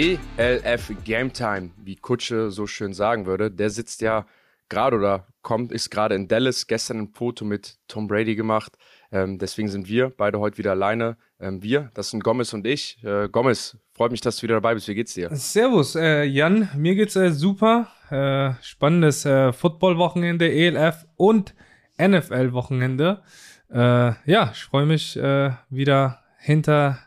ELF 0.00 0.94
Game 1.04 1.30
Time, 1.30 1.72
wie 1.76 1.94
Kutsche 1.94 2.50
so 2.50 2.66
schön 2.66 2.94
sagen 2.94 3.26
würde, 3.26 3.50
der 3.50 3.68
sitzt 3.68 4.00
ja 4.00 4.24
gerade 4.70 4.96
oder 4.96 5.26
kommt, 5.42 5.72
ist 5.72 5.90
gerade 5.90 6.14
in 6.14 6.26
Dallas, 6.26 6.66
gestern 6.66 7.00
ein 7.00 7.08
Foto 7.08 7.44
mit 7.44 7.76
Tom 7.86 8.08
Brady 8.08 8.34
gemacht. 8.34 8.78
Ähm, 9.12 9.38
deswegen 9.38 9.68
sind 9.68 9.88
wir 9.88 10.08
beide 10.08 10.40
heute 10.40 10.56
wieder 10.56 10.70
alleine. 10.70 11.18
Ähm, 11.38 11.62
wir, 11.62 11.90
das 11.92 12.08
sind 12.08 12.24
Gomez 12.24 12.54
und 12.54 12.66
ich. 12.66 13.04
Äh, 13.04 13.28
Gomez, 13.28 13.76
freut 13.92 14.10
mich, 14.10 14.22
dass 14.22 14.38
du 14.38 14.44
wieder 14.44 14.54
dabei 14.54 14.72
bist. 14.72 14.88
Wie 14.88 14.94
geht's 14.94 15.12
dir? 15.12 15.28
Servus, 15.36 15.94
äh, 15.96 16.22
Jan. 16.24 16.70
Mir 16.78 16.94
geht's 16.94 17.16
äh, 17.16 17.30
super. 17.30 17.88
Äh, 18.08 18.54
spannendes 18.62 19.26
äh, 19.26 19.52
Football-Wochenende, 19.52 20.50
ELF 20.50 21.04
und 21.16 21.54
NFL-Wochenende. 21.98 23.22
Äh, 23.70 23.76
ja, 24.24 24.50
ich 24.54 24.64
freue 24.64 24.86
mich 24.86 25.16
wieder 25.16 26.22
hinter, 26.38 26.98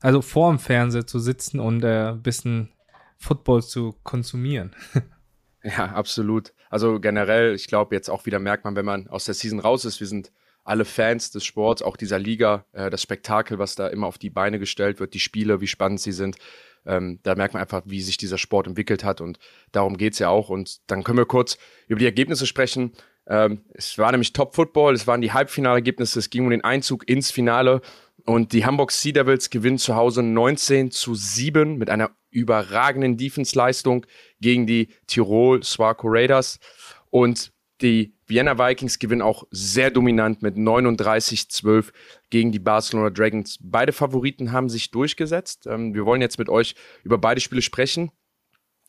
also 0.00 0.22
vorm 0.22 0.58
Fernseher 0.58 1.06
zu 1.06 1.18
sitzen 1.18 1.60
und 1.60 1.82
äh, 1.84 2.10
ein 2.10 2.22
bisschen 2.22 2.72
Football 3.18 3.62
zu 3.62 3.94
konsumieren. 4.02 4.74
ja, 5.62 5.86
absolut. 5.86 6.52
Also 6.70 7.00
generell, 7.00 7.54
ich 7.54 7.66
glaube, 7.66 7.94
jetzt 7.94 8.10
auch 8.10 8.26
wieder 8.26 8.38
merkt 8.38 8.64
man, 8.64 8.76
wenn 8.76 8.84
man 8.84 9.08
aus 9.08 9.24
der 9.24 9.34
Season 9.34 9.60
raus 9.60 9.84
ist, 9.84 10.00
wir 10.00 10.06
sind 10.06 10.32
alle 10.64 10.84
Fans 10.84 11.30
des 11.30 11.44
Sports, 11.44 11.80
auch 11.80 11.96
dieser 11.96 12.18
Liga, 12.18 12.66
äh, 12.72 12.90
das 12.90 13.00
Spektakel, 13.02 13.58
was 13.58 13.76
da 13.76 13.86
immer 13.86 14.06
auf 14.06 14.18
die 14.18 14.30
Beine 14.30 14.58
gestellt 14.58 15.00
wird, 15.00 15.14
die 15.14 15.20
Spiele, 15.20 15.60
wie 15.60 15.68
spannend 15.68 16.00
sie 16.00 16.12
sind. 16.12 16.36
Ähm, 16.84 17.20
da 17.22 17.34
merkt 17.34 17.54
man 17.54 17.62
einfach, 17.62 17.82
wie 17.86 18.00
sich 18.00 18.16
dieser 18.16 18.38
Sport 18.38 18.66
entwickelt 18.66 19.04
hat 19.04 19.20
und 19.20 19.38
darum 19.72 19.96
geht's 19.96 20.18
ja 20.18 20.28
auch. 20.28 20.48
Und 20.48 20.78
dann 20.90 21.04
können 21.04 21.18
wir 21.18 21.26
kurz 21.26 21.56
über 21.88 21.98
die 21.98 22.04
Ergebnisse 22.04 22.46
sprechen. 22.46 22.92
Ähm, 23.28 23.64
es 23.74 23.98
war 23.98 24.10
nämlich 24.12 24.32
Top-Football, 24.32 24.94
es 24.94 25.06
waren 25.06 25.20
die 25.20 25.32
Halbfinalergebnisse, 25.32 26.18
es 26.18 26.30
ging 26.30 26.44
um 26.44 26.50
den 26.50 26.64
Einzug 26.64 27.08
ins 27.08 27.30
Finale 27.30 27.80
und 28.26 28.52
die 28.52 28.66
Hamburg 28.66 28.90
Sea 28.92 29.12
Devils 29.12 29.50
gewinnen 29.50 29.78
zu 29.78 29.94
Hause 29.94 30.22
19 30.22 30.90
zu 30.90 31.14
7 31.14 31.78
mit 31.78 31.90
einer 31.90 32.10
überragenden 32.30 33.16
Defense-Leistung 33.16 34.04
gegen 34.40 34.66
die 34.66 34.88
Tirol 35.06 35.62
Swarco 35.62 36.08
Raiders 36.08 36.58
und 37.10 37.52
die 37.80 38.14
Vienna 38.26 38.58
Vikings 38.58 38.98
gewinnen 38.98 39.22
auch 39.22 39.44
sehr 39.50 39.90
dominant 39.90 40.42
mit 40.42 40.56
39-12 40.56 41.92
gegen 42.30 42.50
die 42.50 42.58
Barcelona 42.58 43.10
Dragons. 43.10 43.58
Beide 43.60 43.92
Favoriten 43.92 44.50
haben 44.50 44.68
sich 44.68 44.90
durchgesetzt. 44.90 45.66
Ähm, 45.66 45.94
wir 45.94 46.06
wollen 46.06 46.22
jetzt 46.22 46.38
mit 46.38 46.48
euch 46.48 46.74
über 47.04 47.18
beide 47.18 47.40
Spiele 47.40 47.62
sprechen. 47.62 48.10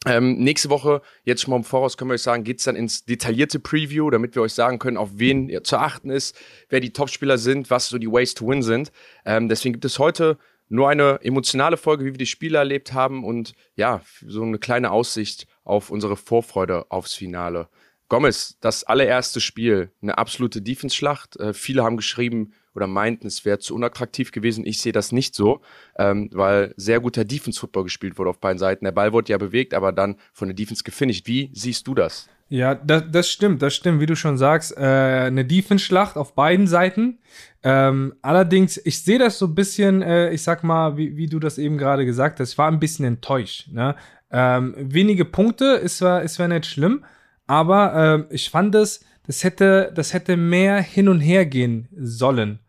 Ähm, 0.06 0.38
nächste 0.38 0.70
Woche, 0.70 1.02
jetzt 1.24 1.42
schon 1.42 1.52
mal 1.52 1.58
im 1.58 1.64
Voraus, 1.64 1.98
können 1.98 2.12
wir 2.12 2.16
euch 2.16 2.22
sagen, 2.22 2.44
geht's 2.44 2.64
dann 2.64 2.76
ins 2.76 3.06
detaillierte 3.06 3.60
Preview, 3.60 4.10
damit 4.10 4.36
wir 4.36 4.44
euch 4.44 4.54
sagen 4.54 4.80
können, 4.80 4.96
auf 4.96 5.10
wen 5.16 5.64
zu 5.64 5.78
achten 5.78 6.10
ist, 6.10 6.38
wer 6.70 6.80
die 6.80 6.94
Topspieler 6.94 7.38
sind, 7.38 7.70
was 7.70 7.90
so 7.90 7.98
die 7.98 8.12
Ways 8.12 8.34
to 8.36 8.48
Win 8.48 8.62
sind. 8.62 8.92
Ähm, 9.26 9.50
deswegen 9.50 9.74
gibt 9.74 9.86
es 9.86 10.00
heute 10.00 10.38
nur 10.70 10.90
eine 10.90 11.20
emotionale 11.24 11.78
Folge, 11.78 12.06
wie 12.06 12.12
wir 12.12 12.18
die 12.18 12.26
Spiele 12.26 12.58
erlebt 12.58 12.94
haben 12.94 13.24
und 13.24 13.54
ja, 13.76 14.02
so 14.26 14.44
eine 14.44 14.60
kleine 14.60 14.92
Aussicht 14.92 15.48
auf 15.64 15.90
unsere 15.90 16.16
Vorfreude 16.16 16.86
aufs 16.90 17.14
Finale. 17.14 17.68
Gomez, 18.10 18.58
das 18.62 18.84
allererste 18.84 19.42
Spiel, 19.42 19.92
eine 20.02 20.18
absolute 20.18 20.62
Defense-Schlacht. 20.62 21.38
Äh, 21.38 21.54
viele 21.54 21.84
haben 21.84 21.98
geschrieben 21.98 22.54
oder 22.78 22.86
meinten, 22.86 23.26
es 23.26 23.44
wäre 23.44 23.58
zu 23.58 23.74
unattraktiv 23.74 24.32
gewesen. 24.32 24.64
Ich 24.64 24.80
sehe 24.82 24.92
das 24.92 25.12
nicht 25.12 25.34
so, 25.34 25.62
ähm, 25.98 26.30
weil 26.32 26.76
sehr 26.78 27.00
guter 27.00 27.26
Defense-Football 27.26 27.86
gespielt 27.86 28.20
wurde 28.20 28.30
auf 28.30 28.40
beiden 28.40 28.60
Seiten. 28.60 28.86
Der 28.86 28.92
Ball 28.92 29.14
wurde 29.14 29.32
ja 29.32 29.40
bewegt, 29.40 29.74
aber 29.74 29.92
dann 29.92 30.16
von 30.32 30.48
der 30.48 30.56
Defense 30.56 30.84
gefinisht. 30.84 31.26
Wie 31.26 31.50
siehst 31.54 31.88
du 31.88 31.96
das? 31.96 32.30
Ja, 32.50 32.76
das, 32.76 33.06
das 33.12 33.30
stimmt, 33.30 33.64
das 33.64 33.74
stimmt, 33.74 34.00
wie 34.00 34.06
du 34.06 34.16
schon 34.16 34.38
sagst. 34.38 34.78
Äh, 34.78 34.82
eine 34.82 35.44
Defense-Schlacht 35.44 36.18
auf 36.18 36.36
beiden 36.36 36.68
Seiten. 36.68 37.18
Ähm, 37.64 38.14
allerdings, 38.22 38.80
ich 38.86 39.04
sehe 39.04 39.18
das 39.18 39.40
so 39.40 39.48
ein 39.48 39.56
bisschen, 39.56 40.04
äh, 40.04 40.30
ich 40.32 40.44
sag 40.44 40.64
mal, 40.64 40.98
wie, 40.98 41.18
wie 41.18 41.26
du 41.26 41.40
das 41.40 41.58
eben 41.58 41.80
gerade 41.80 42.06
gesagt 42.06 42.40
hast, 42.40 42.52
ich 42.52 42.58
war 42.60 42.72
ein 42.72 42.80
bisschen 42.80 43.06
enttäuscht. 43.06 43.70
Ne? 43.72 43.96
Ähm, 44.32 44.76
wenige 44.78 45.26
Punkte, 45.26 45.82
es 45.84 46.00
war, 46.04 46.22
es 46.22 46.38
war 46.38 46.48
nicht 46.48 46.68
schlimm. 46.68 47.04
Aber 47.48 48.28
äh, 48.30 48.36
ich 48.36 48.52
fand 48.52 48.76
es, 48.76 49.04
das 49.26 49.44
hätte, 49.44 49.92
das 49.96 50.14
hätte 50.14 50.38
mehr 50.38 50.80
hin 50.80 51.10
und 51.10 51.22
her 51.22 51.48
gehen 51.48 51.88
sollen. 51.98 52.60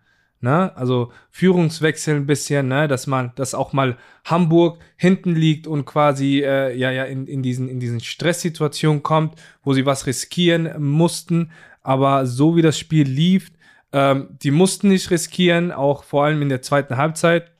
Ne? 0.40 0.76
Also 0.76 1.12
Führungswechsel 1.30 2.14
ein 2.14 2.26
bisschen, 2.26 2.68
ne? 2.68 2.86
dass 2.86 3.06
man, 3.08 3.32
dass 3.34 3.54
auch 3.54 3.72
mal 3.72 3.98
Hamburg 4.24 4.78
hinten 4.96 5.34
liegt 5.34 5.66
und 5.66 5.84
quasi 5.84 6.40
äh, 6.44 6.76
ja 6.76 6.92
ja 6.92 7.04
in, 7.04 7.26
in 7.26 7.42
diesen 7.42 7.68
in 7.68 7.80
diesen 7.80 8.00
Stresssituationen 8.00 9.02
kommt, 9.02 9.34
wo 9.64 9.72
sie 9.72 9.84
was 9.84 10.06
riskieren 10.06 10.80
mussten. 10.80 11.50
Aber 11.82 12.26
so 12.26 12.54
wie 12.54 12.62
das 12.62 12.78
Spiel 12.78 13.08
lief, 13.08 13.50
ähm, 13.92 14.36
die 14.42 14.50
mussten 14.50 14.88
nicht 14.88 15.10
riskieren, 15.10 15.72
auch 15.72 16.04
vor 16.04 16.24
allem 16.24 16.42
in 16.42 16.48
der 16.48 16.62
zweiten 16.62 16.96
Halbzeit. 16.96 17.50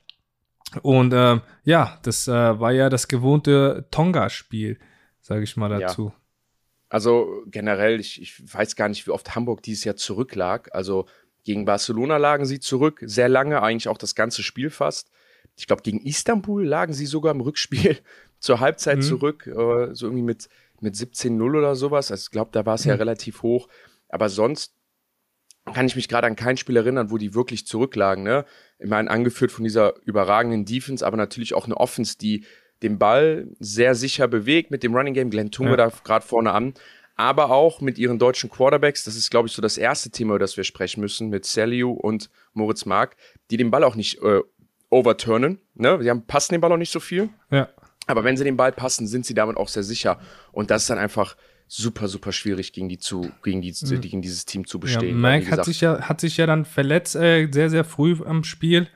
Und 0.81 1.13
ähm, 1.13 1.41
ja, 1.63 1.97
das 2.03 2.27
äh, 2.27 2.31
war 2.31 2.71
ja 2.71 2.89
das 2.89 3.07
gewohnte 3.07 3.87
Tonga-Spiel, 3.91 4.77
sage 5.19 5.43
ich 5.43 5.57
mal 5.57 5.69
dazu. 5.69 6.13
Ja. 6.13 6.19
Also 6.89 7.43
generell, 7.47 7.99
ich, 7.99 8.21
ich 8.21 8.53
weiß 8.53 8.75
gar 8.75 8.89
nicht, 8.89 9.05
wie 9.05 9.11
oft 9.11 9.35
Hamburg 9.35 9.61
dieses 9.61 9.83
Jahr 9.83 9.95
zurücklag. 9.95 10.73
Also 10.73 11.07
gegen 11.49 11.65
Barcelona 11.65 12.17
lagen 12.17 12.45
sie 12.45 12.59
zurück, 12.59 12.99
sehr 13.01 13.27
lange, 13.27 13.63
eigentlich 13.63 13.87
auch 13.87 13.97
das 13.97 14.13
ganze 14.13 14.43
Spiel 14.43 14.69
fast. 14.69 15.09
Ich 15.57 15.65
glaube, 15.65 15.81
gegen 15.81 15.99
Istanbul 15.99 16.63
lagen 16.63 16.93
sie 16.93 17.07
sogar 17.07 17.33
im 17.33 17.41
Rückspiel 17.41 17.97
zur 18.39 18.59
Halbzeit 18.59 18.97
mhm. 18.97 19.01
zurück, 19.01 19.47
äh, 19.47 19.95
so 19.95 20.05
irgendwie 20.05 20.21
mit, 20.21 20.47
mit 20.79 20.93
17-0 20.93 21.41
oder 21.57 21.75
sowas. 21.75 22.11
Also 22.11 22.25
ich 22.27 22.29
glaube, 22.29 22.51
da 22.53 22.67
war 22.67 22.75
es 22.75 22.85
mhm. 22.85 22.91
ja 22.91 22.95
relativ 22.97 23.41
hoch. 23.41 23.67
Aber 24.09 24.29
sonst 24.29 24.75
kann 25.73 25.87
ich 25.87 25.95
mich 25.95 26.07
gerade 26.07 26.27
an 26.27 26.35
kein 26.35 26.55
Spiel 26.55 26.77
erinnern, 26.77 27.09
wo 27.09 27.17
die 27.17 27.33
wirklich 27.33 27.65
zurücklagen. 27.65 28.23
Ne? 28.23 28.45
Ich 28.77 28.87
meine, 28.87 29.09
angeführt 29.09 29.51
von 29.51 29.63
dieser 29.63 29.95
überragenden 30.05 30.65
Defense, 30.65 31.03
aber 31.03 31.17
natürlich 31.17 31.55
auch 31.55 31.65
eine 31.65 31.77
Offense, 31.77 32.15
die 32.19 32.45
den 32.83 32.99
Ball 32.99 33.47
sehr 33.59 33.95
sicher 33.95 34.27
bewegt 34.27 34.69
mit 34.69 34.83
dem 34.83 34.95
Running 34.95 35.15
Game. 35.15 35.31
Glenn 35.31 35.49
Tunge 35.49 35.71
ja. 35.71 35.77
da 35.77 35.91
gerade 36.03 36.23
vorne 36.23 36.51
an. 36.51 36.75
Aber 37.19 37.51
auch 37.51 37.81
mit 37.81 37.97
ihren 37.97 38.17
deutschen 38.17 38.49
Quarterbacks, 38.49 39.03
das 39.03 39.17
ist, 39.17 39.29
glaube 39.29 39.49
ich, 39.49 39.53
so 39.53 39.61
das 39.61 39.77
erste 39.77 40.09
Thema, 40.09 40.35
über 40.35 40.39
das 40.39 40.55
wir 40.55 40.63
sprechen 40.63 41.01
müssen, 41.01 41.27
mit 41.27 41.45
Saliu 41.45 41.91
und 41.91 42.29
Moritz 42.53 42.85
Mark, 42.85 43.17
die 43.51 43.57
den 43.57 43.71
Ball 43.71 43.83
auch 43.83 43.95
nicht 43.95 44.23
äh, 44.23 44.39
overturnen. 44.89 45.59
Ne? 45.75 46.01
Sie 46.01 46.09
haben, 46.09 46.25
passen 46.25 46.53
den 46.53 46.61
Ball 46.61 46.71
auch 46.71 46.77
nicht 46.77 46.93
so 46.93 47.01
viel. 47.01 47.27
Ja. 47.51 47.67
Aber 48.07 48.23
wenn 48.23 48.37
sie 48.37 48.45
den 48.45 48.55
Ball 48.55 48.71
passen, 48.71 49.05
sind 49.05 49.25
sie 49.25 49.33
damit 49.33 49.57
auch 49.57 49.67
sehr 49.67 49.83
sicher. 49.83 50.17
Und 50.53 50.71
das 50.71 50.83
ist 50.83 50.91
dann 50.91 50.97
einfach 50.97 51.35
super, 51.67 52.07
super 52.07 52.31
schwierig, 52.31 52.71
gegen, 52.71 52.87
die 52.87 52.99
zu, 52.99 53.29
gegen, 53.43 53.61
die, 53.61 53.75
mhm. 53.81 53.99
gegen 53.99 54.21
dieses 54.21 54.45
Team 54.45 54.65
zu 54.65 54.79
bestehen. 54.79 55.21
Ja, 55.21 55.29
Mike 55.29 55.51
hat 55.51 55.65
sich 55.65 55.81
ja, 55.81 55.99
hat 55.99 56.21
sich 56.21 56.37
ja 56.37 56.45
dann 56.45 56.63
verletzt, 56.63 57.17
äh, 57.17 57.49
sehr, 57.51 57.69
sehr 57.69 57.83
früh 57.83 58.15
am 58.25 58.45
Spiel. 58.45 58.87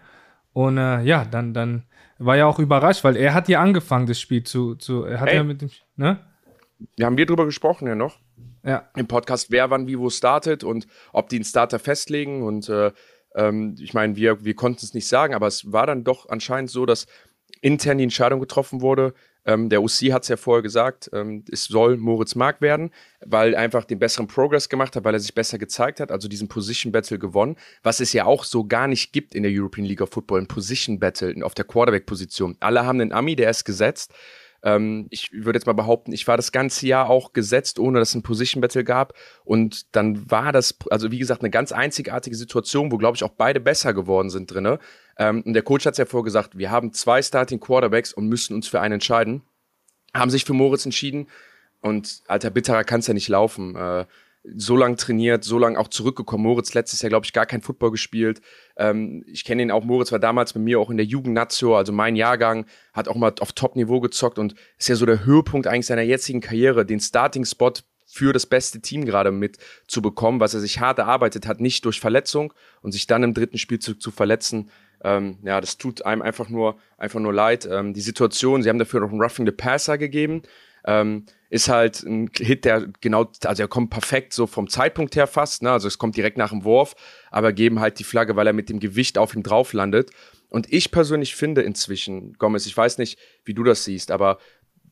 Und 0.53 0.77
äh, 0.77 1.01
ja, 1.01 1.25
dann, 1.25 1.53
dann 1.53 1.83
war 2.19 2.37
ja 2.37 2.45
auch 2.45 2.59
überrascht, 2.59 3.03
weil 3.03 3.17
er 3.17 3.33
hat 3.33 3.49
ja 3.49 3.61
angefangen, 3.61 4.07
das 4.07 4.21
Spiel 4.21 4.45
zu, 4.45 4.75
zu 4.75 5.03
er 5.03 5.19
hat 5.19 5.27
Ey, 5.27 5.35
ja 5.35 5.43
mit 5.43 5.61
dem, 5.61 5.71
ne? 5.97 6.21
Ja, 6.97 7.07
haben 7.07 7.17
wir 7.17 7.25
drüber 7.25 7.45
gesprochen 7.45 7.87
ja 7.87 7.95
noch. 7.95 8.19
Ja. 8.63 8.89
Im 8.95 9.07
Podcast, 9.07 9.51
wer 9.51 9.69
wann 9.69 9.87
wie 9.87 9.99
wo 9.99 10.09
startet 10.09 10.63
und 10.63 10.87
ob 11.11 11.29
die 11.29 11.37
einen 11.37 11.45
Starter 11.45 11.79
festlegen 11.79 12.43
und 12.43 12.69
äh, 12.69 12.91
ähm, 13.35 13.75
ich 13.79 13.93
meine, 13.93 14.15
wir, 14.15 14.45
wir 14.45 14.55
konnten 14.55 14.85
es 14.85 14.93
nicht 14.93 15.07
sagen, 15.07 15.33
aber 15.33 15.47
es 15.47 15.71
war 15.71 15.85
dann 15.85 16.03
doch 16.03 16.29
anscheinend 16.29 16.69
so, 16.69 16.85
dass 16.85 17.07
intern 17.61 17.97
die 17.97 18.05
Entscheidung 18.05 18.39
getroffen 18.39 18.81
wurde, 18.81 19.13
ähm, 19.45 19.69
der 19.69 19.83
OC 19.83 20.11
hat 20.11 20.23
es 20.23 20.29
ja 20.29 20.37
vorher 20.37 20.61
gesagt, 20.61 21.09
ähm, 21.13 21.43
es 21.51 21.65
soll 21.65 21.97
Moritz 21.97 22.35
Mark 22.35 22.61
werden, 22.61 22.91
weil 23.25 23.53
er 23.53 23.59
einfach 23.59 23.83
den 23.83 23.99
besseren 23.99 24.27
Progress 24.27 24.69
gemacht 24.69 24.95
hat, 24.95 25.03
weil 25.03 25.13
er 25.13 25.19
sich 25.19 25.35
besser 25.35 25.57
gezeigt 25.57 25.99
hat, 25.99 26.11
also 26.11 26.27
diesen 26.27 26.47
Position 26.47 26.91
Battle 26.91 27.19
gewonnen, 27.19 27.57
was 27.81 27.99
es 27.99 28.13
ja 28.13 28.25
auch 28.25 28.45
so 28.45 28.65
gar 28.65 28.87
nicht 28.87 29.11
gibt 29.11 29.35
in 29.35 29.43
der 29.43 29.51
European 29.53 29.85
League 29.85 30.01
of 30.01 30.11
Football, 30.11 30.41
ein 30.41 30.47
Position 30.47 30.99
Battle 30.99 31.45
auf 31.45 31.53
der 31.53 31.65
Quarterback-Position. 31.65 32.55
Alle 32.61 32.85
haben 32.85 33.01
einen 33.01 33.11
Ami, 33.11 33.35
der 33.35 33.49
ist 33.49 33.65
gesetzt. 33.65 34.13
Ähm, 34.63 35.07
ich 35.09 35.31
würde 35.33 35.57
jetzt 35.57 35.65
mal 35.65 35.73
behaupten, 35.73 36.13
ich 36.13 36.27
war 36.27 36.37
das 36.37 36.51
ganze 36.51 36.87
Jahr 36.87 37.09
auch 37.09 37.33
gesetzt, 37.33 37.79
ohne 37.79 37.99
dass 37.99 38.09
es 38.09 38.15
ein 38.15 38.23
Position 38.23 38.61
Battle 38.61 38.83
gab. 38.83 39.13
Und 39.43 39.95
dann 39.95 40.31
war 40.31 40.51
das, 40.51 40.77
also 40.89 41.11
wie 41.11 41.19
gesagt, 41.19 41.41
eine 41.41 41.49
ganz 41.49 41.71
einzigartige 41.71 42.35
Situation, 42.35 42.91
wo, 42.91 42.97
glaube 42.97 43.17
ich, 43.17 43.23
auch 43.23 43.33
beide 43.37 43.59
besser 43.59 43.93
geworden 43.93 44.29
sind 44.29 44.51
drinne. 44.51 44.79
Ähm, 45.17 45.43
und 45.45 45.53
der 45.53 45.63
Coach 45.63 45.85
hat 45.85 45.93
es 45.93 45.97
ja 45.97 46.05
vorher 46.05 46.23
gesagt, 46.25 46.57
wir 46.57 46.71
haben 46.71 46.93
zwei 46.93 47.21
Starting 47.21 47.59
Quarterbacks 47.59 48.13
und 48.13 48.27
müssen 48.27 48.55
uns 48.55 48.67
für 48.67 48.79
einen 48.79 48.95
entscheiden. 48.95 49.43
Haben 50.13 50.31
sich 50.31 50.45
für 50.45 50.53
Moritz 50.53 50.85
entschieden. 50.85 51.27
Und 51.81 52.23
alter, 52.27 52.49
bitterer 52.49 52.85
kann 52.85 53.01
es 53.01 53.07
ja 53.07 53.13
nicht 53.13 53.27
laufen. 53.27 53.75
Äh, 53.75 54.05
so 54.43 54.75
lang 54.75 54.97
trainiert, 54.97 55.43
so 55.43 55.57
lang 55.57 55.77
auch 55.77 55.87
zurückgekommen. 55.87 56.43
Moritz 56.43 56.73
letztes 56.73 57.01
Jahr, 57.01 57.09
glaube 57.09 57.25
ich, 57.25 57.33
gar 57.33 57.45
kein 57.45 57.61
Football 57.61 57.91
gespielt. 57.91 58.41
Ähm, 58.75 59.23
ich 59.27 59.45
kenne 59.45 59.61
ihn 59.61 59.71
auch, 59.71 59.83
Moritz 59.83 60.11
war 60.11 60.19
damals 60.19 60.53
bei 60.53 60.59
mir 60.59 60.79
auch 60.79 60.89
in 60.89 60.97
der 60.97 61.05
Jugendnazio, 61.05 61.77
also 61.77 61.93
mein 61.93 62.15
Jahrgang, 62.15 62.65
hat 62.93 63.07
auch 63.07 63.15
mal 63.15 63.33
auf 63.39 63.53
Top-Niveau 63.53 64.01
gezockt 64.01 64.39
und 64.39 64.55
ist 64.77 64.89
ja 64.89 64.95
so 64.95 65.05
der 65.05 65.25
Höhepunkt 65.25 65.67
eigentlich 65.67 65.85
seiner 65.85 66.01
jetzigen 66.01 66.41
Karriere, 66.41 66.85
den 66.85 66.99
Starting-Spot 66.99 67.73
für 68.05 68.31
das 68.33 68.45
beste 68.45 68.79
Team 68.79 69.05
gerade 69.05 69.31
mit 69.31 69.57
zu 69.87 70.01
bekommen, 70.01 70.39
was 70.39 70.53
er 70.53 70.59
sich 70.59 70.79
hart 70.79 70.99
erarbeitet 70.99 71.47
hat, 71.47 71.59
nicht 71.59 71.83
durch 71.85 71.99
Verletzung 71.99 72.53
und 72.81 72.91
sich 72.91 73.07
dann 73.07 73.23
im 73.23 73.33
dritten 73.33 73.57
Spiel 73.57 73.79
zu, 73.79 73.95
zu 73.95 74.11
verletzen. 74.11 74.69
Ähm, 75.03 75.39
ja, 75.43 75.59
das 75.59 75.77
tut 75.77 76.05
einem 76.05 76.21
einfach 76.21 76.49
nur, 76.49 76.77
einfach 76.97 77.19
nur 77.19 77.33
leid. 77.33 77.67
Ähm, 77.69 77.93
die 77.93 78.01
Situation, 78.01 78.61
sie 78.61 78.69
haben 78.69 78.77
dafür 78.77 78.99
noch 78.99 79.09
einen 79.09 79.21
Roughing 79.21 79.45
the 79.45 79.51
Passer 79.51 79.97
gegeben. 79.97 80.43
Ähm, 80.85 81.25
ist 81.49 81.69
halt 81.69 82.01
ein 82.03 82.31
Hit, 82.35 82.65
der 82.65 82.87
genau, 82.99 83.31
also 83.45 83.63
er 83.63 83.67
kommt 83.67 83.91
perfekt 83.91 84.33
so 84.33 84.47
vom 84.47 84.67
Zeitpunkt 84.67 85.15
her 85.15 85.27
fast, 85.27 85.61
ne? 85.61 85.71
also 85.71 85.87
es 85.87 85.99
kommt 85.99 86.17
direkt 86.17 86.37
nach 86.37 86.49
dem 86.49 86.63
Wurf, 86.63 86.95
aber 87.29 87.53
geben 87.53 87.79
halt 87.79 87.99
die 87.99 88.03
Flagge, 88.03 88.35
weil 88.35 88.47
er 88.47 88.53
mit 88.53 88.69
dem 88.69 88.79
Gewicht 88.79 89.19
auf 89.19 89.35
ihm 89.35 89.43
drauf 89.43 89.73
landet. 89.73 90.09
Und 90.49 90.71
ich 90.73 90.91
persönlich 90.91 91.35
finde 91.35 91.61
inzwischen, 91.61 92.33
Gomez, 92.33 92.65
ich 92.65 92.75
weiß 92.75 92.97
nicht, 92.97 93.19
wie 93.45 93.53
du 93.53 93.63
das 93.63 93.83
siehst, 93.83 94.09
aber 94.09 94.39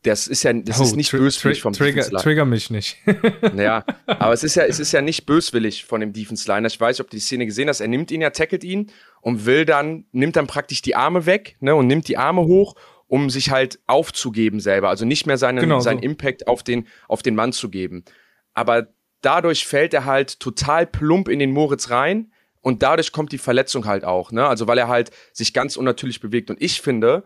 das 0.02 0.26
ist 0.26 0.42
ja, 0.42 0.52
das 0.52 0.80
oh, 0.80 0.82
ist 0.82 0.96
nicht 0.96 1.12
böswillig 1.12 1.62
vom 1.62 1.72
Trigger, 1.72 2.02
Trigger 2.02 2.44
mich 2.44 2.70
nicht. 2.70 2.96
naja, 3.54 3.84
aber 4.06 4.32
es 4.32 4.42
ist 4.42 4.56
ja, 4.56 4.64
es 4.64 4.80
ist 4.80 4.92
ja 4.92 5.00
nicht 5.00 5.26
böswillig 5.26 5.84
von 5.84 6.00
dem 6.00 6.12
Defense 6.12 6.48
Liner. 6.48 6.66
Ich 6.66 6.80
weiß, 6.80 7.00
ob 7.00 7.10
du 7.10 7.16
die 7.16 7.20
Szene 7.20 7.46
gesehen 7.46 7.68
hast. 7.68 7.80
Er 7.80 7.88
nimmt 7.88 8.10
ihn 8.10 8.20
ja, 8.20 8.30
tackelt 8.30 8.64
ihn 8.64 8.90
und 9.20 9.46
will 9.46 9.64
dann, 9.64 10.04
nimmt 10.10 10.34
dann 10.34 10.48
praktisch 10.48 10.82
die 10.82 10.96
Arme 10.96 11.26
weg, 11.26 11.56
ne, 11.60 11.74
und 11.74 11.86
nimmt 11.86 12.08
die 12.08 12.16
Arme 12.16 12.42
hoch, 12.42 12.74
um 13.12 13.28
sich 13.28 13.50
halt 13.50 13.78
aufzugeben 13.86 14.58
selber. 14.58 14.88
Also 14.88 15.04
nicht 15.04 15.26
mehr 15.26 15.36
seinen, 15.36 15.60
genau 15.60 15.80
seinen 15.80 15.98
so. 15.98 16.04
Impact 16.04 16.48
auf 16.48 16.62
den, 16.62 16.86
auf 17.08 17.20
den 17.20 17.34
Mann 17.34 17.52
zu 17.52 17.68
geben. 17.68 18.06
Aber 18.54 18.86
dadurch 19.20 19.66
fällt 19.66 19.92
er 19.92 20.06
halt 20.06 20.40
total 20.40 20.86
plump 20.86 21.28
in 21.28 21.38
den 21.38 21.50
Moritz 21.50 21.90
rein 21.90 22.32
und 22.62 22.82
dadurch 22.82 23.12
kommt 23.12 23.32
die 23.32 23.38
Verletzung 23.38 23.84
halt 23.84 24.06
auch, 24.06 24.32
ne? 24.32 24.46
Also 24.46 24.66
weil 24.66 24.78
er 24.78 24.88
halt 24.88 25.10
sich 25.34 25.52
ganz 25.52 25.76
unnatürlich 25.76 26.20
bewegt. 26.20 26.48
Und 26.48 26.62
ich 26.62 26.80
finde, 26.80 27.24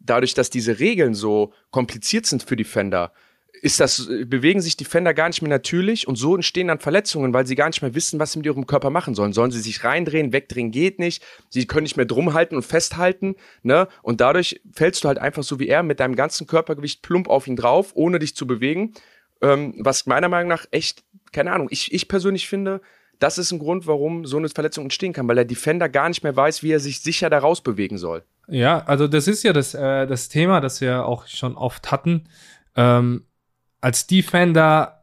dadurch, 0.00 0.34
dass 0.34 0.50
diese 0.50 0.80
Regeln 0.80 1.14
so 1.14 1.52
kompliziert 1.70 2.26
sind 2.26 2.42
für 2.42 2.56
Defender, 2.56 3.12
ist 3.62 3.80
das, 3.80 4.06
bewegen 4.26 4.60
sich 4.60 4.76
Defender 4.76 5.12
gar 5.14 5.28
nicht 5.28 5.42
mehr 5.42 5.50
natürlich 5.50 6.08
und 6.08 6.16
so 6.16 6.34
entstehen 6.34 6.68
dann 6.68 6.78
Verletzungen, 6.78 7.34
weil 7.34 7.46
sie 7.46 7.54
gar 7.54 7.68
nicht 7.68 7.82
mehr 7.82 7.94
wissen, 7.94 8.18
was 8.18 8.32
sie 8.32 8.38
mit 8.38 8.46
ihrem 8.46 8.66
Körper 8.66 8.90
machen 8.90 9.14
sollen. 9.14 9.32
Sollen 9.32 9.50
sie 9.50 9.60
sich 9.60 9.84
reindrehen, 9.84 10.32
wegdrehen 10.32 10.70
geht 10.70 10.98
nicht, 10.98 11.22
sie 11.48 11.66
können 11.66 11.82
nicht 11.82 11.96
mehr 11.96 12.06
drum 12.06 12.32
halten 12.32 12.56
und 12.56 12.64
festhalten, 12.64 13.36
ne? 13.62 13.88
Und 14.02 14.20
dadurch 14.20 14.60
fällst 14.72 15.04
du 15.04 15.08
halt 15.08 15.18
einfach 15.18 15.42
so 15.42 15.58
wie 15.58 15.68
er 15.68 15.82
mit 15.82 16.00
deinem 16.00 16.16
ganzen 16.16 16.46
Körpergewicht 16.46 17.02
plump 17.02 17.28
auf 17.28 17.46
ihn 17.46 17.56
drauf, 17.56 17.92
ohne 17.94 18.18
dich 18.18 18.34
zu 18.34 18.46
bewegen. 18.46 18.94
Ähm, 19.42 19.74
was 19.78 20.06
meiner 20.06 20.28
Meinung 20.28 20.48
nach 20.48 20.66
echt, 20.70 21.02
keine 21.32 21.52
Ahnung, 21.52 21.68
ich, 21.70 21.92
ich 21.92 22.08
persönlich 22.08 22.48
finde, 22.48 22.80
das 23.18 23.36
ist 23.36 23.52
ein 23.52 23.58
Grund, 23.58 23.86
warum 23.86 24.24
so 24.24 24.38
eine 24.38 24.48
Verletzung 24.48 24.84
entstehen 24.84 25.12
kann, 25.12 25.28
weil 25.28 25.36
der 25.36 25.44
Defender 25.44 25.88
gar 25.88 26.08
nicht 26.08 26.22
mehr 26.22 26.34
weiß, 26.34 26.62
wie 26.62 26.72
er 26.72 26.80
sich 26.80 27.00
sicher 27.00 27.28
da 27.30 27.38
rausbewegen 27.38 27.98
soll. 27.98 28.24
Ja, 28.48 28.82
also 28.86 29.06
das 29.06 29.28
ist 29.28 29.42
ja 29.44 29.52
das, 29.52 29.74
äh, 29.74 30.06
das 30.06 30.28
Thema, 30.28 30.60
das 30.60 30.80
wir 30.80 31.04
auch 31.04 31.26
schon 31.26 31.56
oft 31.56 31.90
hatten. 31.92 32.24
Ähm, 32.74 33.24
als 33.80 34.06
Defender, 34.06 35.02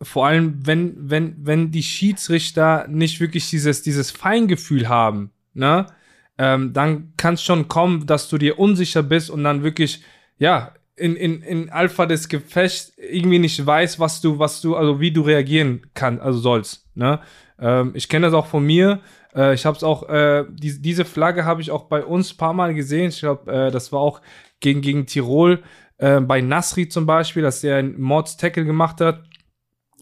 vor 0.00 0.26
allem 0.26 0.66
wenn, 0.66 0.94
wenn, 0.98 1.36
wenn 1.38 1.70
die 1.70 1.82
Schiedsrichter 1.82 2.86
nicht 2.88 3.20
wirklich 3.20 3.48
dieses, 3.50 3.82
dieses 3.82 4.10
Feingefühl 4.10 4.88
haben, 4.88 5.30
ne, 5.52 5.86
ähm, 6.36 6.72
dann 6.72 7.12
kann 7.16 7.34
es 7.34 7.42
schon 7.42 7.68
kommen, 7.68 8.06
dass 8.06 8.28
du 8.28 8.38
dir 8.38 8.58
unsicher 8.58 9.02
bist 9.02 9.30
und 9.30 9.44
dann 9.44 9.62
wirklich, 9.62 10.02
ja, 10.38 10.72
in, 10.96 11.16
in, 11.16 11.42
in 11.42 11.70
Alpha 11.70 12.06
des 12.06 12.28
Gefechts 12.28 12.92
irgendwie 12.96 13.38
nicht 13.38 13.64
weißt, 13.64 13.98
was 13.98 14.20
du, 14.20 14.38
was 14.38 14.60
du, 14.60 14.76
also 14.76 15.00
wie 15.00 15.10
du 15.10 15.22
reagieren 15.22 15.82
kannst, 15.94 16.22
also 16.22 16.38
sollst, 16.38 16.88
ne. 16.96 17.20
Ähm, 17.58 17.92
ich 17.94 18.08
kenne 18.08 18.26
das 18.26 18.34
auch 18.34 18.46
von 18.46 18.64
mir. 18.64 19.00
Äh, 19.34 19.54
ich 19.54 19.64
habe 19.66 19.76
es 19.76 19.84
auch, 19.84 20.08
äh, 20.08 20.44
die, 20.50 20.80
diese 20.80 21.04
Flagge 21.04 21.44
habe 21.44 21.60
ich 21.60 21.70
auch 21.70 21.84
bei 21.84 22.04
uns 22.04 22.34
paar 22.34 22.52
Mal 22.52 22.74
gesehen. 22.74 23.10
Ich 23.10 23.20
glaube, 23.20 23.50
äh, 23.50 23.70
das 23.70 23.92
war 23.92 24.00
auch 24.00 24.20
gegen, 24.60 24.80
gegen 24.80 25.06
Tirol 25.06 25.62
äh, 25.98 26.20
bei 26.20 26.40
Nasri 26.40 26.88
zum 26.88 27.06
Beispiel, 27.06 27.42
dass 27.42 27.60
der 27.60 27.76
einen 27.76 28.00
Mords-Tackle 28.00 28.64
gemacht 28.64 29.00
hat. 29.00 29.24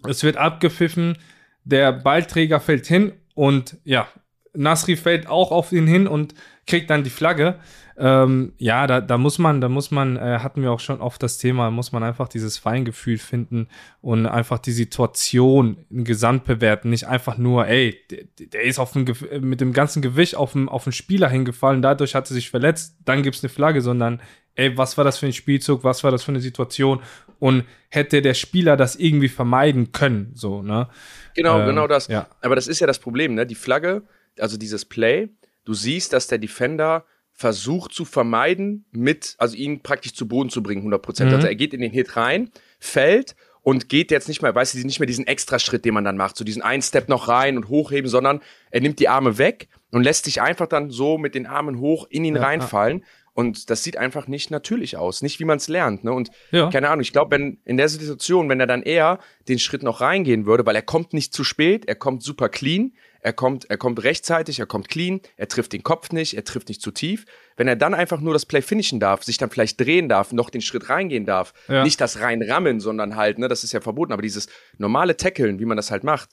Es 0.09 0.23
wird 0.23 0.37
abgepfiffen, 0.37 1.19
der 1.65 1.93
Ballträger 1.93 2.61
fällt 2.61 2.87
hin 2.87 3.13
und 3.35 3.79
ja, 3.85 4.09
Nasri 4.55 4.97
fällt 4.97 5.27
auch 5.27 5.51
auf 5.51 5.73
ihn 5.73 5.87
hin 5.87 6.07
und 6.07 6.35
kriegt 6.67 6.91
dann 6.91 7.05
die 7.05 7.11
Flagge. 7.11 7.57
Ähm, 7.97 8.53
ja, 8.57 8.87
da, 8.87 9.01
da 9.01 9.19
muss 9.19 9.39
man, 9.39 9.61
da 9.61 9.69
muss 9.69 9.91
man, 9.91 10.17
äh, 10.17 10.39
hatten 10.39 10.63
wir 10.63 10.73
auch 10.73 10.81
schon 10.81 11.01
oft 11.01 11.23
das 11.23 11.39
Thema, 11.39 11.71
muss 11.71 11.93
man 11.93 12.03
einfach 12.03 12.29
dieses 12.29 12.57
Feingefühl 12.57 13.19
finden 13.19 13.69
und 14.01 14.27
einfach 14.27 14.59
die 14.59 14.73
Situation 14.73 15.85
im 15.91 16.05
Gesamt 16.05 16.45
bewerten. 16.45 16.91
Nicht 16.91 17.07
einfach 17.07 17.37
nur, 17.37 17.67
ey, 17.67 17.99
der, 18.11 18.25
der 18.47 18.63
ist 18.63 18.79
auf 18.79 18.93
dem, 18.93 19.05
mit 19.41 19.61
dem 19.61 19.73
ganzen 19.73 20.01
Gewicht 20.01 20.37
auf 20.37 20.53
den, 20.53 20.69
auf 20.69 20.85
den 20.85 20.93
Spieler 20.93 21.29
hingefallen, 21.29 21.83
dadurch 21.83 22.15
hat 22.15 22.31
er 22.31 22.35
sich 22.35 22.51
verletzt, 22.51 22.97
dann 23.05 23.23
gibt's 23.23 23.43
eine 23.43 23.51
Flagge, 23.51 23.83
sondern, 23.83 24.21
ey, 24.55 24.77
was 24.77 24.97
war 24.97 25.05
das 25.05 25.19
für 25.19 25.27
ein 25.27 25.33
Spielzug, 25.33 25.85
was 25.85 26.03
war 26.03 26.11
das 26.11 26.23
für 26.23 26.33
eine 26.33 26.41
Situation 26.41 27.01
und 27.39 27.65
hätte 27.89 28.23
der 28.23 28.35
Spieler 28.35 28.77
das 28.77 28.97
irgendwie 28.97 29.29
vermeiden 29.29 29.93
können, 29.93 30.31
so, 30.35 30.63
ne? 30.63 30.89
Genau, 31.35 31.61
ähm, 31.61 31.67
genau 31.67 31.87
das. 31.87 32.09
Ja. 32.09 32.27
Aber 32.41 32.55
das 32.55 32.69
ist 32.69 32.81
ja 32.81 32.87
das 32.87 32.99
Problem, 32.99 33.35
ne? 33.35 33.47
Die 33.47 33.55
Flagge, 33.55 34.03
also 34.39 34.57
dieses 34.57 34.85
Play, 34.85 35.29
du 35.65 35.75
siehst, 35.75 36.13
dass 36.13 36.27
der 36.27 36.39
Defender 36.39 37.05
versucht 37.33 37.93
zu 37.93 38.05
vermeiden, 38.05 38.85
mit, 38.93 39.35
also 39.39 39.57
ihn 39.57 39.83
praktisch 39.83 40.15
zu 40.15 40.29
Boden 40.29 40.51
zu 40.51 40.63
bringen, 40.63 40.81
100 40.81 41.03
Prozent. 41.03 41.31
Mhm. 41.31 41.37
Also 41.37 41.49
er 41.49 41.55
geht 41.55 41.75
in 41.75 41.81
den 41.81 41.91
Hit 41.91 42.17
rein, 42.17 42.51
fällt 42.79 43.35
und 43.63 43.89
geht 43.89 44.11
jetzt 44.11 44.29
nicht 44.29 44.43
mehr, 44.43 44.55
weißt 44.55 44.75
du, 44.75 44.79
nicht 44.79 45.01
mehr 45.01 45.07
diesen 45.07 45.27
Extraschritt, 45.27 45.85
den 45.85 45.95
man 45.95 46.05
dann 46.05 46.17
macht, 46.17 46.37
so 46.37 46.45
diesen 46.45 46.63
einen 46.63 46.83
Step 46.83 47.09
noch 47.09 47.29
rein 47.29 47.57
und 47.57 47.69
hochheben, 47.69 48.09
sondern 48.09 48.41
er 48.71 48.81
nimmt 48.81 48.99
die 48.99 49.09
Arme 49.09 49.39
weg 49.39 49.69
und 49.91 50.03
lässt 50.03 50.25
sich 50.25 50.43
einfach 50.43 50.67
dann 50.67 50.91
so 50.91 51.19
mit 51.19 51.35
den 51.35 51.47
Armen 51.47 51.79
hoch 51.79 52.07
in 52.11 52.25
ihn 52.25 52.37
ja, 52.37 52.43
reinfallen. 52.43 53.05
Und 53.35 53.71
das 53.71 53.83
sieht 53.83 53.97
einfach 53.97 54.27
nicht 54.27 54.51
natürlich 54.51 54.99
aus, 54.99 55.23
nicht 55.23 55.41
wie 55.41 55.45
man 55.45 55.57
es 55.57 55.69
lernt. 55.69 56.05
Ne? 56.05 56.13
Und 56.13 56.31
ja. 56.51 56.69
keine 56.69 56.91
Ahnung, 56.91 57.01
ich 57.01 57.13
glaube, 57.13 57.31
wenn 57.31 57.61
in 57.65 57.79
der 57.79 57.89
Situation, 57.89 58.51
wenn 58.51 58.61
er 58.61 58.67
dann 58.67 58.83
eher 58.83 59.21
den 59.49 59.59
Schritt 59.59 59.83
noch 59.83 60.03
reingehen 60.03 60.45
würde, 60.45 60.67
weil 60.67 60.77
er 60.77 60.83
kommt 60.83 61.15
nicht 61.15 61.33
zu 61.33 61.43
spät, 61.43 61.87
er 61.87 61.95
kommt 61.95 62.23
super 62.23 62.51
clean, 62.51 62.93
er 63.23 63.33
kommt, 63.33 63.71
er 63.71 63.79
kommt 63.79 64.03
rechtzeitig, 64.03 64.59
er 64.59 64.67
kommt 64.67 64.89
clean, 64.89 65.21
er 65.37 65.47
trifft 65.49 65.73
den 65.73 65.85
Kopf 65.85 66.11
nicht, 66.11 66.35
er 66.35 66.45
trifft 66.45 66.69
nicht 66.69 66.83
zu 66.83 66.91
tief. 66.91 67.25
Wenn 67.57 67.69
er 67.69 67.77
dann 67.77 67.95
einfach 67.95 68.21
nur 68.21 68.33
das 68.33 68.47
Play 68.47 68.63
finishen 68.63 68.99
darf, 68.99 69.23
sich 69.23 69.39
dann 69.39 69.49
vielleicht 69.49 69.81
drehen 69.81 70.09
darf, 70.09 70.33
noch 70.33 70.51
den 70.51 70.61
Schritt 70.61 70.89
reingehen 70.89 71.25
darf, 71.25 71.55
ja. 71.69 71.85
nicht 71.85 72.01
das 72.01 72.21
reinrammen, 72.21 72.81
sondern 72.81 73.15
halt, 73.15 73.39
ne, 73.39 73.47
das 73.47 73.63
ist 73.63 73.73
ja 73.73 73.81
verboten, 73.81 74.13
aber 74.13 74.23
dieses 74.23 74.49
normale 74.77 75.17
Tackeln, 75.17 75.61
wie 75.61 75.65
man 75.65 75.77
das 75.77 75.93
halt 75.93 76.03
macht, 76.03 76.31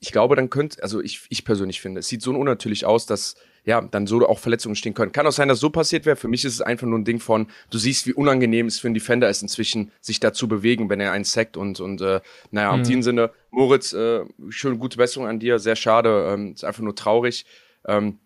ich 0.00 0.12
glaube, 0.12 0.34
dann 0.34 0.50
könnte, 0.50 0.82
also 0.82 1.00
ich, 1.00 1.26
ich 1.28 1.44
persönlich 1.44 1.80
finde, 1.80 2.00
es 2.00 2.08
sieht 2.08 2.22
so 2.22 2.32
unnatürlich 2.32 2.84
aus, 2.84 3.06
dass 3.06 3.36
ja, 3.68 3.82
dann 3.82 4.06
so 4.06 4.26
auch 4.26 4.38
Verletzungen 4.38 4.76
stehen 4.76 4.94
können. 4.94 5.12
Kann 5.12 5.26
auch 5.26 5.32
sein, 5.32 5.48
dass 5.48 5.60
so 5.60 5.68
passiert 5.68 6.06
wäre. 6.06 6.16
Für 6.16 6.26
mich 6.26 6.42
ist 6.42 6.54
es 6.54 6.62
einfach 6.62 6.86
nur 6.86 6.98
ein 6.98 7.04
Ding 7.04 7.20
von, 7.20 7.48
du 7.68 7.76
siehst, 7.76 8.06
wie 8.06 8.14
unangenehm 8.14 8.64
es 8.66 8.80
für 8.80 8.88
einen 8.88 8.94
Defender 8.94 9.28
ist, 9.28 9.42
inzwischen 9.42 9.92
sich 10.00 10.20
da 10.20 10.32
zu 10.32 10.48
bewegen, 10.48 10.88
wenn 10.88 11.00
er 11.00 11.12
einen 11.12 11.24
sackt 11.24 11.58
und, 11.58 11.78
und 11.78 12.00
äh, 12.00 12.22
naja, 12.50 12.72
mhm. 12.72 12.78
in 12.78 12.84
diesem 12.84 13.02
Sinne, 13.02 13.30
Moritz, 13.50 13.92
äh, 13.92 14.24
schön 14.48 14.78
gute 14.78 14.96
Besserung 14.96 15.28
an 15.28 15.38
dir, 15.38 15.58
sehr 15.58 15.76
schade, 15.76 16.30
ähm, 16.32 16.54
ist 16.54 16.64
einfach 16.64 16.82
nur 16.82 16.94
traurig. 16.94 17.44
Ähm, 17.86 18.18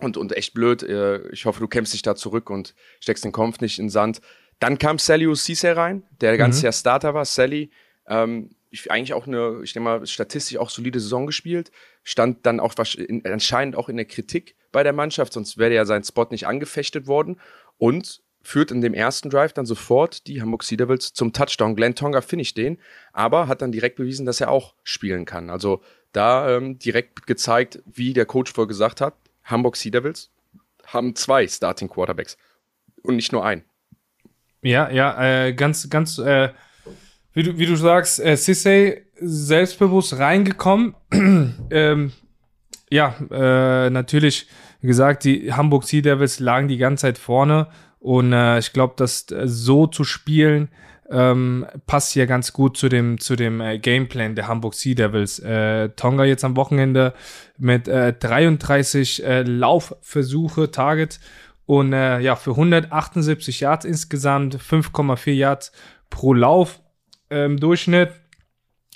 und, 0.00 0.18
und 0.18 0.36
echt 0.36 0.52
blöd. 0.52 0.82
Äh, 0.82 1.28
ich 1.28 1.46
hoffe, 1.46 1.60
du 1.60 1.66
kämpfst 1.66 1.94
dich 1.94 2.02
da 2.02 2.14
zurück 2.14 2.50
und 2.50 2.74
steckst 3.00 3.24
den 3.24 3.32
Kopf 3.32 3.60
nicht 3.60 3.78
in 3.78 3.86
den 3.86 3.90
Sand. 3.90 4.20
Dann 4.58 4.76
kam 4.76 4.98
Sally 4.98 5.34
Cisse 5.34 5.76
rein, 5.76 6.02
der 6.20 6.36
ganz 6.36 6.58
mhm. 6.58 6.64
Jahr 6.64 6.72
Starter 6.74 7.14
war. 7.14 7.24
Sally, 7.24 7.70
ähm, 8.06 8.50
ich, 8.74 8.90
eigentlich 8.90 9.14
auch 9.14 9.26
eine, 9.26 9.60
ich 9.62 9.72
denke 9.72 9.84
mal, 9.84 10.06
statistisch 10.06 10.58
auch 10.58 10.68
solide 10.68 11.00
Saison 11.00 11.26
gespielt, 11.26 11.70
stand 12.02 12.44
dann 12.44 12.60
auch 12.60 12.74
in, 12.96 13.24
anscheinend 13.24 13.76
auch 13.76 13.88
in 13.88 13.96
der 13.96 14.04
Kritik 14.04 14.56
bei 14.72 14.82
der 14.82 14.92
Mannschaft, 14.92 15.32
sonst 15.32 15.56
wäre 15.56 15.72
ja 15.72 15.86
sein 15.86 16.02
Spot 16.02 16.26
nicht 16.30 16.46
angefechtet 16.46 17.06
worden 17.06 17.40
und 17.78 18.22
führt 18.42 18.70
in 18.70 18.80
dem 18.80 18.92
ersten 18.92 19.30
Drive 19.30 19.54
dann 19.54 19.64
sofort 19.64 20.26
die 20.26 20.42
Hamburg 20.42 20.64
Sea 20.64 20.76
Devils 20.76 21.14
zum 21.14 21.32
Touchdown. 21.32 21.76
Glenn 21.76 21.94
Tonga 21.94 22.20
finisht 22.20 22.58
den, 22.58 22.78
aber 23.12 23.48
hat 23.48 23.62
dann 23.62 23.72
direkt 23.72 23.96
bewiesen, 23.96 24.26
dass 24.26 24.40
er 24.40 24.50
auch 24.50 24.74
spielen 24.82 25.24
kann. 25.24 25.48
Also 25.48 25.80
da 26.12 26.56
ähm, 26.56 26.78
direkt 26.78 27.26
gezeigt, 27.26 27.82
wie 27.86 28.12
der 28.12 28.26
Coach 28.26 28.52
vorher 28.52 28.68
gesagt 28.68 29.00
hat, 29.00 29.14
Hamburg 29.44 29.76
Sea 29.76 29.92
Devils 29.92 30.30
haben 30.86 31.14
zwei 31.14 31.46
Starting 31.46 31.88
Quarterbacks 31.88 32.36
und 33.02 33.16
nicht 33.16 33.32
nur 33.32 33.44
einen. 33.44 33.64
Ja, 34.60 34.90
ja, 34.90 35.46
äh, 35.46 35.52
ganz, 35.54 35.88
ganz 35.88 36.18
äh, 36.18 36.50
wie 37.34 37.42
du, 37.42 37.58
wie 37.58 37.66
du 37.66 37.76
sagst, 37.76 38.24
äh, 38.24 38.36
Sissay 38.36 39.02
selbstbewusst 39.20 40.18
reingekommen. 40.18 40.94
ähm, 41.70 42.12
ja, 42.90 43.14
äh, 43.30 43.90
natürlich, 43.90 44.46
wie 44.80 44.86
gesagt, 44.86 45.24
die 45.24 45.52
Hamburg 45.52 45.84
Sea 45.84 46.00
Devils 46.00 46.40
lagen 46.40 46.68
die 46.68 46.78
ganze 46.78 47.02
Zeit 47.02 47.18
vorne 47.18 47.68
und 47.98 48.32
äh, 48.32 48.58
ich 48.58 48.72
glaube, 48.72 48.94
dass 48.96 49.30
äh, 49.30 49.46
so 49.46 49.86
zu 49.86 50.04
spielen 50.04 50.68
ähm, 51.10 51.66
passt 51.86 52.14
ja 52.14 52.24
ganz 52.24 52.52
gut 52.52 52.76
zu 52.76 52.88
dem 52.88 53.18
zu 53.18 53.36
dem 53.36 53.60
äh, 53.60 53.78
Gameplan 53.78 54.34
der 54.34 54.48
Hamburg 54.48 54.74
Sea 54.74 54.94
Devils. 54.94 55.38
Äh, 55.38 55.90
Tonga 55.90 56.24
jetzt 56.24 56.44
am 56.44 56.56
Wochenende 56.56 57.14
mit 57.58 57.88
äh, 57.88 58.12
33 58.12 59.24
äh, 59.24 59.42
Laufversuche 59.42 60.70
Target 60.70 61.20
und 61.66 61.92
äh, 61.92 62.20
ja 62.20 62.36
für 62.36 62.52
178 62.52 63.60
Yards 63.60 63.84
insgesamt 63.84 64.56
5,4 64.56 65.32
Yards 65.32 65.72
pro 66.10 66.32
Lauf 66.32 66.80
ähm, 67.34 67.58
Durchschnitt. 67.58 68.10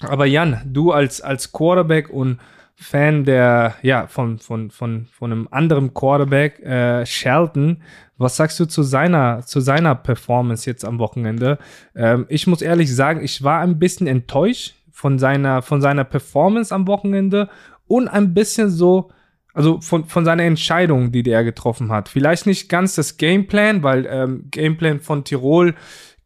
Aber 0.01 0.27
Jan, 0.27 0.61
du 0.65 0.93
als, 0.93 1.21
als 1.21 1.53
Quarterback 1.53 2.09
und 2.11 2.39
Fan 2.81 3.25
der, 3.25 3.75
ja, 3.83 4.07
von, 4.07 4.39
von, 4.39 4.71
von, 4.71 5.07
von 5.07 5.33
einem 5.33 5.49
anderen 5.51 5.95
Quarterback, 5.95 6.61
äh, 6.61 7.05
Shelton, 7.05 7.83
was 8.19 8.37
sagst 8.37 8.61
du 8.61 8.67
zu 8.67 8.85
seiner, 8.85 9.43
zu 9.45 9.59
seiner 9.59 9.97
Performance 9.97 10.71
jetzt 10.71 10.85
am 10.85 11.01
Wochenende? 11.01 11.59
Ähm, 11.97 12.27
ich 12.29 12.47
muss 12.47 12.63
ehrlich 12.63 12.95
sagen, 12.95 13.25
ich 13.25 13.43
war 13.43 13.61
ein 13.63 13.81
bisschen 13.81 14.07
enttäuscht 14.07 14.77
von 14.93 15.19
seiner, 15.19 15.63
von 15.63 15.81
seiner 15.81 16.05
Performance 16.05 16.73
am 16.73 16.87
Wochenende 16.87 17.49
und 17.89 18.07
ein 18.07 18.33
bisschen 18.33 18.71
so, 18.71 19.11
also 19.55 19.81
von, 19.81 20.05
von 20.05 20.25
seiner 20.25 20.45
Entscheidung, 20.45 21.11
die 21.11 21.29
er 21.29 21.43
getroffen 21.43 21.91
hat. 21.91 22.09
Vielleicht 22.09 22.47
nicht 22.47 22.69
ganz 22.69 22.95
das 22.95 23.17
Gameplan, 23.17 23.83
weil 23.83 24.07
ähm, 24.09 24.45
Gameplan 24.53 25.01
von 25.01 25.25
Tirol 25.25 25.75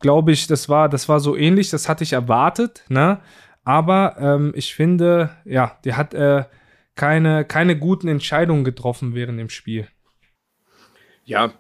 glaube 0.03 0.33
ich, 0.33 0.47
das 0.47 0.69
war, 0.69 0.89
das 0.89 1.09
war 1.09 1.21
so 1.21 1.37
ähnlich, 1.37 1.71
das 1.71 1.89
hatte 1.89 2.05
ich 2.05 2.13
erwartet, 2.13 2.85
ne? 2.89 3.21
Aber 3.65 4.17
ähm, 4.19 4.53
ich 4.55 4.75
finde, 4.75 5.31
ja, 5.45 5.79
der 5.85 5.97
hat 5.97 6.15
äh, 6.15 6.45
keine, 6.95 7.45
keine 7.45 7.79
guten 7.79 8.09
Entscheidungen 8.09 8.65
getroffen 8.65 9.15
während 9.15 9.39
dem 9.39 9.49
Spiel. 9.49 9.89
Ja, 11.25 11.53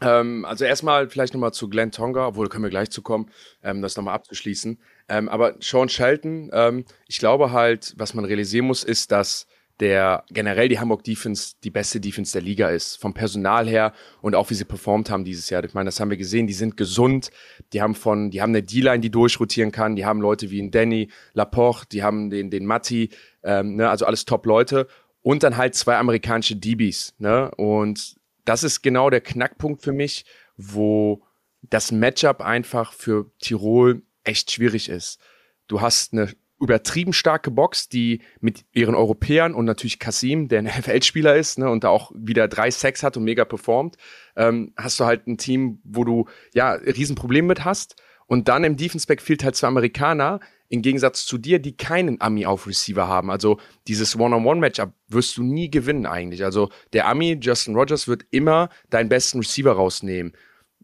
ähm, 0.00 0.44
also 0.44 0.64
erstmal 0.64 1.08
vielleicht 1.08 1.34
nochmal 1.34 1.52
zu 1.52 1.68
Glenn 1.68 1.90
Tonga, 1.90 2.26
obwohl 2.26 2.48
können 2.48 2.64
wir 2.64 2.70
gleich 2.70 2.90
zu 2.90 3.02
kommen, 3.02 3.30
ähm, 3.62 3.80
das 3.82 3.96
nochmal 3.96 4.14
abzuschließen. 4.14 4.78
Ähm, 5.08 5.28
aber 5.28 5.54
Sean 5.60 5.88
Shelton, 5.88 6.50
ähm, 6.52 6.84
ich 7.08 7.18
glaube 7.18 7.52
halt, 7.52 7.94
was 7.96 8.14
man 8.14 8.24
realisieren 8.24 8.66
muss, 8.66 8.84
ist, 8.84 9.12
dass 9.12 9.46
der 9.80 10.24
generell 10.30 10.68
die 10.68 10.78
Hamburg 10.78 11.02
Defense 11.02 11.54
die 11.64 11.70
beste 11.70 12.00
Defense 12.00 12.32
der 12.32 12.42
Liga 12.42 12.68
ist. 12.68 12.96
Vom 12.96 13.12
Personal 13.12 13.68
her 13.68 13.92
und 14.22 14.34
auch 14.34 14.50
wie 14.50 14.54
sie 14.54 14.64
performt 14.64 15.10
haben 15.10 15.24
dieses 15.24 15.50
Jahr. 15.50 15.64
Ich 15.64 15.74
meine, 15.74 15.88
das 15.88 15.98
haben 15.98 16.10
wir 16.10 16.16
gesehen. 16.16 16.46
Die 16.46 16.52
sind 16.52 16.76
gesund. 16.76 17.30
Die 17.72 17.82
haben 17.82 17.94
von, 17.94 18.30
die 18.30 18.40
haben 18.40 18.50
eine 18.50 18.62
D-Line, 18.62 19.00
die 19.00 19.10
durchrotieren 19.10 19.72
kann. 19.72 19.96
Die 19.96 20.06
haben 20.06 20.20
Leute 20.20 20.50
wie 20.50 20.62
ein 20.62 20.70
Danny, 20.70 21.10
Laporte, 21.32 21.88
die 21.90 22.02
haben 22.02 22.30
den, 22.30 22.50
den 22.50 22.66
Matti, 22.66 23.10
ähm, 23.42 23.76
ne, 23.76 23.90
also 23.90 24.06
alles 24.06 24.24
Top-Leute. 24.24 24.86
Und 25.22 25.42
dann 25.42 25.56
halt 25.56 25.74
zwei 25.74 25.96
amerikanische 25.96 26.54
DBs, 26.54 27.14
ne? 27.18 27.50
Und 27.56 28.16
das 28.44 28.62
ist 28.62 28.82
genau 28.82 29.08
der 29.08 29.22
Knackpunkt 29.22 29.82
für 29.82 29.92
mich, 29.92 30.26
wo 30.56 31.22
das 31.62 31.92
Matchup 31.92 32.42
einfach 32.42 32.92
für 32.92 33.30
Tirol 33.40 34.02
echt 34.22 34.50
schwierig 34.50 34.88
ist. 34.88 35.18
Du 35.66 35.80
hast 35.80 36.12
eine 36.12 36.28
übertrieben 36.64 37.12
starke 37.12 37.50
Box, 37.50 37.88
die 37.88 38.22
mit 38.40 38.64
ihren 38.72 38.94
Europäern 38.94 39.54
und 39.54 39.66
natürlich 39.66 39.98
Kasim, 39.98 40.48
der 40.48 40.60
ein 40.60 40.64
NFL-Spieler 40.78 41.36
ist 41.36 41.58
ne, 41.58 41.70
und 41.70 41.84
da 41.84 41.90
auch 41.90 42.10
wieder 42.14 42.48
drei 42.48 42.70
Sex 42.70 43.02
hat 43.02 43.16
und 43.16 43.24
mega 43.24 43.44
performt, 43.44 43.96
ähm, 44.36 44.72
hast 44.76 44.98
du 44.98 45.04
halt 45.04 45.26
ein 45.26 45.38
Team, 45.38 45.80
wo 45.84 46.04
du 46.04 46.26
ja 46.52 46.72
Riesenprobleme 46.72 47.46
mit 47.46 47.64
hast. 47.64 47.96
Und 48.26 48.48
dann 48.48 48.64
im 48.64 48.76
Defense 48.76 49.06
Backfield 49.06 49.44
halt 49.44 49.54
zwei 49.54 49.68
Amerikaner, 49.68 50.40
im 50.70 50.80
Gegensatz 50.80 51.26
zu 51.26 51.36
dir, 51.36 51.58
die 51.58 51.76
keinen 51.76 52.22
Ami 52.22 52.46
auf 52.46 52.66
Receiver 52.66 53.06
haben. 53.06 53.30
Also 53.30 53.58
dieses 53.86 54.18
One-on-One-Matchup 54.18 54.92
wirst 55.08 55.36
du 55.36 55.42
nie 55.42 55.70
gewinnen 55.70 56.06
eigentlich. 56.06 56.42
Also 56.42 56.70
der 56.94 57.06
Ami, 57.06 57.38
Justin 57.40 57.76
Rogers, 57.76 58.08
wird 58.08 58.24
immer 58.30 58.70
deinen 58.88 59.10
besten 59.10 59.38
Receiver 59.38 59.72
rausnehmen 59.72 60.32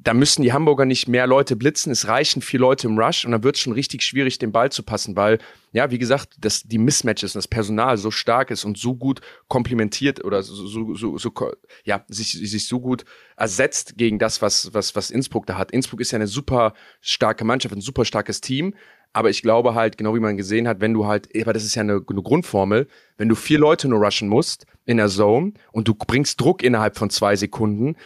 da 0.02 0.14
müssen 0.14 0.42
die 0.42 0.52
Hamburger 0.52 0.86
nicht 0.86 1.08
mehr 1.08 1.26
Leute 1.26 1.56
blitzen, 1.56 1.92
es 1.92 2.08
reichen 2.08 2.40
vier 2.40 2.60
Leute 2.60 2.86
im 2.86 2.98
Rush 2.98 3.24
und 3.24 3.32
dann 3.32 3.44
wird 3.44 3.56
es 3.56 3.62
schon 3.62 3.74
richtig 3.74 4.02
schwierig, 4.02 4.38
den 4.38 4.50
Ball 4.50 4.72
zu 4.72 4.82
passen, 4.82 5.14
weil, 5.14 5.38
ja, 5.72 5.90
wie 5.90 5.98
gesagt, 5.98 6.36
dass 6.38 6.62
die 6.62 6.78
Mismatches 6.78 7.34
und 7.34 7.40
das 7.40 7.48
Personal 7.48 7.98
so 7.98 8.10
stark 8.10 8.50
ist 8.50 8.64
und 8.64 8.78
so 8.78 8.94
gut 8.94 9.20
komplementiert 9.48 10.24
oder 10.24 10.42
so, 10.42 10.54
so, 10.66 10.94
so, 10.94 11.18
so 11.18 11.32
ja, 11.84 12.04
sich, 12.08 12.32
sich 12.32 12.66
so 12.66 12.80
gut 12.80 13.04
ersetzt 13.36 13.98
gegen 13.98 14.18
das, 14.18 14.40
was, 14.40 14.72
was, 14.72 14.96
was 14.96 15.10
Innsbruck 15.10 15.46
da 15.46 15.58
hat. 15.58 15.70
Innsbruck 15.70 16.00
ist 16.00 16.12
ja 16.12 16.16
eine 16.16 16.26
super 16.26 16.72
starke 17.02 17.44
Mannschaft, 17.44 17.74
ein 17.74 17.82
super 17.82 18.06
starkes 18.06 18.40
Team, 18.40 18.74
aber 19.12 19.28
ich 19.28 19.42
glaube 19.42 19.74
halt, 19.74 19.98
genau 19.98 20.14
wie 20.14 20.20
man 20.20 20.38
gesehen 20.38 20.66
hat, 20.66 20.80
wenn 20.80 20.94
du 20.94 21.06
halt, 21.06 21.28
aber 21.38 21.52
das 21.52 21.64
ist 21.64 21.74
ja 21.74 21.82
eine, 21.82 22.00
eine 22.08 22.22
Grundformel, 22.22 22.88
wenn 23.18 23.28
du 23.28 23.34
vier 23.34 23.58
Leute 23.58 23.86
nur 23.88 24.02
rushen 24.02 24.28
musst 24.28 24.64
in 24.86 24.96
der 24.96 25.08
Zone 25.08 25.52
und 25.72 25.88
du 25.88 25.94
bringst 25.94 26.40
Druck 26.40 26.62
innerhalb 26.62 26.96
von 26.96 27.10
zwei 27.10 27.36
Sekunden, 27.36 27.96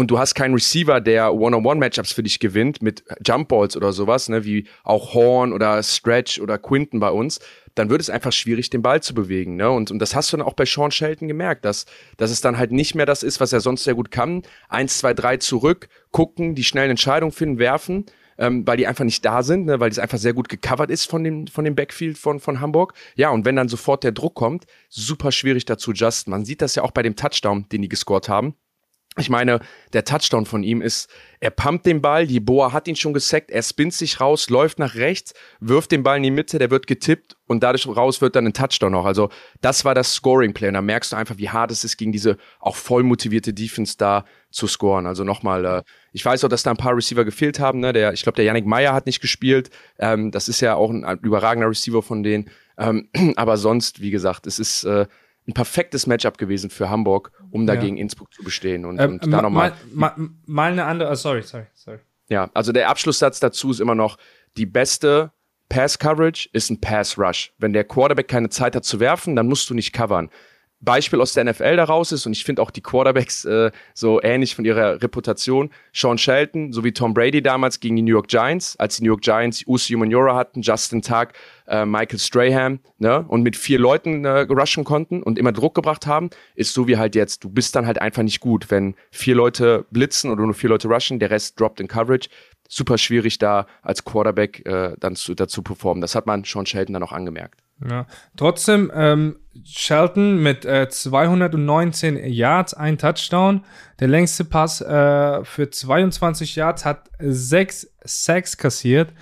und 0.00 0.10
du 0.10 0.18
hast 0.18 0.34
keinen 0.34 0.54
Receiver, 0.54 0.98
der 0.98 1.34
One-on-One-Matchups 1.34 2.12
für 2.12 2.22
dich 2.22 2.40
gewinnt 2.40 2.80
mit 2.80 3.04
Jump 3.22 3.48
Balls 3.48 3.76
oder 3.76 3.92
sowas, 3.92 4.30
ne, 4.30 4.46
wie 4.46 4.66
auch 4.82 5.12
Horn 5.12 5.52
oder 5.52 5.82
Stretch 5.82 6.40
oder 6.40 6.56
Quinton 6.56 7.00
bei 7.00 7.10
uns, 7.10 7.38
dann 7.74 7.90
wird 7.90 8.00
es 8.00 8.08
einfach 8.08 8.32
schwierig, 8.32 8.70
den 8.70 8.80
Ball 8.80 9.02
zu 9.02 9.12
bewegen. 9.12 9.56
Ne? 9.56 9.70
Und, 9.70 9.90
und 9.90 9.98
das 9.98 10.14
hast 10.14 10.32
du 10.32 10.38
dann 10.38 10.46
auch 10.46 10.54
bei 10.54 10.64
Sean 10.64 10.90
Shelton 10.90 11.28
gemerkt, 11.28 11.66
dass, 11.66 11.84
dass 12.16 12.30
es 12.30 12.40
dann 12.40 12.56
halt 12.56 12.72
nicht 12.72 12.94
mehr 12.94 13.04
das 13.04 13.22
ist, 13.22 13.40
was 13.40 13.52
er 13.52 13.60
sonst 13.60 13.84
sehr 13.84 13.94
gut 13.94 14.10
kann. 14.10 14.40
Eins, 14.70 14.96
zwei, 14.96 15.12
drei 15.12 15.36
zurück, 15.36 15.90
gucken, 16.12 16.54
die 16.54 16.64
schnellen 16.64 16.92
Entscheidungen 16.92 17.32
finden, 17.32 17.58
werfen, 17.58 18.06
ähm, 18.38 18.66
weil 18.66 18.78
die 18.78 18.86
einfach 18.86 19.04
nicht 19.04 19.22
da 19.26 19.42
sind, 19.42 19.66
ne? 19.66 19.80
weil 19.80 19.90
es 19.90 19.98
einfach 19.98 20.16
sehr 20.16 20.32
gut 20.32 20.48
gecovert 20.48 20.90
ist 20.90 21.10
von 21.10 21.22
dem, 21.22 21.46
von 21.46 21.66
dem 21.66 21.74
Backfield 21.74 22.16
von, 22.16 22.40
von 22.40 22.60
Hamburg. 22.60 22.94
Ja, 23.16 23.28
und 23.28 23.44
wenn 23.44 23.56
dann 23.56 23.68
sofort 23.68 24.02
der 24.02 24.12
Druck 24.12 24.34
kommt, 24.34 24.64
super 24.88 25.30
schwierig 25.30 25.66
dazu 25.66 25.92
just. 25.92 26.26
Man 26.26 26.46
sieht 26.46 26.62
das 26.62 26.74
ja 26.74 26.84
auch 26.84 26.92
bei 26.92 27.02
dem 27.02 27.16
Touchdown, 27.16 27.68
den 27.68 27.82
die 27.82 27.90
gescored 27.90 28.30
haben 28.30 28.54
ich 29.20 29.30
meine, 29.30 29.60
der 29.92 30.04
Touchdown 30.04 30.46
von 30.46 30.62
ihm 30.62 30.82
ist, 30.82 31.10
er 31.40 31.50
pumpt 31.50 31.86
den 31.86 32.02
Ball, 32.02 32.26
die 32.26 32.40
Boa 32.40 32.72
hat 32.72 32.88
ihn 32.88 32.96
schon 32.96 33.14
gesackt, 33.14 33.50
er 33.50 33.62
spinnt 33.62 33.94
sich 33.94 34.20
raus, 34.20 34.50
läuft 34.50 34.78
nach 34.78 34.94
rechts, 34.94 35.32
wirft 35.60 35.92
den 35.92 36.02
Ball 36.02 36.18
in 36.18 36.22
die 36.22 36.30
Mitte, 36.30 36.58
der 36.58 36.70
wird 36.70 36.86
getippt 36.86 37.36
und 37.46 37.62
dadurch 37.62 37.86
raus 37.86 38.20
wird 38.20 38.36
dann 38.36 38.46
ein 38.46 38.52
Touchdown 38.52 38.92
noch. 38.92 39.06
Also 39.06 39.30
das 39.60 39.84
war 39.84 39.94
das 39.94 40.14
Scoring-Play 40.14 40.68
und 40.68 40.74
da 40.74 40.82
merkst 40.82 41.12
du 41.12 41.16
einfach, 41.16 41.38
wie 41.38 41.48
hart 41.48 41.70
es 41.70 41.84
ist, 41.84 41.96
gegen 41.96 42.12
diese 42.12 42.36
auch 42.58 42.76
voll 42.76 43.02
motivierte 43.02 43.54
Defense 43.54 43.96
da 43.96 44.24
zu 44.50 44.66
scoren. 44.66 45.06
Also 45.06 45.24
nochmal, 45.24 45.64
äh, 45.64 45.82
ich 46.12 46.24
weiß 46.24 46.44
auch, 46.44 46.48
dass 46.48 46.62
da 46.62 46.70
ein 46.70 46.76
paar 46.76 46.96
Receiver 46.96 47.24
gefehlt 47.24 47.60
haben. 47.60 47.80
Ne? 47.80 47.92
Der, 47.92 48.12
ich 48.12 48.22
glaube, 48.22 48.36
der 48.36 48.44
Yannick 48.44 48.66
Meyer 48.66 48.92
hat 48.92 49.06
nicht 49.06 49.20
gespielt. 49.20 49.70
Ähm, 49.98 50.30
das 50.30 50.48
ist 50.48 50.60
ja 50.60 50.74
auch 50.74 50.90
ein, 50.90 51.04
ein 51.04 51.18
überragender 51.18 51.68
Receiver 51.68 52.02
von 52.02 52.22
denen. 52.22 52.50
Ähm, 52.76 53.08
aber 53.36 53.56
sonst, 53.56 54.00
wie 54.00 54.10
gesagt, 54.10 54.46
es 54.46 54.58
ist 54.58 54.84
äh, 54.84 55.06
ein 55.50 55.54
perfektes 55.54 56.06
Matchup 56.06 56.38
gewesen 56.38 56.70
für 56.70 56.88
Hamburg, 56.88 57.32
um 57.50 57.66
dagegen 57.66 57.96
ja. 57.96 58.02
Innsbruck 58.02 58.32
zu 58.32 58.42
bestehen. 58.42 58.84
Und, 58.84 59.00
ähm, 59.00 59.20
und 59.22 59.32
da 59.32 59.42
nochmal. 59.42 59.74
Mal, 59.92 60.14
mal, 60.16 60.30
mal 60.46 60.72
eine 60.72 60.84
andere, 60.84 61.10
oh, 61.10 61.14
sorry, 61.14 61.42
sorry, 61.42 61.66
sorry. 61.74 61.98
Ja, 62.28 62.50
also 62.54 62.72
der 62.72 62.88
Abschlusssatz 62.88 63.40
dazu 63.40 63.70
ist 63.70 63.80
immer 63.80 63.94
noch, 63.96 64.16
die 64.56 64.66
beste 64.66 65.32
Pass 65.68 65.98
Coverage 65.98 66.48
ist 66.52 66.70
ein 66.70 66.80
Pass 66.80 67.18
Rush. 67.18 67.52
Wenn 67.58 67.72
der 67.72 67.84
Quarterback 67.84 68.28
keine 68.28 68.48
Zeit 68.48 68.74
hat 68.74 68.84
zu 68.84 69.00
werfen, 69.00 69.36
dann 69.36 69.46
musst 69.46 69.68
du 69.70 69.74
nicht 69.74 69.92
covern. 69.92 70.30
Beispiel 70.80 71.20
aus 71.20 71.34
der 71.34 71.44
NFL 71.44 71.76
daraus 71.76 72.10
ist, 72.10 72.26
und 72.26 72.32
ich 72.32 72.44
finde 72.44 72.62
auch 72.62 72.70
die 72.70 72.80
Quarterbacks 72.80 73.44
äh, 73.44 73.70
so 73.94 74.20
ähnlich 74.22 74.54
von 74.54 74.64
ihrer 74.64 75.02
Reputation, 75.02 75.70
Sean 75.92 76.16
Shelton 76.16 76.72
sowie 76.72 76.92
Tom 76.92 77.12
Brady 77.12 77.42
damals 77.42 77.80
gegen 77.80 77.96
die 77.96 78.02
New 78.02 78.12
York 78.12 78.28
Giants, 78.28 78.76
als 78.78 78.96
die 78.96 79.04
New 79.04 79.10
York 79.10 79.20
Giants 79.20 79.64
Usi 79.66 79.94
Manura 79.96 80.34
hatten, 80.34 80.62
Justin 80.62 81.02
Tuck, 81.02 81.28
äh, 81.66 81.84
Michael 81.84 82.18
Strahan, 82.18 82.80
ne, 82.98 83.24
und 83.28 83.42
mit 83.42 83.56
vier 83.56 83.78
Leuten 83.78 84.24
äh, 84.24 84.40
rushen 84.40 84.84
konnten 84.84 85.22
und 85.22 85.38
immer 85.38 85.52
Druck 85.52 85.74
gebracht 85.74 86.06
haben, 86.06 86.30
ist 86.54 86.72
so 86.72 86.88
wie 86.88 86.96
halt 86.96 87.14
jetzt, 87.14 87.44
du 87.44 87.50
bist 87.50 87.76
dann 87.76 87.86
halt 87.86 88.00
einfach 88.00 88.22
nicht 88.22 88.40
gut, 88.40 88.70
wenn 88.70 88.94
vier 89.10 89.34
Leute 89.34 89.84
blitzen 89.90 90.30
oder 90.30 90.44
nur 90.44 90.54
vier 90.54 90.70
Leute 90.70 90.88
rushen, 90.88 91.18
der 91.18 91.30
Rest 91.30 91.60
droppt 91.60 91.80
in 91.80 91.88
Coverage, 91.88 92.30
super 92.68 92.96
schwierig 92.96 93.38
da 93.38 93.66
als 93.82 94.04
Quarterback 94.04 94.64
äh, 94.66 94.94
dann 94.98 95.14
zu, 95.16 95.34
dazu 95.34 95.62
performen. 95.62 96.00
Das 96.00 96.14
hat 96.14 96.26
man 96.26 96.44
Sean 96.44 96.64
Shelton 96.64 96.94
dann 96.94 97.02
auch 97.02 97.12
angemerkt. 97.12 97.60
Ja. 97.88 98.06
Trotzdem, 98.36 98.90
ähm, 98.94 99.36
Shelton 99.64 100.42
mit 100.42 100.64
äh, 100.64 100.88
219 100.88 102.16
Yards, 102.16 102.74
ein 102.74 102.98
Touchdown. 102.98 103.64
Der 103.98 104.08
längste 104.08 104.44
Pass 104.44 104.80
äh, 104.80 105.44
für 105.44 105.70
22 105.70 106.56
Yards 106.56 106.84
hat 106.84 107.10
sechs 107.18 107.90
Sacks 108.04 108.56
kassiert. 108.56 109.12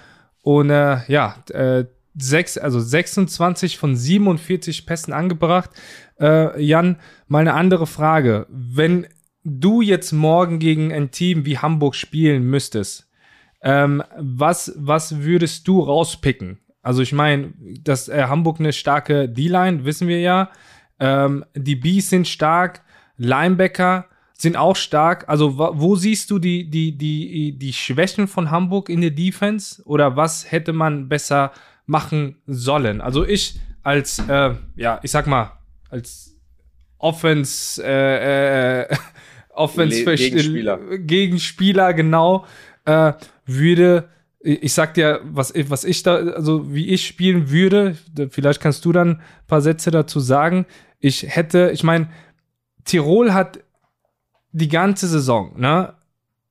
Und 0.43 0.71
äh, 0.71 0.99
ja, 1.09 1.37
äh, 1.51 1.85
sechs, 2.17 2.59
also 2.59 2.81
26 2.81 3.79
von 3.79 3.97
47 3.97 4.87
Pässen 4.87 5.13
angebracht. 5.13 5.71
Äh, 6.21 6.61
Jan, 6.63 6.97
mal 7.27 7.41
eine 7.41 7.55
andere 7.55 7.87
Frage. 7.87 8.47
Wenn 8.49 9.07
du 9.45 9.81
jetzt 9.83 10.13
morgen 10.13 10.59
gegen 10.59 10.93
ein 10.93 11.11
Team 11.11 11.45
wie 11.47 11.59
Hamburg 11.59 11.95
spielen 11.95 12.45
müsstest, 12.45 13.09
ähm, 13.63 14.03
was, 14.17 14.73
was 14.77 15.23
würdest 15.23 15.67
du 15.67 15.81
rauspicken? 15.81 16.59
Also 16.83 17.03
ich 17.03 17.13
meine, 17.13 17.53
dass 17.83 18.09
äh, 18.09 18.25
Hamburg 18.25 18.61
eine 18.61 18.73
starke 18.73 19.29
D-Line, 19.29 19.85
wissen 19.85 20.09
wir 20.09 20.21
ja. 20.21 20.51
Ähm, 21.01 21.45
die 21.55 21.77
Bs 21.77 22.11
sind 22.11 22.29
stark, 22.29 22.83
Linebacker 23.17 24.07
sind 24.33 24.57
auch 24.57 24.77
stark. 24.77 25.29
Also 25.29 25.59
wo 25.59 25.97
siehst 25.97 26.31
du 26.31 26.39
die, 26.39 26.71
die, 26.71 26.97
die, 26.97 27.59
die 27.59 27.73
Schwächen 27.73 28.29
von 28.29 28.51
Hamburg 28.51 28.89
in 28.89 29.01
der 29.01 29.11
Defense? 29.11 29.83
Oder 29.85 30.17
was 30.17 30.51
hätte 30.51 30.73
man 30.73 31.09
besser 31.09 31.53
machen 31.87 32.37
sollen? 32.47 33.01
Also 33.01 33.27
ich 33.27 33.59
als, 33.83 34.19
äh, 34.29 34.55
ja, 34.77 35.01
ich 35.03 35.11
sag 35.11 35.27
mal, 35.27 35.53
als 35.91 36.37
Offense, 36.99 37.83
äh, 37.85 38.83
äh, 38.83 38.97
Offense 39.51 40.05
Gegenspieler. 40.05 40.79
Gegenspieler, 40.99 41.95
genau, 41.95 42.47
äh, 42.85 43.13
würde 43.45 44.09
ich 44.41 44.73
sag 44.73 44.95
dir, 44.95 45.21
was, 45.25 45.53
was 45.69 45.85
ich 45.85 46.03
da, 46.03 46.17
also 46.17 46.73
wie 46.73 46.89
ich 46.89 47.07
spielen 47.07 47.51
würde, 47.51 47.97
vielleicht 48.31 48.61
kannst 48.61 48.85
du 48.85 48.93
dann 48.93 49.09
ein 49.11 49.47
paar 49.47 49.61
Sätze 49.61 49.91
dazu 49.91 50.21
sagen. 50.21 50.67
Ich 51.01 51.25
hätte, 51.35 51.71
ich 51.73 51.83
meine, 51.83 52.09
Tirol 52.85 53.33
hat 53.35 53.61
die 54.53 54.69
ganze 54.69 55.09
Saison, 55.09 55.59
ne, 55.59 55.95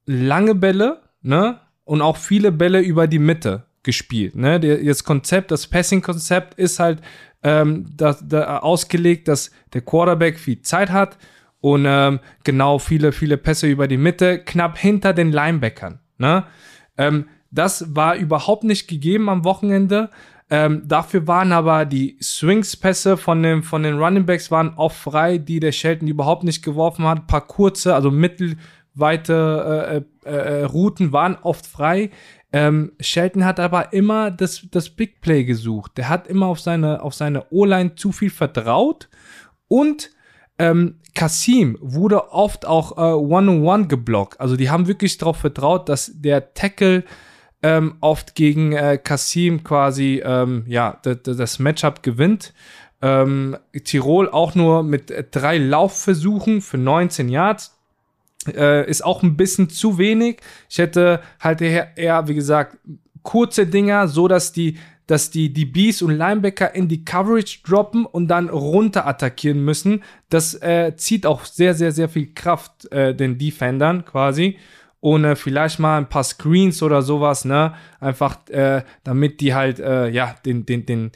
lange 0.06 0.56
Bälle, 0.56 1.02
ne, 1.22 1.60
und 1.84 2.02
auch 2.02 2.18
viele 2.18 2.52
Bälle 2.52 2.82
über 2.82 3.08
die 3.08 3.20
Mitte 3.20 3.66
gespielt, 3.84 4.36
ne. 4.36 4.60
Das 4.60 5.04
Konzept, 5.04 5.52
das 5.52 5.68
Passing-Konzept 5.68 6.56
ist 6.56 6.80
halt 6.80 7.02
ähm, 7.44 7.88
da, 7.96 8.18
da 8.22 8.60
ausgelegt, 8.60 9.28
dass 9.30 9.52
der 9.74 9.82
Quarterback 9.82 10.38
viel 10.38 10.62
Zeit 10.62 10.92
hat 10.92 11.18
und 11.62 11.86
ähm, 11.88 12.20
genau 12.44 12.80
viele, 12.80 13.14
viele 13.14 13.38
Pässe 13.38 13.68
über 13.68 13.88
die 13.88 13.98
Mitte, 13.98 14.40
knapp 14.40 14.78
hinter 14.78 15.14
den 15.14 15.32
Linebackern, 15.32 16.00
ne. 16.18 16.44
Ähm, 16.98 17.28
das 17.52 17.96
war 17.96 18.16
überhaupt 18.16 18.64
nicht 18.64 18.88
gegeben 18.88 19.30
am 19.30 19.44
Wochenende. 19.44 20.10
Ähm, 20.50 20.84
dafür 20.86 21.28
waren 21.28 21.52
aber 21.52 21.86
die 21.86 22.18
Swings-Pässe 22.22 23.18
von, 23.18 23.44
dem, 23.44 23.64
von 23.64 23.84
den 23.84 23.98
Running 23.98 24.26
Backs 24.26 24.50
waren 24.50 24.74
oft 24.78 24.98
frei, 24.98 25.38
die 25.38 25.60
der 25.60 25.74
Shelton 25.74 26.08
überhaupt 26.08 26.44
nicht 26.44 26.64
geworfen 26.64 27.06
hat. 27.06 27.20
Ein 27.20 27.28
paar 27.28 27.46
kurze, 27.48 27.94
also 27.94 28.12
mittelweite 28.12 30.06
äh, 30.26 30.30
äh, 30.30 30.62
äh, 30.62 30.64
Routen 30.64 31.12
waren 31.12 31.38
oft 31.42 31.68
frei. 31.68 32.12
Ähm, 32.54 32.94
Shelton 33.02 33.44
hat 33.44 33.60
aber 33.60 33.92
immer 33.92 34.32
das, 34.32 34.66
das 34.72 34.90
Big 34.90 35.20
Play 35.20 35.44
gesucht. 35.44 35.98
Der 35.98 36.08
hat 36.08 36.28
immer 36.28 36.46
auf 36.46 36.62
seine, 36.62 37.04
auf 37.04 37.14
seine 37.14 37.52
O-Line 37.52 37.96
zu 37.96 38.14
viel 38.14 38.30
vertraut 38.30 39.10
und 39.68 40.12
ähm, 40.60 40.96
Kasim 41.14 41.78
wurde 41.82 42.32
oft 42.32 42.66
auch 42.66 42.98
äh, 42.98 43.02
One-on-One 43.02 43.88
geblockt. 43.88 44.40
Also 44.40 44.56
die 44.56 44.70
haben 44.70 44.88
wirklich 44.88 45.18
darauf 45.18 45.38
vertraut, 45.38 45.90
dass 45.90 46.12
der 46.16 46.54
Tackle 46.54 47.04
ähm, 47.64 47.96
oft 48.02 48.36
gegen 48.36 48.74
äh, 48.74 49.00
Kasim 49.02 49.64
quasi 49.64 50.22
ähm, 50.24 50.64
ja 50.68 51.00
das 51.02 51.60
Matchup 51.60 52.04
gewinnt. 52.04 52.54
Ähm, 53.02 53.58
Tirol 53.84 54.30
auch 54.30 54.56
nur 54.56 54.84
mit 54.84 55.14
drei 55.32 55.58
Laufversuchen 55.58 56.62
für 56.62 56.78
19 56.78 57.30
Yards. 57.30 57.78
Äh, 58.48 58.90
ist 58.90 59.04
auch 59.04 59.24
ein 59.24 59.38
bisschen 59.38 59.70
zu 59.70 59.98
wenig. 59.98 60.42
Ich 60.70 60.78
hätte 60.78 61.22
halt 61.40 61.62
eher, 61.62 61.98
eher, 61.98 62.28
wie 62.28 62.36
gesagt, 62.36 62.78
kurze 63.24 63.68
Dinger, 63.68 64.08
so 64.08 64.28
dass 64.28 64.54
die, 64.54 64.78
dass 65.06 65.30
die 65.30 65.52
DBs 65.52 66.02
und 66.02 66.12
Linebacker 66.18 66.74
in 66.74 66.88
die 66.88 67.04
Coverage 67.04 67.60
droppen 67.64 68.06
und 68.06 68.30
dann 68.30 68.50
runter 68.50 69.06
attackieren 69.06 69.64
müssen. 69.64 70.04
Das 70.30 70.54
äh, 70.56 70.96
zieht 70.96 71.26
auch 71.26 71.46
sehr, 71.46 71.74
sehr, 71.74 71.92
sehr 71.92 72.10
viel 72.10 72.34
Kraft 72.34 72.92
äh, 72.92 73.14
den 73.14 73.38
Defendern 73.38 74.06
quasi. 74.06 74.58
Ohne 75.00 75.36
vielleicht 75.36 75.80
mal 75.80 75.98
ein 75.98 76.10
paar 76.10 76.24
Screens 76.24 76.82
oder 76.82 77.02
sowas, 77.02 77.46
ne? 77.46 77.76
Einfach, 78.00 78.48
äh, 78.50 78.84
damit 79.04 79.42
die 79.42 79.54
halt, 79.54 79.80
äh, 79.80 80.10
ja, 80.10 80.36
den, 80.46 80.66
den, 80.66 80.86
den, 80.86 81.12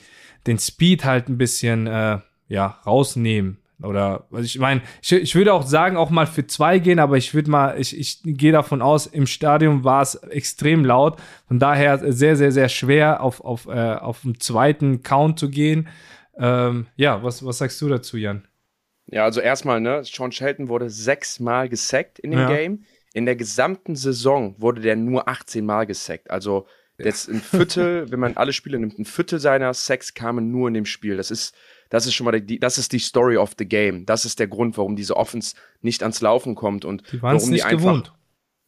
den 0.47 0.59
Speed 0.59 1.03
halt 1.03 1.29
ein 1.29 1.37
bisschen, 1.37 1.87
äh, 1.87 2.19
ja, 2.47 2.79
rausnehmen. 2.85 3.57
Oder, 3.83 4.27
also 4.31 4.43
ich 4.43 4.59
meine, 4.59 4.81
ich, 5.01 5.11
ich 5.11 5.35
würde 5.35 5.53
auch 5.53 5.63
sagen, 5.63 5.97
auch 5.97 6.09
mal 6.09 6.27
für 6.27 6.45
zwei 6.45 6.79
gehen, 6.79 6.99
aber 6.99 7.17
ich 7.17 7.33
würde 7.33 7.49
mal, 7.49 7.79
ich, 7.79 7.97
ich 7.97 8.19
gehe 8.23 8.51
davon 8.51 8.81
aus, 8.81 9.07
im 9.07 9.25
Stadion 9.25 9.83
war 9.83 10.01
es 10.01 10.15
extrem 10.15 10.85
laut. 10.85 11.19
Von 11.47 11.59
daher 11.59 11.97
sehr, 12.11 12.35
sehr, 12.35 12.51
sehr 12.51 12.69
schwer, 12.69 13.23
auf, 13.23 13.41
auf, 13.41 13.67
äh, 13.67 13.95
auf 13.95 14.23
einen 14.23 14.39
zweiten 14.39 15.01
Count 15.01 15.39
zu 15.39 15.49
gehen. 15.49 15.87
Ähm, 16.37 16.87
ja, 16.95 17.23
was, 17.23 17.43
was 17.45 17.57
sagst 17.57 17.81
du 17.81 17.89
dazu, 17.89 18.17
Jan? 18.17 18.47
Ja, 19.07 19.23
also 19.23 19.41
erstmal, 19.41 19.81
ne, 19.81 20.03
Sean 20.03 20.31
Shelton 20.31 20.69
wurde 20.69 20.89
sechsmal 20.89 21.67
gesackt 21.67 22.19
in 22.19 22.31
dem 22.31 22.39
ja. 22.41 22.47
Game. 22.47 22.85
In 23.13 23.25
der 23.25 23.35
gesamten 23.35 23.95
Saison 23.95 24.55
wurde 24.57 24.81
der 24.81 24.95
nur 24.95 25.27
18 25.27 25.65
Mal 25.65 25.85
gesackt. 25.85 26.31
Also 26.31 26.67
jetzt 26.97 27.29
ein 27.29 27.41
Viertel, 27.41 28.05
wenn 28.11 28.19
man 28.19 28.37
alle 28.37 28.53
Spiele 28.53 28.79
nimmt, 28.79 28.99
ein 28.99 29.05
Viertel 29.05 29.39
seiner 29.39 29.73
Sacks 29.73 30.13
kamen 30.13 30.51
nur 30.51 30.67
in 30.67 30.73
dem 30.73 30.85
Spiel. 30.85 31.17
Das 31.17 31.31
ist 31.31 31.55
das 31.91 32.05
ist 32.05 32.13
schon 32.13 32.25
mal 32.25 32.39
die, 32.39 32.57
das 32.57 32.77
ist 32.77 32.93
die 32.93 32.99
Story 32.99 33.35
of 33.35 33.51
the 33.59 33.67
game. 33.67 34.05
Das 34.05 34.23
ist 34.23 34.39
der 34.39 34.47
Grund, 34.47 34.77
warum 34.77 34.95
diese 34.95 35.17
Offense 35.17 35.55
nicht 35.81 36.03
ans 36.03 36.21
Laufen 36.21 36.55
kommt 36.55 36.85
und 36.85 37.03
die 37.11 37.21
warum 37.21 37.49
nicht 37.49 37.63
die 37.63 37.63
einfach 37.63 37.79
gewohnt. 37.79 38.13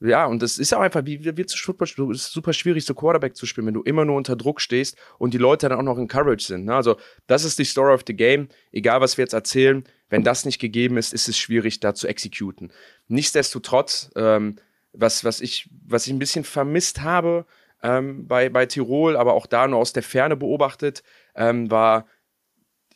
Ja, 0.02 0.26
und 0.26 0.42
das 0.42 0.58
ist 0.58 0.74
auch 0.74 0.82
einfach, 0.82 1.06
wie 1.06 1.24
wird 1.24 1.40
es 1.40 1.56
ist 1.56 2.34
super 2.34 2.52
schwierig, 2.52 2.84
so 2.84 2.94
Quarterback 2.94 3.38
zu 3.38 3.46
spielen, 3.46 3.68
wenn 3.68 3.74
du 3.74 3.84
immer 3.84 4.04
nur 4.04 4.18
unter 4.18 4.36
Druck 4.36 4.60
stehst 4.60 4.98
und 5.18 5.34
die 5.34 5.38
Leute 5.38 5.70
dann 5.70 5.80
auch 5.80 5.84
noch 5.84 5.98
in 5.98 6.10
Courage 6.10 6.44
sind. 6.44 6.66
Ne? 6.66 6.76
Also, 6.76 6.98
das 7.26 7.46
ist 7.46 7.58
die 7.58 7.64
Story 7.64 7.94
of 7.94 8.04
the 8.06 8.14
game. 8.14 8.50
Egal, 8.74 9.00
was 9.00 9.18
wir 9.18 9.24
jetzt 9.24 9.34
erzählen, 9.34 9.86
wenn 10.10 10.24
das 10.24 10.46
nicht 10.46 10.60
gegeben 10.60 10.98
ist, 10.98 11.14
ist 11.14 11.28
es 11.28 11.38
schwierig, 11.38 11.80
da 11.80 11.94
zu 11.94 12.08
exekuten. 12.08 12.72
Nichtsdestotrotz, 13.08 14.12
ähm, 14.16 14.58
was, 14.94 15.24
was, 15.24 15.42
ich, 15.42 15.70
was 15.88 16.06
ich 16.06 16.14
ein 16.14 16.20
bisschen 16.20 16.44
vermisst 16.44 17.02
habe 17.02 17.46
ähm, 17.82 18.28
bei, 18.28 18.50
bei 18.50 18.66
Tirol, 18.66 19.18
aber 19.18 19.34
auch 19.34 19.46
da 19.48 19.68
nur 19.68 19.80
aus 19.80 19.94
der 19.94 20.04
Ferne 20.04 20.36
beobachtet, 20.36 21.04
ähm, 21.36 21.70
war 21.72 22.06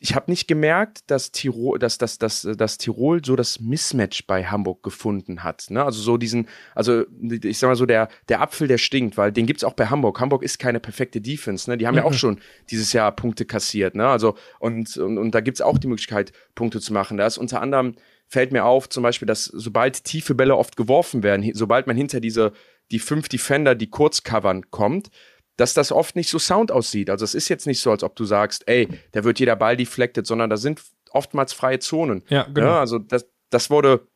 ich 0.00 0.14
habe 0.14 0.30
nicht 0.30 0.46
gemerkt, 0.46 1.10
dass 1.10 1.32
Tirol, 1.32 1.78
dass, 1.78 1.98
dass, 1.98 2.18
dass, 2.18 2.42
dass 2.42 2.78
Tirol 2.78 3.24
so 3.24 3.34
das 3.34 3.60
Mismatch 3.60 4.26
bei 4.26 4.44
Hamburg 4.44 4.82
gefunden 4.82 5.42
hat. 5.42 5.66
Ne? 5.70 5.84
Also 5.84 6.00
so 6.00 6.16
diesen, 6.16 6.48
also 6.74 7.04
ich 7.20 7.58
sag 7.58 7.68
mal 7.68 7.76
so, 7.76 7.86
der, 7.86 8.08
der 8.28 8.40
Apfel, 8.40 8.68
der 8.68 8.78
stinkt, 8.78 9.16
weil 9.16 9.32
den 9.32 9.46
gibt's 9.46 9.64
auch 9.64 9.72
bei 9.72 9.86
Hamburg. 9.86 10.20
Hamburg 10.20 10.42
ist 10.42 10.58
keine 10.58 10.78
perfekte 10.78 11.20
Defense, 11.20 11.68
ne? 11.68 11.76
Die 11.76 11.86
haben 11.86 11.94
mhm. 11.94 11.98
ja 11.98 12.04
auch 12.04 12.12
mhm. 12.12 12.16
schon 12.16 12.40
dieses 12.70 12.92
Jahr 12.92 13.10
Punkte 13.12 13.44
kassiert, 13.44 13.94
ne? 13.94 14.06
Also, 14.06 14.36
und, 14.60 14.96
und, 14.96 15.18
und 15.18 15.34
da 15.34 15.40
gibt's 15.40 15.60
auch 15.60 15.78
die 15.78 15.88
Möglichkeit, 15.88 16.32
Punkte 16.54 16.80
zu 16.80 16.92
machen. 16.92 17.16
Da 17.16 17.26
ist 17.26 17.38
unter 17.38 17.60
anderem, 17.60 17.96
fällt 18.28 18.52
mir 18.52 18.64
auf, 18.64 18.88
zum 18.88 19.02
Beispiel, 19.02 19.26
dass 19.26 19.44
sobald 19.44 20.04
tiefe 20.04 20.34
Bälle 20.34 20.56
oft 20.56 20.76
geworfen 20.76 21.22
werden, 21.22 21.50
sobald 21.54 21.86
man 21.86 21.96
hinter 21.96 22.20
diese, 22.20 22.52
die 22.90 22.98
fünf 22.98 23.28
Defender, 23.28 23.74
die 23.74 23.90
kurz 23.90 24.22
covern, 24.22 24.70
kommt, 24.70 25.10
dass 25.58 25.74
das 25.74 25.92
oft 25.92 26.16
nicht 26.16 26.30
so 26.30 26.38
sound 26.38 26.72
aussieht. 26.72 27.10
Also 27.10 27.24
es 27.24 27.34
ist 27.34 27.48
jetzt 27.48 27.66
nicht 27.66 27.80
so, 27.80 27.90
als 27.90 28.02
ob 28.02 28.16
du 28.16 28.24
sagst, 28.24 28.66
ey, 28.66 28.88
da 29.12 29.24
wird 29.24 29.40
jeder 29.40 29.56
Ball 29.56 29.76
deflected, 29.76 30.26
sondern 30.26 30.48
da 30.48 30.56
sind 30.56 30.82
oftmals 31.10 31.52
freie 31.52 31.80
Zonen. 31.80 32.22
Ja, 32.28 32.44
genau. 32.44 32.68
Ja, 32.68 32.80
also 32.80 32.98
das, 32.98 33.28
das 33.50 33.68
wurde 33.68 34.06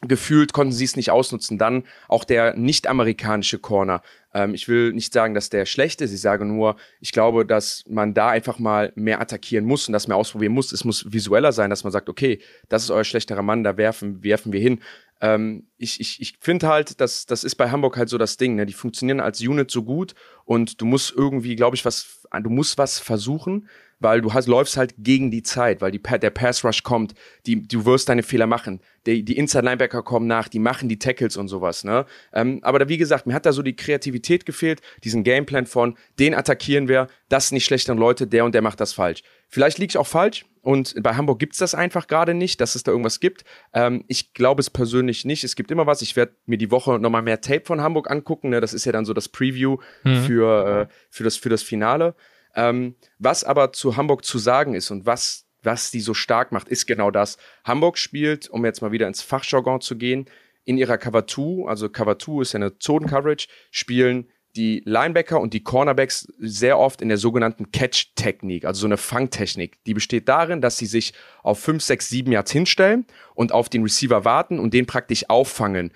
gefühlt, 0.00 0.52
konnten 0.52 0.72
sie 0.72 0.84
es 0.84 0.96
nicht 0.96 1.10
ausnutzen. 1.10 1.58
Dann 1.58 1.84
auch 2.08 2.24
der 2.24 2.56
nicht-amerikanische 2.56 3.58
Corner. 3.58 4.00
Ähm, 4.32 4.54
ich 4.54 4.68
will 4.68 4.92
nicht 4.92 5.12
sagen, 5.12 5.34
dass 5.34 5.50
der 5.50 5.66
schlecht 5.66 6.00
ist. 6.00 6.12
Ich 6.12 6.20
sage 6.20 6.44
nur, 6.44 6.76
ich 7.00 7.12
glaube, 7.12 7.44
dass 7.44 7.84
man 7.88 8.14
da 8.14 8.28
einfach 8.28 8.58
mal 8.58 8.92
mehr 8.94 9.20
attackieren 9.20 9.64
muss 9.64 9.88
und 9.88 9.92
das 9.92 10.08
mehr 10.08 10.16
ausprobieren 10.16 10.52
muss. 10.52 10.72
Es 10.72 10.84
muss 10.84 11.12
visueller 11.12 11.52
sein, 11.52 11.68
dass 11.68 11.84
man 11.84 11.92
sagt, 11.92 12.08
okay, 12.08 12.40
das 12.68 12.84
ist 12.84 12.90
euer 12.90 13.04
schlechterer 13.04 13.42
Mann, 13.42 13.64
da 13.64 13.76
werfen, 13.76 14.22
werfen 14.22 14.52
wir 14.52 14.60
hin. 14.60 14.80
Ähm, 15.20 15.66
ich 15.76 16.00
ich, 16.00 16.20
ich 16.20 16.34
finde 16.40 16.68
halt, 16.68 17.00
dass 17.00 17.26
das 17.26 17.44
ist 17.44 17.56
bei 17.56 17.70
Hamburg 17.70 17.96
halt 17.96 18.08
so 18.08 18.18
das 18.18 18.36
Ding. 18.36 18.54
Ne? 18.54 18.66
Die 18.66 18.72
funktionieren 18.72 19.20
als 19.20 19.40
Unit 19.40 19.70
so 19.70 19.82
gut 19.82 20.14
und 20.44 20.80
du 20.80 20.86
musst 20.86 21.12
irgendwie, 21.16 21.56
glaube 21.56 21.76
ich, 21.76 21.84
was, 21.84 22.22
du 22.42 22.50
musst 22.50 22.78
was 22.78 22.98
versuchen, 22.98 23.68
weil 24.00 24.20
du 24.20 24.32
hast, 24.32 24.46
läufst 24.46 24.76
halt 24.76 24.94
gegen 24.98 25.30
die 25.30 25.42
Zeit, 25.42 25.80
weil 25.80 25.90
die, 25.90 26.00
der 26.00 26.30
Pass 26.30 26.64
Rush 26.64 26.82
kommt, 26.82 27.14
die, 27.46 27.66
du 27.66 27.84
wirst 27.84 28.08
deine 28.08 28.22
Fehler 28.22 28.46
machen. 28.46 28.80
Die, 29.06 29.24
die 29.24 29.36
Inside 29.36 29.64
Linebacker 29.64 30.02
kommen 30.02 30.26
nach, 30.26 30.48
die 30.48 30.58
machen 30.58 30.88
die 30.88 30.98
Tackles 30.98 31.36
und 31.36 31.48
sowas. 31.48 31.84
Ne? 31.84 32.06
Ähm, 32.32 32.60
aber 32.62 32.78
da, 32.78 32.88
wie 32.88 32.98
gesagt, 32.98 33.26
mir 33.26 33.34
hat 33.34 33.46
da 33.46 33.52
so 33.52 33.62
die 33.62 33.76
Kreativität 33.76 34.46
gefehlt, 34.46 34.80
diesen 35.04 35.24
Gameplan 35.24 35.66
von, 35.66 35.96
den 36.18 36.34
attackieren 36.34 36.88
wir, 36.88 37.08
das 37.28 37.48
sind 37.48 37.56
die 37.56 37.60
schlechteren 37.60 37.98
Leute, 37.98 38.26
der 38.26 38.44
und 38.44 38.54
der 38.54 38.62
macht 38.62 38.80
das 38.80 38.92
falsch. 38.92 39.22
Vielleicht 39.48 39.78
liege 39.78 39.92
ich 39.92 39.98
auch 39.98 40.06
falsch, 40.06 40.44
und 40.68 41.02
bei 41.02 41.14
Hamburg 41.14 41.38
gibt 41.38 41.54
es 41.54 41.60
das 41.60 41.74
einfach 41.74 42.08
gerade 42.08 42.34
nicht, 42.34 42.60
dass 42.60 42.74
es 42.74 42.82
da 42.82 42.90
irgendwas 42.92 43.20
gibt. 43.20 43.44
Ähm, 43.72 44.04
ich 44.06 44.34
glaube 44.34 44.60
es 44.60 44.68
persönlich 44.68 45.24
nicht. 45.24 45.42
Es 45.42 45.56
gibt 45.56 45.70
immer 45.70 45.86
was. 45.86 46.02
Ich 46.02 46.14
werde 46.14 46.34
mir 46.44 46.58
die 46.58 46.70
Woche 46.70 46.98
nochmal 46.98 47.22
mehr 47.22 47.40
Tape 47.40 47.64
von 47.64 47.80
Hamburg 47.80 48.10
angucken. 48.10 48.50
Ne? 48.50 48.60
Das 48.60 48.74
ist 48.74 48.84
ja 48.84 48.92
dann 48.92 49.06
so 49.06 49.14
das 49.14 49.30
Preview 49.30 49.78
mhm. 50.04 50.24
für, 50.24 50.88
äh, 50.90 50.94
für, 51.08 51.24
das, 51.24 51.36
für 51.36 51.48
das 51.48 51.62
Finale. 51.62 52.14
Ähm, 52.54 52.96
was 53.18 53.44
aber 53.44 53.72
zu 53.72 53.96
Hamburg 53.96 54.26
zu 54.26 54.38
sagen 54.38 54.74
ist 54.74 54.90
und 54.90 55.06
was, 55.06 55.46
was 55.62 55.90
die 55.90 56.00
so 56.00 56.12
stark 56.12 56.52
macht, 56.52 56.68
ist 56.68 56.86
genau 56.86 57.10
das. 57.10 57.38
Hamburg 57.64 57.96
spielt, 57.96 58.50
um 58.50 58.64
jetzt 58.66 58.82
mal 58.82 58.92
wieder 58.92 59.08
ins 59.08 59.22
Fachjargon 59.22 59.80
zu 59.80 59.96
gehen, 59.96 60.26
in 60.64 60.76
ihrer 60.76 60.98
Cover 60.98 61.26
2, 61.26 61.66
also 61.66 61.88
Cover 61.88 62.18
2 62.18 62.42
ist 62.42 62.52
ja 62.52 62.58
eine 62.58 62.78
Zone-Coverage, 62.78 63.48
spielen 63.70 64.28
die 64.56 64.82
Linebacker 64.84 65.40
und 65.40 65.54
die 65.54 65.62
Cornerbacks 65.62 66.32
sehr 66.38 66.78
oft 66.78 67.02
in 67.02 67.08
der 67.08 67.18
sogenannten 67.18 67.70
Catch-Technik, 67.70 68.64
also 68.64 68.80
so 68.80 68.86
eine 68.86 68.96
Fangtechnik. 68.96 69.82
Die 69.84 69.94
besteht 69.94 70.28
darin, 70.28 70.60
dass 70.60 70.78
sie 70.78 70.86
sich 70.86 71.12
auf 71.42 71.60
5, 71.60 71.82
6, 71.82 72.08
7 72.08 72.32
Yards 72.32 72.50
hinstellen 72.50 73.06
und 73.34 73.52
auf 73.52 73.68
den 73.68 73.82
Receiver 73.82 74.24
warten 74.24 74.58
und 74.58 74.74
den 74.74 74.86
praktisch 74.86 75.28
auffangen. 75.28 75.92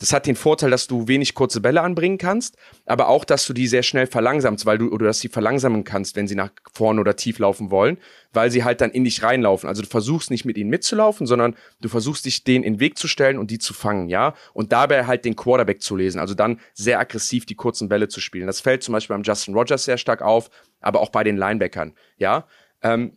Das 0.00 0.12
hat 0.12 0.26
den 0.26 0.34
Vorteil, 0.34 0.70
dass 0.70 0.88
du 0.88 1.06
wenig 1.06 1.34
kurze 1.34 1.60
Bälle 1.60 1.80
anbringen 1.80 2.18
kannst, 2.18 2.56
aber 2.84 3.08
auch, 3.08 3.24
dass 3.24 3.46
du 3.46 3.52
die 3.52 3.68
sehr 3.68 3.84
schnell 3.84 4.08
verlangsamst, 4.08 4.66
weil 4.66 4.76
du 4.76 4.90
oder 4.90 5.06
dass 5.06 5.20
sie 5.20 5.28
verlangsamen 5.28 5.84
kannst, 5.84 6.16
wenn 6.16 6.26
sie 6.26 6.34
nach 6.34 6.50
vorne 6.72 7.00
oder 7.00 7.14
tief 7.14 7.38
laufen 7.38 7.70
wollen, 7.70 7.98
weil 8.32 8.50
sie 8.50 8.64
halt 8.64 8.80
dann 8.80 8.90
in 8.90 9.04
dich 9.04 9.22
reinlaufen. 9.22 9.68
Also 9.68 9.82
du 9.82 9.88
versuchst 9.88 10.32
nicht 10.32 10.44
mit 10.44 10.58
ihnen 10.58 10.68
mitzulaufen, 10.68 11.28
sondern 11.28 11.54
du 11.80 11.88
versuchst 11.88 12.24
dich 12.24 12.42
denen 12.42 12.64
in 12.64 12.74
den 12.74 12.80
Weg 12.80 12.98
zu 12.98 13.06
stellen 13.06 13.38
und 13.38 13.52
die 13.52 13.60
zu 13.60 13.72
fangen, 13.72 14.08
ja, 14.08 14.34
und 14.52 14.72
dabei 14.72 15.06
halt 15.06 15.24
den 15.24 15.36
Quarterback 15.36 15.80
zu 15.80 15.94
lesen, 15.94 16.18
also 16.18 16.34
dann 16.34 16.58
sehr 16.72 16.98
aggressiv 16.98 17.46
die 17.46 17.54
kurzen 17.54 17.88
Bälle 17.88 18.08
zu 18.08 18.20
spielen. 18.20 18.48
Das 18.48 18.60
fällt 18.60 18.82
zum 18.82 18.92
Beispiel 18.94 19.14
beim 19.14 19.22
Justin 19.22 19.54
Rogers 19.54 19.84
sehr 19.84 19.98
stark 19.98 20.22
auf, 20.22 20.50
aber 20.80 21.00
auch 21.00 21.10
bei 21.10 21.22
den 21.22 21.36
Linebackern, 21.36 21.94
ja. 22.18 22.48
Ähm, 22.82 23.16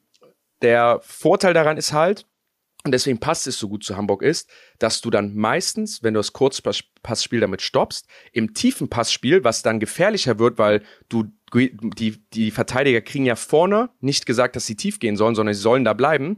der 0.62 1.00
Vorteil 1.04 1.54
daran 1.54 1.78
ist 1.78 1.92
halt, 1.92 2.26
und 2.88 2.94
deswegen 2.94 3.20
passt 3.20 3.48
es 3.48 3.60
so 3.60 3.68
gut 3.68 3.84
zu 3.84 3.98
Hamburg 3.98 4.22
ist, 4.22 4.50
dass 4.80 5.02
du 5.02 5.10
dann 5.10 5.36
meistens, 5.36 6.04
wenn 6.04 6.14
du 6.14 6.20
das 6.20 6.32
Kurzpassspiel 6.32 7.42
damit 7.42 7.62
stoppst, 7.62 8.08
im 8.32 8.54
tiefen 8.54 8.90
Passspiel, 8.90 9.44
was 9.44 9.62
dann 9.62 9.82
gefährlicher 9.82 10.40
wird, 10.40 10.58
weil 10.58 10.82
du 11.10 11.26
die, 11.54 12.24
die 12.34 12.52
Verteidiger 12.52 13.02
kriegen 13.02 13.26
ja 13.26 13.36
vorne 13.36 13.90
nicht 14.00 14.26
gesagt, 14.26 14.56
dass 14.56 14.66
sie 14.66 14.76
tief 14.76 15.00
gehen 15.00 15.18
sollen, 15.18 15.36
sondern 15.36 15.54
sie 15.54 15.62
sollen 15.62 15.84
da 15.84 15.94
bleiben, 15.94 16.38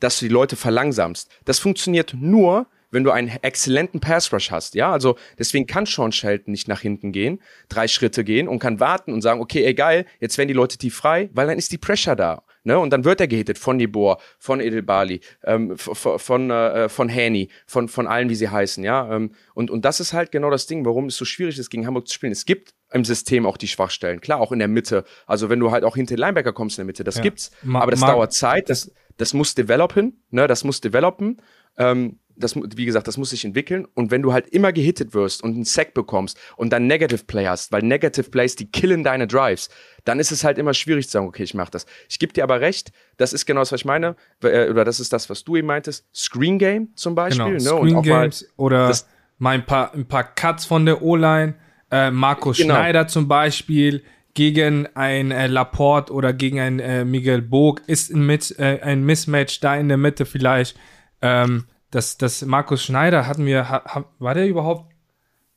dass 0.00 0.18
du 0.18 0.26
die 0.26 0.32
Leute 0.32 0.56
verlangsamst. 0.56 1.30
Das 1.44 1.60
funktioniert 1.60 2.14
nur, 2.18 2.66
wenn 2.90 3.04
du 3.04 3.12
einen 3.12 3.28
exzellenten 3.28 4.00
Pass 4.00 4.32
Rush 4.32 4.50
hast. 4.50 4.74
Ja, 4.74 4.90
also 4.90 5.16
deswegen 5.38 5.66
kann 5.66 5.86
Sean 5.86 6.10
Shelton 6.12 6.50
nicht 6.50 6.66
nach 6.66 6.80
hinten 6.80 7.12
ggehen, 7.12 7.40
drei 7.68 7.86
Schritte 7.86 8.24
gehen 8.24 8.48
und 8.48 8.58
kann 8.58 8.80
warten 8.80 9.12
und 9.12 9.22
sagen, 9.22 9.40
okay, 9.40 9.64
ey 9.64 9.74
geil, 9.74 10.04
jetzt 10.18 10.36
werden 10.36 10.48
die 10.48 10.54
Leute 10.54 10.78
tief 10.78 10.96
frei, 10.96 11.30
weil 11.32 11.46
dann 11.46 11.58
ist 11.58 11.70
die 11.70 11.78
Pressure 11.78 12.16
da. 12.16 12.42
Ne? 12.66 12.78
Und 12.80 12.90
dann 12.90 13.04
wird 13.04 13.20
er 13.20 13.28
gehittet 13.28 13.58
von 13.58 13.76
Nibor, 13.76 14.18
von 14.40 14.60
Edelbali, 14.60 15.20
ähm, 15.44 15.78
von, 15.78 16.18
von, 16.18 16.50
äh, 16.50 16.88
von 16.88 17.08
Haney, 17.08 17.48
von, 17.64 17.86
von 17.86 18.08
allen, 18.08 18.28
wie 18.28 18.34
sie 18.34 18.48
heißen. 18.48 18.82
Ja? 18.82 19.14
Ähm, 19.14 19.30
und, 19.54 19.70
und 19.70 19.84
das 19.84 20.00
ist 20.00 20.12
halt 20.12 20.32
genau 20.32 20.50
das 20.50 20.66
Ding, 20.66 20.84
warum 20.84 21.06
es 21.06 21.16
so 21.16 21.24
schwierig 21.24 21.58
ist, 21.60 21.70
gegen 21.70 21.86
Hamburg 21.86 22.08
zu 22.08 22.14
spielen. 22.14 22.32
Es 22.32 22.44
gibt 22.44 22.74
im 22.90 23.04
System 23.04 23.46
auch 23.46 23.56
die 23.56 23.68
Schwachstellen. 23.68 24.20
Klar, 24.20 24.40
auch 24.40 24.50
in 24.50 24.58
der 24.58 24.66
Mitte. 24.66 25.04
Also 25.28 25.48
wenn 25.48 25.60
du 25.60 25.70
halt 25.70 25.84
auch 25.84 25.94
hinter 25.94 26.16
den 26.16 26.20
Linebacker 26.20 26.52
kommst 26.52 26.76
in 26.78 26.82
der 26.82 26.86
Mitte, 26.86 27.04
das 27.04 27.16
ja. 27.16 27.22
gibt's. 27.22 27.52
Ma 27.62 27.80
aber 27.80 27.92
das 27.92 28.00
dauert 28.00 28.32
Zeit, 28.32 28.68
das, 28.68 28.90
das 29.16 29.32
muss 29.32 29.54
developen, 29.54 30.20
ne? 30.30 30.48
Das 30.48 30.64
muss 30.64 30.80
developen. 30.80 31.40
Ähm, 31.78 32.18
das, 32.36 32.56
wie 32.56 32.84
gesagt, 32.84 33.08
das 33.08 33.16
muss 33.16 33.30
sich 33.30 33.44
entwickeln. 33.44 33.86
Und 33.94 34.10
wenn 34.10 34.22
du 34.22 34.32
halt 34.32 34.48
immer 34.48 34.72
gehittet 34.72 35.14
wirst 35.14 35.42
und 35.42 35.54
einen 35.54 35.64
Sack 35.64 35.94
bekommst 35.94 36.38
und 36.56 36.72
dann 36.72 36.86
Negative 36.86 37.24
Play 37.24 37.46
hast, 37.46 37.72
weil 37.72 37.82
Negative 37.82 38.30
Plays, 38.30 38.56
die 38.56 38.70
killen 38.70 39.04
deine 39.04 39.26
Drives, 39.26 39.68
dann 40.04 40.20
ist 40.20 40.30
es 40.30 40.44
halt 40.44 40.58
immer 40.58 40.74
schwierig 40.74 41.06
zu 41.06 41.12
sagen, 41.12 41.26
okay, 41.26 41.42
ich 41.42 41.54
mach 41.54 41.70
das. 41.70 41.86
Ich 42.08 42.18
gebe 42.18 42.32
dir 42.32 42.44
aber 42.44 42.60
recht, 42.60 42.92
das 43.16 43.32
ist 43.32 43.46
genau 43.46 43.60
das, 43.60 43.72
was 43.72 43.80
ich 43.80 43.84
meine, 43.84 44.16
äh, 44.42 44.68
oder 44.68 44.84
das 44.84 45.00
ist 45.00 45.12
das, 45.12 45.28
was 45.30 45.44
du 45.44 45.56
eben 45.56 45.66
meintest. 45.66 46.06
Screen 46.14 46.58
Game 46.58 46.88
zum 46.94 47.14
Beispiel. 47.14 47.58
Genau, 47.58 47.82
ne? 47.82 47.90
Screen 47.90 48.02
Games 48.02 48.48
oder 48.56 48.94
mal 49.38 49.54
ein 49.54 49.66
paar, 49.66 49.92
ein 49.94 50.06
paar 50.06 50.24
Cuts 50.24 50.64
von 50.64 50.86
der 50.86 51.02
O-Line. 51.02 51.54
Äh, 51.90 52.10
Markus 52.10 52.58
genau. 52.58 52.74
Schneider 52.74 53.06
zum 53.08 53.28
Beispiel 53.28 54.02
gegen 54.34 54.86
ein 54.94 55.30
äh, 55.30 55.46
Laporte 55.46 56.12
oder 56.12 56.32
gegen 56.32 56.60
ein 56.60 56.78
äh, 56.78 57.04
Miguel 57.04 57.40
Bog 57.40 57.80
ist 57.86 58.12
ein, 58.12 58.26
Mit, 58.26 58.54
äh, 58.58 58.80
ein 58.82 59.02
Mismatch 59.02 59.60
da 59.60 59.76
in 59.76 59.88
der 59.88 59.96
Mitte 59.96 60.26
vielleicht. 60.26 60.76
Ähm, 61.22 61.64
das, 61.96 62.18
das 62.18 62.42
Markus 62.42 62.84
Schneider 62.84 63.26
hatten 63.26 63.46
wir, 63.46 63.70
ha, 63.70 64.04
war 64.18 64.34
der 64.34 64.46
überhaupt? 64.46 64.92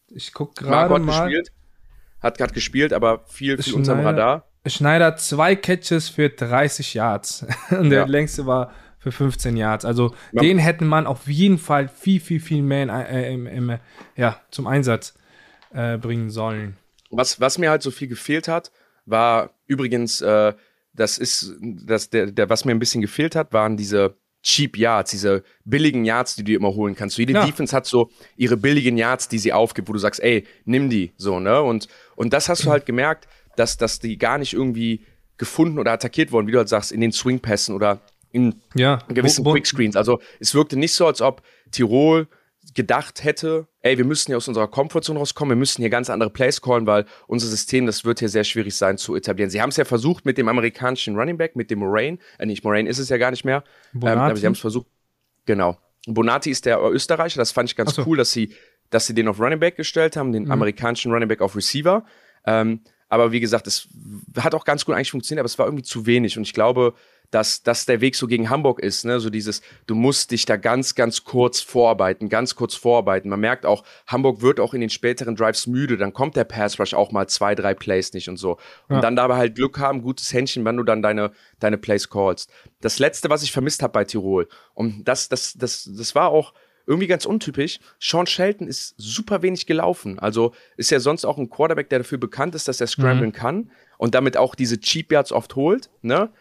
Ich 0.08 0.32
guck 0.32 0.56
gerade 0.56 0.98
mal. 1.00 1.26
Gespielt, 1.26 1.52
hat 2.22 2.38
gerade 2.38 2.54
gespielt, 2.54 2.94
aber 2.94 3.26
viel, 3.28 3.62
viel 3.62 3.74
unterm 3.74 4.00
Radar. 4.00 4.46
Schneider 4.66 5.18
zwei 5.18 5.58
Catches 5.58 6.08
für 6.08 6.30
30 6.30 6.94
Yards 6.94 7.46
und 7.72 7.90
der 7.90 8.00
ja. 8.00 8.06
längste 8.06 8.46
war 8.46 8.72
für 9.00 9.12
15 9.12 9.58
Yards. 9.58 9.84
Also 9.84 10.16
ja. 10.32 10.42
den 10.42 10.60
hätte 10.60 10.86
man 10.86 11.08
auf 11.08 11.28
jeden 11.28 11.58
Fall 11.58 11.90
viel, 11.90 12.22
viel, 12.22 12.40
viel 12.40 12.62
mehr 12.62 12.84
in, 12.84 12.90
äh, 12.90 13.34
im, 13.34 13.46
im, 13.46 13.78
ja, 14.16 14.40
zum 14.50 14.66
Einsatz 14.68 15.16
äh, 15.74 15.98
bringen 15.98 16.30
sollen. 16.30 16.78
Was, 17.10 17.42
was 17.42 17.58
mir 17.58 17.70
halt 17.70 17.82
so 17.82 17.92
viel 17.92 18.08
gefehlt 18.08 18.48
hat, 18.48 18.72
war 19.06 19.52
übrigens, 19.68 20.22
äh, 20.22 20.54
das 20.94 21.18
ist, 21.18 21.54
das, 21.62 22.10
der, 22.10 22.28
der, 22.28 22.50
was 22.50 22.64
mir 22.64 22.72
ein 22.72 22.80
bisschen 22.80 23.02
gefehlt 23.02 23.36
hat, 23.36 23.52
waren 23.52 23.76
diese 23.76 24.16
Cheap 24.42 24.78
Yards, 24.78 25.12
diese 25.12 25.44
billigen 25.66 26.06
Yards, 26.06 26.36
die 26.36 26.44
du 26.44 26.54
immer 26.54 26.74
holen 26.74 26.96
kannst. 26.96 27.16
So 27.16 27.22
jede 27.22 27.34
ja. 27.34 27.46
Defense 27.46 27.76
hat 27.76 27.86
so 27.86 28.10
ihre 28.38 28.58
billigen 28.58 28.98
Yards, 28.98 29.28
die 29.28 29.38
sie 29.38 29.52
aufgibt, 29.52 29.90
wo 29.90 29.94
du 29.94 30.00
sagst, 30.00 30.22
ey, 30.22 30.46
nimm 30.66 30.90
die, 30.90 31.12
so, 31.18 31.40
ne? 31.40 31.62
Und, 31.62 31.88
und 32.16 32.32
das 32.34 32.48
hast 32.48 32.66
du 32.66 32.70
halt 32.70 32.86
gemerkt, 32.86 33.28
dass, 33.58 33.78
dass 33.78 34.00
die 34.00 34.18
gar 34.18 34.38
nicht 34.38 34.54
irgendwie 34.54 35.06
gefunden 35.38 35.80
oder 35.80 35.92
attackiert 35.92 36.32
wurden, 36.32 36.48
wie 36.48 36.52
du 36.52 36.58
halt 36.58 36.70
sagst, 36.70 36.92
in 36.92 37.02
den 37.02 37.12
Swingpässen 37.12 37.76
oder 37.76 38.02
in 38.32 38.62
ja. 38.76 39.00
gewissen 39.08 39.44
Quickscreens. 39.44 39.96
Also 39.96 40.20
es 40.40 40.54
wirkte 40.54 40.78
nicht 40.78 40.94
so, 40.94 41.08
als 41.08 41.22
ob 41.22 41.42
Tirol 41.72 42.28
gedacht 42.74 43.24
hätte, 43.24 43.68
ey, 43.82 43.98
wir 43.98 44.06
müssen 44.06 44.28
hier 44.28 44.38
aus 44.38 44.48
unserer 44.48 44.68
Komfortzone 44.68 45.20
rauskommen, 45.20 45.52
wir 45.52 45.60
müssen 45.60 45.82
hier 45.82 45.90
ganz 45.90 46.10
andere 46.10 46.30
Plays 46.30 46.62
callen, 46.62 46.86
weil 46.86 47.06
unser 47.28 47.48
System, 47.48 47.86
das 47.86 48.04
wird 48.06 48.20
hier 48.20 48.30
sehr 48.30 48.44
schwierig 48.44 48.76
sein 48.76 48.98
zu 48.98 49.16
etablieren. 49.16 49.50
Sie 49.50 49.62
haben 49.62 49.70
es 49.70 49.78
ja 49.78 49.86
versucht 49.86 50.26
mit 50.26 50.38
dem 50.38 50.48
amerikanischen 50.48 51.16
Running 51.16 51.38
Back, 51.38 51.56
mit 51.56 51.72
dem 51.72 51.80
Moraine, 51.80 52.18
äh, 52.38 52.46
nicht 52.46 52.64
Moraine 52.64 52.90
ist 52.90 53.00
es 53.00 53.10
ja 53.10 53.18
gar 53.18 53.32
nicht 53.32 53.46
mehr, 53.46 53.64
ähm, 53.96 54.06
aber 54.06 54.36
sie 54.36 54.46
haben 54.46 54.54
es 54.54 54.60
versucht, 54.60 54.88
genau. 55.46 55.78
Bonati 56.06 56.50
ist 56.50 56.66
der 56.66 56.82
Österreicher, 56.82 57.40
das 57.40 57.52
fand 57.52 57.70
ich 57.70 57.76
ganz 57.76 57.96
so. 57.96 58.06
cool, 58.06 58.18
dass 58.18 58.32
sie, 58.32 58.54
dass 58.90 59.08
sie 59.08 59.14
den 59.14 59.28
auf 59.28 59.40
Running 59.40 59.60
Back 59.60 59.76
gestellt 59.76 60.16
haben, 60.16 60.32
den 60.32 60.46
mhm. 60.46 60.52
amerikanischen 60.52 61.12
Running 61.12 61.28
Back 61.28 61.42
auf 61.42 61.56
Receiver. 61.56 62.06
Ähm, 62.46 62.82
aber 63.10 63.32
wie 63.32 63.40
gesagt, 63.40 63.68
es 63.68 63.88
hat 64.38 64.54
auch 64.54 64.66
ganz 64.66 64.86
gut 64.86 64.96
eigentlich 64.96 65.12
funktioniert, 65.12 65.42
aber 65.42 65.48
es 65.48 65.58
war 65.58 65.66
irgendwie 65.66 65.84
zu 65.84 66.06
wenig 66.06 66.38
und 66.38 66.44
ich 66.44 66.54
glaube, 66.54 66.94
dass 67.32 67.64
das 67.64 67.86
der 67.86 68.02
Weg 68.02 68.16
so 68.16 68.28
gegen 68.28 68.50
Hamburg 68.50 68.80
ist, 68.80 69.06
ne? 69.06 69.20
So 69.20 69.30
dieses, 69.30 69.62
du 69.88 69.96
musst 69.96 70.32
dich 70.32 70.46
da 70.46 70.58
ganz, 70.58 70.96
ganz 70.96 71.24
kurz 71.24 71.62
vorarbeiten, 71.62 72.30
ganz 72.30 72.56
kurz 72.56 72.76
vorarbeiten. 72.76 73.30
Man 73.30 73.40
merkt 73.40 73.66
auch, 73.66 73.84
Hamburg 74.08 74.42
wird 74.42 74.60
auch 74.60 74.74
in 74.74 74.82
den 74.82 74.90
späteren 74.90 75.36
Drives 75.36 75.68
müde, 75.68 75.98
dann 75.98 76.14
kommt 76.14 76.36
der 76.36 76.44
Pass 76.44 76.80
Rush 76.80 76.94
auch 76.94 77.12
mal 77.12 77.28
zwei, 77.28 77.56
drei 77.56 77.74
Plays 77.74 78.14
nicht 78.14 78.30
und 78.30 78.38
so. 78.38 78.58
Und 78.88 78.96
ja. 78.96 79.02
dann 79.02 79.16
dabei 79.16 79.38
halt 79.38 79.56
Glück 79.56 79.80
haben, 79.80 80.02
gutes 80.02 80.34
Händchen, 80.34 80.66
wenn 80.66 80.78
du 80.78 80.84
dann 80.84 81.02
deine, 81.02 81.32
deine 81.60 81.78
Plays 81.78 82.10
callst. 82.10 82.52
Das 82.82 83.00
letzte, 83.00 83.30
was 83.30 83.44
ich 83.44 83.52
vermisst 83.52 83.84
habe 83.84 83.94
bei 83.94 84.04
Tirol, 84.06 84.48
und 84.74 85.04
das, 85.06 85.30
das, 85.30 85.54
das, 85.54 85.90
das 85.92 86.16
war 86.16 86.30
auch, 86.30 86.54
irgendwie 86.90 87.08
ganz 87.08 87.28
untypisch. 87.28 87.80
Sean 88.00 88.26
Shelton 88.26 88.68
ist 88.68 88.96
super 88.98 89.44
wenig 89.44 89.68
gelaufen. 89.68 90.18
Also 90.18 90.54
ist 90.76 90.90
ja 90.90 91.00
sonst 91.00 91.24
auch 91.24 91.38
ein 91.38 91.48
Quarterback, 91.48 91.88
der 91.90 92.00
dafür 92.00 92.18
bekannt 92.18 92.56
ist, 92.56 92.68
dass 92.68 92.82
er 92.82 92.88
scramblen 92.88 93.30
mhm. 93.30 93.34
kann 93.34 93.72
und 94.00 94.16
damit 94.16 94.38
auch 94.38 94.56
diese 94.56 94.80
Cheap 94.80 95.12
Yards 95.12 95.32
oft 95.32 95.56
holt. 95.56 95.92
Ne? 96.02 96.32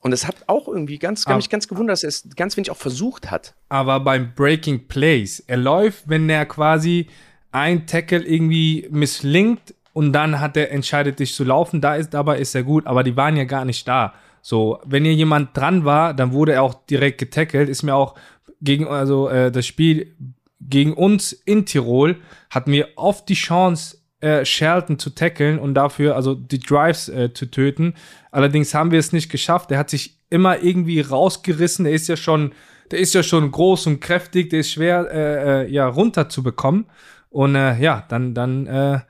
Und 0.00 0.12
es 0.12 0.26
hat 0.26 0.36
auch 0.46 0.68
irgendwie 0.68 0.98
ganz, 0.98 1.26
ah. 1.26 1.36
mich 1.36 1.50
ganz 1.50 1.66
gewundert, 1.66 1.94
dass 1.94 2.02
er 2.04 2.08
es 2.08 2.28
ganz 2.36 2.56
wenig 2.56 2.70
auch 2.70 2.76
versucht 2.76 3.30
hat. 3.30 3.54
Aber 3.68 4.00
beim 4.00 4.32
Breaking 4.34 4.86
Plays, 4.86 5.40
er 5.40 5.56
läuft, 5.56 6.08
wenn 6.08 6.30
er 6.30 6.46
quasi 6.46 7.08
ein 7.50 7.86
Tackle 7.86 8.22
irgendwie 8.22 8.86
misslingt 8.90 9.74
und 9.92 10.12
dann 10.12 10.38
hat 10.38 10.56
er 10.56 10.70
entscheidet 10.70 11.18
sich 11.18 11.34
zu 11.34 11.44
laufen, 11.44 11.80
da 11.80 11.96
ist 11.96 12.14
dabei 12.14 12.38
ist 12.38 12.54
er 12.54 12.62
gut, 12.62 12.86
aber 12.86 13.02
die 13.02 13.16
waren 13.16 13.36
ja 13.36 13.44
gar 13.44 13.64
nicht 13.64 13.88
da. 13.88 14.14
So, 14.42 14.78
wenn 14.84 15.04
hier 15.04 15.14
jemand 15.14 15.56
dran 15.56 15.84
war, 15.84 16.14
dann 16.14 16.32
wurde 16.32 16.52
er 16.52 16.62
auch 16.62 16.74
direkt 16.86 17.18
getackelt. 17.18 17.68
Ist 17.68 17.82
mir 17.82 17.94
auch 17.94 18.14
gegen 18.60 18.86
also 18.86 19.28
äh, 19.28 19.50
das 19.50 19.66
Spiel 19.66 20.14
gegen 20.60 20.92
uns 20.92 21.32
in 21.32 21.66
Tirol 21.66 22.16
hatten 22.50 22.72
wir 22.72 22.88
oft 22.96 23.28
die 23.28 23.34
Chance 23.34 23.97
äh, 24.20 24.44
Shelton 24.44 24.98
zu 24.98 25.10
tackeln 25.10 25.58
und 25.58 25.74
dafür 25.74 26.16
also 26.16 26.34
die 26.34 26.58
Drives 26.58 27.08
äh, 27.08 27.32
zu 27.32 27.46
töten. 27.46 27.94
Allerdings 28.30 28.74
haben 28.74 28.90
wir 28.90 28.98
es 28.98 29.12
nicht 29.12 29.30
geschafft. 29.30 29.70
Er 29.70 29.78
hat 29.78 29.90
sich 29.90 30.18
immer 30.30 30.62
irgendwie 30.62 31.00
rausgerissen. 31.00 31.86
Er 31.86 31.92
ist 31.92 32.08
ja 32.08 32.16
schon, 32.16 32.52
der 32.90 32.98
ist 32.98 33.14
ja 33.14 33.22
schon 33.22 33.50
groß 33.50 33.86
und 33.86 34.00
kräftig. 34.00 34.50
Der 34.50 34.60
ist 34.60 34.72
schwer 34.72 35.08
äh, 35.10 35.62
äh, 35.66 35.70
ja 35.70 35.86
runterzubekommen. 35.86 36.86
Und 37.30 37.54
äh, 37.54 37.78
ja, 37.78 38.04
dann 38.08 38.34
dann 38.34 38.66
äh, 38.66 39.00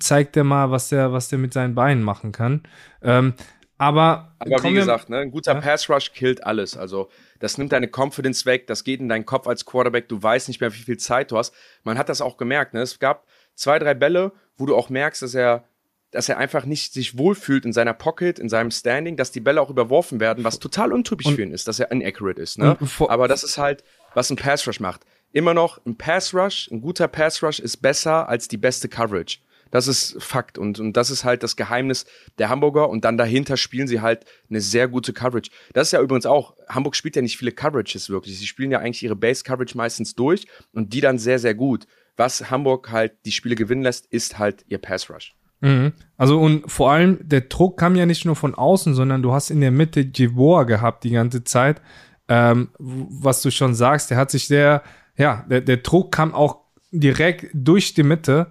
zeigt 0.00 0.36
er 0.36 0.44
mal, 0.44 0.70
was 0.70 0.88
der 0.88 1.12
was 1.12 1.28
der 1.28 1.38
mit 1.38 1.52
seinen 1.52 1.74
Beinen 1.74 2.02
machen 2.02 2.32
kann. 2.32 2.62
Ähm, 3.02 3.34
aber 3.76 4.32
aber 4.38 4.62
wie 4.62 4.72
gesagt, 4.72 5.10
ne, 5.10 5.18
ein 5.18 5.30
guter 5.32 5.54
ja? 5.54 5.60
Pass 5.60 5.90
Rush 5.90 6.12
killt 6.12 6.44
alles. 6.46 6.76
Also 6.76 7.10
das 7.40 7.58
nimmt 7.58 7.72
deine 7.72 7.88
Confidence 7.94 8.46
weg, 8.46 8.68
das 8.68 8.84
geht 8.84 9.00
in 9.00 9.08
deinen 9.08 9.26
Kopf 9.26 9.46
als 9.46 9.66
Quarterback, 9.66 10.08
du 10.08 10.22
weißt 10.22 10.48
nicht 10.48 10.60
mehr, 10.60 10.72
wie 10.72 10.78
viel 10.78 10.96
Zeit 10.96 11.30
du 11.30 11.36
hast. 11.36 11.52
Man 11.82 11.98
hat 11.98 12.08
das 12.08 12.20
auch 12.20 12.36
gemerkt. 12.36 12.72
Ne? 12.72 12.80
Es 12.80 12.98
gab 12.98 13.26
zwei, 13.54 13.78
drei 13.78 13.94
Bälle, 13.94 14.32
wo 14.56 14.66
du 14.66 14.76
auch 14.76 14.88
merkst, 14.88 15.22
dass 15.22 15.34
er, 15.34 15.64
dass 16.10 16.28
er 16.28 16.38
einfach 16.38 16.64
nicht 16.64 16.92
sich 16.92 17.18
wohlfühlt 17.18 17.64
in 17.64 17.72
seiner 17.72 17.92
Pocket, 17.92 18.38
in 18.38 18.48
seinem 18.48 18.70
Standing, 18.70 19.16
dass 19.16 19.32
die 19.32 19.40
Bälle 19.40 19.60
auch 19.60 19.70
überworfen 19.70 20.20
werden, 20.20 20.44
was 20.44 20.58
total 20.58 20.92
untypisch 20.92 21.34
für 21.34 21.42
ihn 21.42 21.52
ist, 21.52 21.66
dass 21.66 21.80
er 21.80 21.90
inaccurate 21.90 22.40
ist. 22.40 22.58
Ne? 22.58 22.76
Aber 23.08 23.28
das 23.28 23.42
ist 23.42 23.58
halt, 23.58 23.82
was 24.14 24.30
ein 24.30 24.36
Pass 24.36 24.66
Rush 24.66 24.80
macht. 24.80 25.02
Immer 25.32 25.54
noch 25.54 25.84
ein 25.84 25.96
Pass 25.96 26.32
Rush, 26.32 26.68
ein 26.70 26.80
guter 26.80 27.08
Pass 27.08 27.42
Rush 27.42 27.58
ist 27.58 27.78
besser 27.78 28.28
als 28.28 28.46
die 28.46 28.56
beste 28.56 28.88
Coverage. 28.88 29.38
Das 29.74 29.88
ist 29.88 30.22
Fakt 30.22 30.56
und, 30.56 30.78
und 30.78 30.96
das 30.96 31.10
ist 31.10 31.24
halt 31.24 31.42
das 31.42 31.56
Geheimnis 31.56 32.06
der 32.38 32.48
Hamburger 32.48 32.88
und 32.88 33.04
dann 33.04 33.18
dahinter 33.18 33.56
spielen 33.56 33.88
sie 33.88 34.00
halt 34.00 34.24
eine 34.48 34.60
sehr 34.60 34.86
gute 34.86 35.12
Coverage. 35.12 35.50
Das 35.72 35.88
ist 35.88 35.92
ja 35.92 36.00
übrigens 36.00 36.26
auch, 36.26 36.54
Hamburg 36.68 36.94
spielt 36.94 37.16
ja 37.16 37.22
nicht 37.22 37.36
viele 37.36 37.50
Coverages 37.50 38.08
wirklich. 38.08 38.38
Sie 38.38 38.46
spielen 38.46 38.70
ja 38.70 38.78
eigentlich 38.78 39.02
ihre 39.02 39.16
Base 39.16 39.42
Coverage 39.42 39.76
meistens 39.76 40.14
durch 40.14 40.46
und 40.72 40.92
die 40.92 41.00
dann 41.00 41.18
sehr, 41.18 41.40
sehr 41.40 41.56
gut 41.56 41.88
was 42.16 42.50
Hamburg 42.50 42.90
halt 42.90 43.12
die 43.24 43.32
Spiele 43.32 43.54
gewinnen 43.54 43.82
lässt, 43.82 44.06
ist 44.06 44.38
halt 44.38 44.64
ihr 44.68 44.78
Pass 44.78 45.10
Rush. 45.10 45.34
Mhm. 45.60 45.92
Also 46.16 46.38
und 46.38 46.70
vor 46.70 46.92
allem, 46.92 47.18
der 47.22 47.42
Druck 47.42 47.78
kam 47.78 47.96
ja 47.96 48.06
nicht 48.06 48.24
nur 48.24 48.36
von 48.36 48.54
außen, 48.54 48.94
sondern 48.94 49.22
du 49.22 49.32
hast 49.32 49.50
in 49.50 49.60
der 49.60 49.70
Mitte 49.70 50.00
Jivor 50.00 50.66
gehabt 50.66 51.04
die 51.04 51.10
ganze 51.10 51.44
Zeit. 51.44 51.80
Ähm, 52.28 52.68
was 52.78 53.42
du 53.42 53.50
schon 53.50 53.74
sagst, 53.74 54.10
der 54.10 54.18
hat 54.18 54.30
sich 54.30 54.46
sehr, 54.46 54.82
ja, 55.16 55.44
der, 55.48 55.60
der 55.60 55.78
Druck 55.78 56.12
kam 56.12 56.34
auch 56.34 56.64
direkt 56.90 57.46
durch 57.54 57.94
die 57.94 58.02
Mitte. 58.02 58.48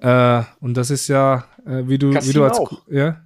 Äh, 0.00 0.42
und 0.60 0.76
das 0.76 0.90
ist 0.90 1.08
ja, 1.08 1.44
äh, 1.66 1.82
wie 1.86 1.98
du, 1.98 2.12
wie 2.12 2.32
du 2.32 2.44
als, 2.44 2.58
auch. 2.58 2.82
ja. 2.90 3.22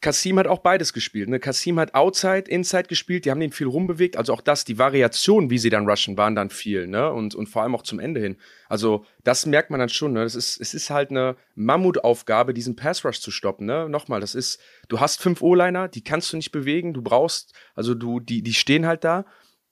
Kasim 0.00 0.38
hat 0.38 0.46
auch 0.46 0.60
beides 0.60 0.92
gespielt. 0.92 1.28
Ne? 1.28 1.40
Kasim 1.40 1.80
hat 1.80 1.94
Outside, 1.94 2.44
Inside 2.48 2.84
gespielt, 2.84 3.24
die 3.24 3.30
haben 3.32 3.40
den 3.40 3.50
viel 3.50 3.66
rumbewegt. 3.66 4.16
Also 4.16 4.32
auch 4.32 4.40
das, 4.40 4.64
die 4.64 4.78
Variationen, 4.78 5.50
wie 5.50 5.58
sie 5.58 5.70
dann 5.70 5.88
rushen, 5.88 6.16
waren 6.16 6.36
dann 6.36 6.50
viel, 6.50 6.86
ne? 6.86 7.12
Und, 7.12 7.34
und 7.34 7.48
vor 7.48 7.62
allem 7.62 7.74
auch 7.74 7.82
zum 7.82 7.98
Ende 7.98 8.20
hin. 8.20 8.36
Also, 8.68 9.04
das 9.24 9.44
merkt 9.44 9.70
man 9.70 9.80
dann 9.80 9.88
schon, 9.88 10.12
ne? 10.12 10.22
Das 10.22 10.36
ist, 10.36 10.60
es 10.60 10.72
ist 10.72 10.90
halt 10.90 11.10
eine 11.10 11.36
Mammutaufgabe, 11.56 12.54
diesen 12.54 12.76
Pass 12.76 13.04
Rush 13.04 13.20
zu 13.20 13.32
stoppen, 13.32 13.66
ne? 13.66 13.88
Nochmal, 13.88 14.20
das 14.20 14.36
ist, 14.36 14.60
du 14.88 15.00
hast 15.00 15.20
fünf 15.20 15.42
O-Liner, 15.42 15.88
die 15.88 16.04
kannst 16.04 16.32
du 16.32 16.36
nicht 16.36 16.52
bewegen, 16.52 16.94
du 16.94 17.02
brauchst, 17.02 17.52
also 17.74 17.94
du, 17.94 18.20
die, 18.20 18.42
die 18.42 18.54
stehen 18.54 18.86
halt 18.86 19.02
da 19.02 19.24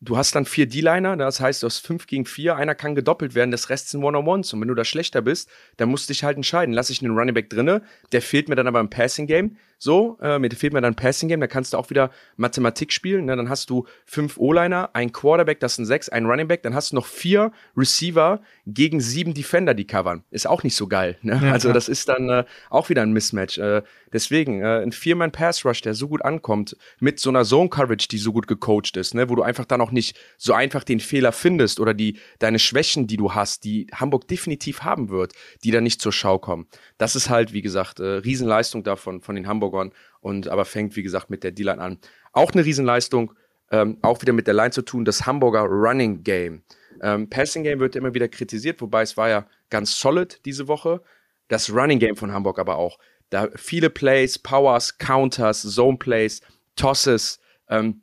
Du 0.02 0.18
hast 0.18 0.34
dann 0.34 0.44
vier 0.44 0.68
D-Liner, 0.68 1.16
das 1.16 1.40
heißt, 1.40 1.62
du 1.62 1.66
hast 1.66 1.78
fünf 1.78 2.06
gegen 2.06 2.26
vier, 2.26 2.56
einer 2.56 2.74
kann 2.74 2.94
gedoppelt 2.94 3.34
werden, 3.34 3.50
das 3.50 3.70
Rest 3.70 3.88
sind 3.88 4.04
One-on-Ones. 4.04 4.52
Und 4.52 4.60
wenn 4.60 4.68
du 4.68 4.74
da 4.74 4.84
schlechter 4.84 5.22
bist, 5.22 5.48
dann 5.78 5.88
musst 5.88 6.08
du 6.08 6.12
dich 6.12 6.22
halt 6.22 6.36
entscheiden. 6.36 6.74
Lass 6.74 6.90
ich 6.90 7.02
einen 7.02 7.16
Running 7.16 7.34
Back 7.34 7.48
drinne, 7.48 7.80
der 8.12 8.20
fehlt 8.20 8.50
mir 8.50 8.56
dann 8.56 8.66
aber 8.66 8.80
im 8.80 8.90
Passing-Game. 8.90 9.56
So, 9.78 10.18
äh, 10.22 10.38
mir 10.38 10.50
fehlt 10.50 10.72
mir 10.72 10.80
dann 10.80 10.94
Passing-Game, 10.94 11.40
da 11.40 11.46
kannst 11.46 11.72
du 11.72 11.76
auch 11.76 11.90
wieder 11.90 12.10
Mathematik 12.36 12.92
spielen. 12.92 13.26
Ne? 13.26 13.36
Dann 13.36 13.48
hast 13.50 13.68
du 13.68 13.86
fünf 14.06 14.38
O-Liner, 14.38 14.90
ein 14.94 15.12
Quarterback, 15.12 15.60
das 15.60 15.76
sind 15.76 15.84
sechs, 15.84 16.08
ein 16.08 16.26
Running 16.26 16.48
Back, 16.48 16.62
dann 16.62 16.74
hast 16.74 16.92
du 16.92 16.96
noch 16.96 17.06
vier 17.06 17.52
Receiver 17.76 18.40
gegen 18.66 19.00
sieben 19.00 19.34
Defender, 19.34 19.74
die 19.74 19.86
covern. 19.86 20.24
Ist 20.30 20.46
auch 20.46 20.62
nicht 20.62 20.76
so 20.76 20.86
geil. 20.86 21.18
Ne? 21.22 21.40
Ja, 21.42 21.52
also, 21.52 21.72
das 21.72 21.88
ist 21.88 22.08
dann 22.08 22.28
äh, 22.28 22.44
auch 22.70 22.88
wieder 22.88 23.02
ein 23.02 23.12
Mismatch. 23.12 23.58
Äh, 23.58 23.82
deswegen, 24.12 24.62
äh, 24.62 24.82
ein 24.82 24.92
Viermann-Pass-Rush, 24.92 25.82
der 25.82 25.94
so 25.94 26.08
gut 26.08 26.24
ankommt, 26.24 26.76
mit 26.98 27.20
so 27.20 27.30
einer 27.30 27.44
Zone-Coverage, 27.44 28.08
die 28.08 28.18
so 28.18 28.32
gut 28.32 28.46
gecoacht 28.46 28.96
ist, 28.96 29.14
ne? 29.14 29.28
wo 29.28 29.34
du 29.34 29.42
einfach 29.42 29.66
dann 29.66 29.80
auch 29.80 29.90
nicht 29.90 30.16
so 30.38 30.54
einfach 30.54 30.84
den 30.84 31.00
Fehler 31.00 31.32
findest 31.32 31.80
oder 31.80 31.92
die 31.92 32.18
deine 32.38 32.58
Schwächen, 32.58 33.06
die 33.06 33.16
du 33.16 33.34
hast, 33.34 33.64
die 33.64 33.86
Hamburg 33.92 34.28
definitiv 34.28 34.82
haben 34.82 35.10
wird, 35.10 35.32
die 35.64 35.70
dann 35.70 35.84
nicht 35.84 36.00
zur 36.00 36.12
Schau 36.12 36.38
kommen. 36.38 36.66
Das 36.98 37.16
ist 37.16 37.28
halt, 37.28 37.52
wie 37.52 37.62
gesagt, 37.62 38.00
äh, 38.00 38.04
Riesenleistung 38.04 38.84
davon 38.84 39.20
von 39.20 39.34
den 39.34 39.46
Hamburgern 39.66 39.92
und 40.20 40.48
aber 40.48 40.64
fängt, 40.64 40.96
wie 40.96 41.02
gesagt, 41.02 41.30
mit 41.30 41.42
der 41.44 41.52
D-Line 41.52 41.80
an. 41.80 41.98
Auch 42.32 42.52
eine 42.52 42.64
Riesenleistung, 42.64 43.32
ähm, 43.70 43.98
auch 44.02 44.22
wieder 44.22 44.32
mit 44.32 44.46
der 44.46 44.54
Line 44.54 44.70
zu 44.70 44.82
tun, 44.82 45.04
das 45.04 45.26
Hamburger 45.26 45.62
Running 45.62 46.22
Game. 46.22 46.62
Ähm, 47.02 47.28
Passing 47.28 47.64
Game 47.64 47.80
wird 47.80 47.96
immer 47.96 48.14
wieder 48.14 48.28
kritisiert, 48.28 48.80
wobei 48.80 49.02
es 49.02 49.16
war 49.16 49.28
ja 49.28 49.46
ganz 49.70 49.98
solid 49.98 50.40
diese 50.44 50.68
Woche. 50.68 51.02
Das 51.48 51.72
Running 51.72 51.98
Game 51.98 52.16
von 52.16 52.32
Hamburg 52.32 52.58
aber 52.58 52.76
auch. 52.76 52.98
Da 53.30 53.48
viele 53.56 53.90
Plays, 53.90 54.38
Powers, 54.38 54.98
Counters, 54.98 55.62
Zone 55.62 55.98
Plays, 55.98 56.40
Tosses, 56.76 57.40
ähm, 57.68 58.02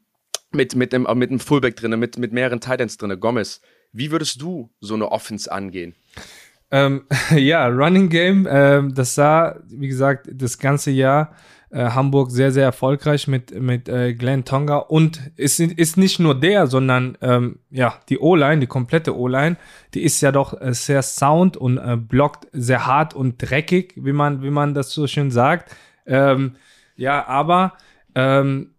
mit, 0.52 0.76
mit, 0.76 0.94
einem, 0.94 1.08
mit 1.18 1.30
einem 1.30 1.40
Fullback 1.40 1.76
drin, 1.78 1.98
mit, 2.00 2.18
mit 2.18 2.32
mehreren 2.32 2.60
Titans 2.60 2.98
drin, 2.98 3.20
Gomez. 3.20 3.62
Wie 3.92 4.12
würdest 4.12 4.42
du 4.42 4.72
so 4.82 4.96
eine 4.96 5.12
Offense 5.12 5.52
angehen? 5.52 5.96
Ähm, 6.74 7.04
ja, 7.36 7.68
Running 7.68 8.10
Game, 8.10 8.48
ähm, 8.50 8.96
das 8.96 9.14
sah, 9.14 9.60
wie 9.70 9.88
gesagt, 9.88 10.28
das 10.34 10.58
ganze 10.58 10.90
Jahr 10.90 11.36
äh, 11.70 11.92
Hamburg 11.92 12.32
sehr, 12.32 12.52
sehr 12.52 12.64
erfolgreich 12.64 13.28
mit, 13.28 13.54
mit 13.62 13.88
äh, 13.88 14.16
Glenn 14.16 14.44
Tonga 14.44 14.78
und 14.78 15.22
ist, 15.36 15.60
ist 15.60 15.98
nicht 15.98 16.20
nur 16.20 16.34
der, 16.34 16.66
sondern 16.66 17.16
ähm, 17.22 17.60
ja, 17.70 18.00
die 18.10 18.18
O-Line, 18.18 18.60
die 18.60 18.68
komplette 18.68 19.16
O-Line, 19.16 19.58
die 19.94 20.02
ist 20.02 20.20
ja 20.22 20.32
doch 20.32 20.60
äh, 20.60 20.74
sehr 20.74 21.04
sound 21.04 21.58
und 21.58 21.78
äh, 21.78 21.96
blockt 21.96 22.48
sehr 22.54 22.88
hart 22.88 23.14
und 23.14 23.38
dreckig, 23.38 23.94
wie 23.96 24.14
man, 24.14 24.42
wie 24.42 24.50
man 24.50 24.74
das 24.74 24.92
so 24.94 25.06
schön 25.06 25.30
sagt. 25.30 25.76
Ähm, 26.08 26.56
ja, 26.96 27.28
aber 27.28 27.74
ähm, 28.16 28.72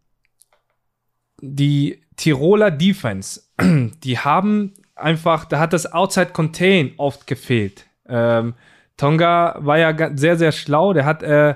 die 1.40 2.02
Tiroler 2.16 2.72
Defense, 2.72 3.42
die 3.60 4.18
haben 4.18 4.74
einfach, 4.96 5.44
da 5.44 5.58
hat 5.58 5.72
das 5.72 5.92
Outside 5.92 6.32
Contain 6.32 6.92
oft 6.96 7.26
gefehlt. 7.26 7.86
Ähm, 8.08 8.54
Tonga 8.96 9.56
war 9.60 9.78
ja 9.78 10.16
sehr, 10.16 10.36
sehr 10.36 10.52
schlau. 10.52 10.92
Der 10.92 11.04
hat 11.04 11.22
äh, 11.22 11.54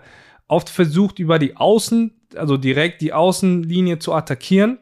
oft 0.48 0.70
versucht, 0.70 1.18
über 1.18 1.38
die 1.38 1.56
Außen, 1.56 2.12
also 2.36 2.56
direkt 2.56 3.00
die 3.00 3.12
Außenlinie 3.12 3.98
zu 3.98 4.14
attackieren. 4.14 4.78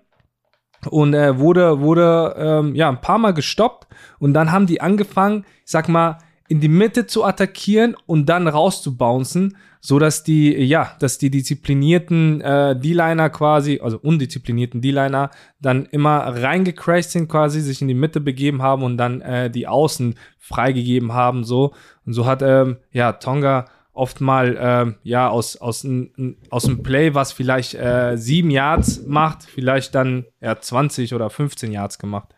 Und 0.90 1.14
äh, 1.14 1.38
wurde, 1.38 1.80
wurde 1.80 2.34
ähm, 2.38 2.74
ja, 2.74 2.88
ein 2.88 3.00
paar 3.00 3.18
Mal 3.18 3.34
gestoppt. 3.34 3.88
Und 4.18 4.34
dann 4.34 4.52
haben 4.52 4.66
die 4.66 4.80
angefangen, 4.80 5.44
ich 5.64 5.70
sag 5.70 5.88
mal, 5.88 6.18
in 6.48 6.60
die 6.60 6.68
Mitte 6.68 7.06
zu 7.06 7.24
attackieren 7.24 7.96
und 8.06 8.26
dann 8.26 8.48
rauszubouncen, 8.48 9.56
so 9.80 9.98
dass 9.98 10.24
die, 10.24 10.52
ja, 10.52 10.96
dass 10.98 11.18
die 11.18 11.30
disziplinierten 11.30 12.40
äh, 12.40 12.78
D-Liner 12.78 13.30
quasi, 13.30 13.80
also 13.82 13.98
undisziplinierten 13.98 14.80
D-Liner, 14.80 15.30
dann 15.60 15.86
immer 15.86 16.18
reingecrashed 16.18 17.10
sind 17.10 17.28
quasi, 17.28 17.60
sich 17.60 17.82
in 17.82 17.88
die 17.88 17.94
Mitte 17.94 18.20
begeben 18.20 18.62
haben 18.62 18.82
und 18.82 18.96
dann 18.96 19.20
äh, 19.20 19.50
die 19.50 19.68
Außen 19.68 20.16
freigegeben 20.38 21.12
haben, 21.12 21.44
so. 21.44 21.72
Und 22.04 22.12
so 22.12 22.26
hat, 22.26 22.42
ähm, 22.42 22.78
ja, 22.90 23.12
Tonga 23.12 23.66
oft 23.96 24.20
mal, 24.20 24.56
äh, 24.56 25.08
ja, 25.08 25.28
aus, 25.28 25.56
aus, 25.56 25.84
n, 25.84 26.36
aus 26.50 26.66
einem 26.66 26.82
Play, 26.82 27.14
was 27.14 27.32
vielleicht 27.32 27.74
äh, 27.74 28.16
sieben 28.16 28.50
Yards 28.50 29.04
macht, 29.06 29.44
vielleicht 29.44 29.94
dann 29.94 30.26
ja 30.40 30.60
20 30.60 31.14
oder 31.14 31.30
15 31.30 31.72
Yards 31.72 31.98
gemacht. 31.98 32.35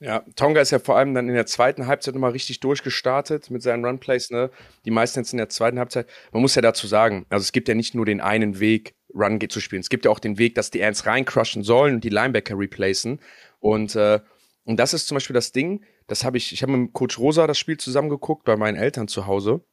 Ja, 0.00 0.24
Tonga 0.36 0.60
ist 0.60 0.70
ja 0.70 0.80
vor 0.80 0.96
allem 0.96 1.14
dann 1.14 1.28
in 1.28 1.34
der 1.34 1.46
zweiten 1.46 1.86
Halbzeit 1.86 2.14
nochmal 2.14 2.32
richtig 2.32 2.60
durchgestartet 2.60 3.50
mit 3.50 3.62
seinen 3.62 3.84
Runplays, 3.84 4.30
ne? 4.30 4.50
Die 4.84 4.90
meisten 4.90 5.20
jetzt 5.20 5.32
in 5.32 5.38
der 5.38 5.48
zweiten 5.48 5.78
Halbzeit. 5.78 6.08
Man 6.32 6.42
muss 6.42 6.56
ja 6.56 6.62
dazu 6.62 6.86
sagen, 6.86 7.26
also 7.30 7.42
es 7.42 7.52
gibt 7.52 7.68
ja 7.68 7.74
nicht 7.74 7.94
nur 7.94 8.04
den 8.04 8.20
einen 8.20 8.60
Weg, 8.60 8.94
Run 9.14 9.38
zu 9.48 9.60
spielen. 9.60 9.80
Es 9.80 9.88
gibt 9.88 10.04
ja 10.04 10.10
auch 10.10 10.18
den 10.18 10.38
Weg, 10.38 10.56
dass 10.56 10.70
die 10.70 10.82
Ants 10.84 11.06
reincrushen 11.06 11.62
sollen 11.62 11.94
und 11.94 12.04
die 12.04 12.08
Linebacker 12.08 12.58
replacen. 12.58 13.20
Und, 13.60 13.94
äh, 13.94 14.20
und 14.64 14.78
das 14.78 14.92
ist 14.92 15.06
zum 15.06 15.16
Beispiel 15.16 15.34
das 15.34 15.52
Ding, 15.52 15.84
das 16.06 16.24
habe 16.24 16.36
ich, 16.36 16.52
ich 16.52 16.62
habe 16.62 16.76
mit 16.76 16.92
Coach 16.92 17.18
Rosa 17.18 17.46
das 17.46 17.58
Spiel 17.58 17.76
zusammengeguckt 17.76 18.44
bei 18.44 18.56
meinen 18.56 18.76
Eltern 18.76 19.08
zu 19.08 19.26
Hause. 19.26 19.64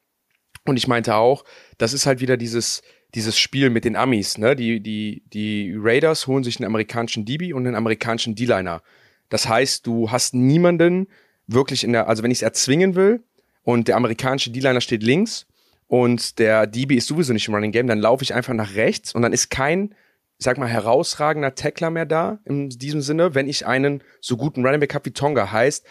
Und 0.66 0.78
ich 0.78 0.88
meinte 0.88 1.16
auch, 1.16 1.44
das 1.78 1.94
ist 1.94 2.06
halt 2.06 2.22
wieder 2.22 2.38
dieses, 2.38 2.84
dieses 3.16 3.38
Spiel 3.38 3.70
mit 3.70 3.84
den 3.84 3.96
Amis, 3.96 4.38
ne? 4.38 4.56
Die, 4.56 4.82
die, 4.82 5.24
die 5.28 5.74
Raiders 5.76 6.28
holen 6.28 6.44
sich 6.44 6.58
einen 6.58 6.68
amerikanischen 6.68 7.26
DB 7.26 7.54
und 7.54 7.66
einen 7.66 7.76
amerikanischen 7.76 8.36
D-Liner. 8.36 8.84
Das 9.32 9.48
heißt, 9.48 9.88
du 9.88 10.12
hast 10.12 10.36
niemanden 10.36 11.08
wirklich 11.48 11.84
in 11.84 11.94
der, 11.94 12.08
also 12.08 12.22
wenn 12.22 12.32
ich 12.32 12.40
es 12.40 12.42
erzwingen 12.44 12.96
will 12.96 13.24
und 13.64 13.88
der 13.88 13.96
amerikanische 13.96 14.52
D-Liner 14.52 14.82
steht 14.82 15.02
links 15.02 15.48
und 15.88 16.38
der 16.38 16.68
DB 16.68 16.96
ist 16.98 17.08
sowieso 17.08 17.34
nicht 17.34 17.48
im 17.48 17.56
Running 17.56 17.72
Game, 17.72 17.88
dann 17.88 18.00
laufe 18.00 18.24
ich 18.24 18.34
einfach 18.34 18.54
nach 18.54 18.76
rechts 18.76 19.16
und 19.16 19.22
dann 19.22 19.32
ist 19.32 19.50
kein, 19.50 19.96
sag 20.38 20.58
mal, 20.58 20.68
herausragender 20.68 21.56
Tackler 21.56 21.90
mehr 21.90 22.06
da 22.06 22.40
in 22.46 22.70
diesem 22.70 23.02
Sinne, 23.02 23.34
wenn 23.34 23.48
ich 23.48 23.66
einen 23.66 24.04
so 24.20 24.36
guten 24.36 24.66
Running 24.66 24.82
Back 24.82 24.94
habe 24.94 25.06
wie 25.06 25.14
Tonga. 25.14 25.52
Heißt, 25.52 25.86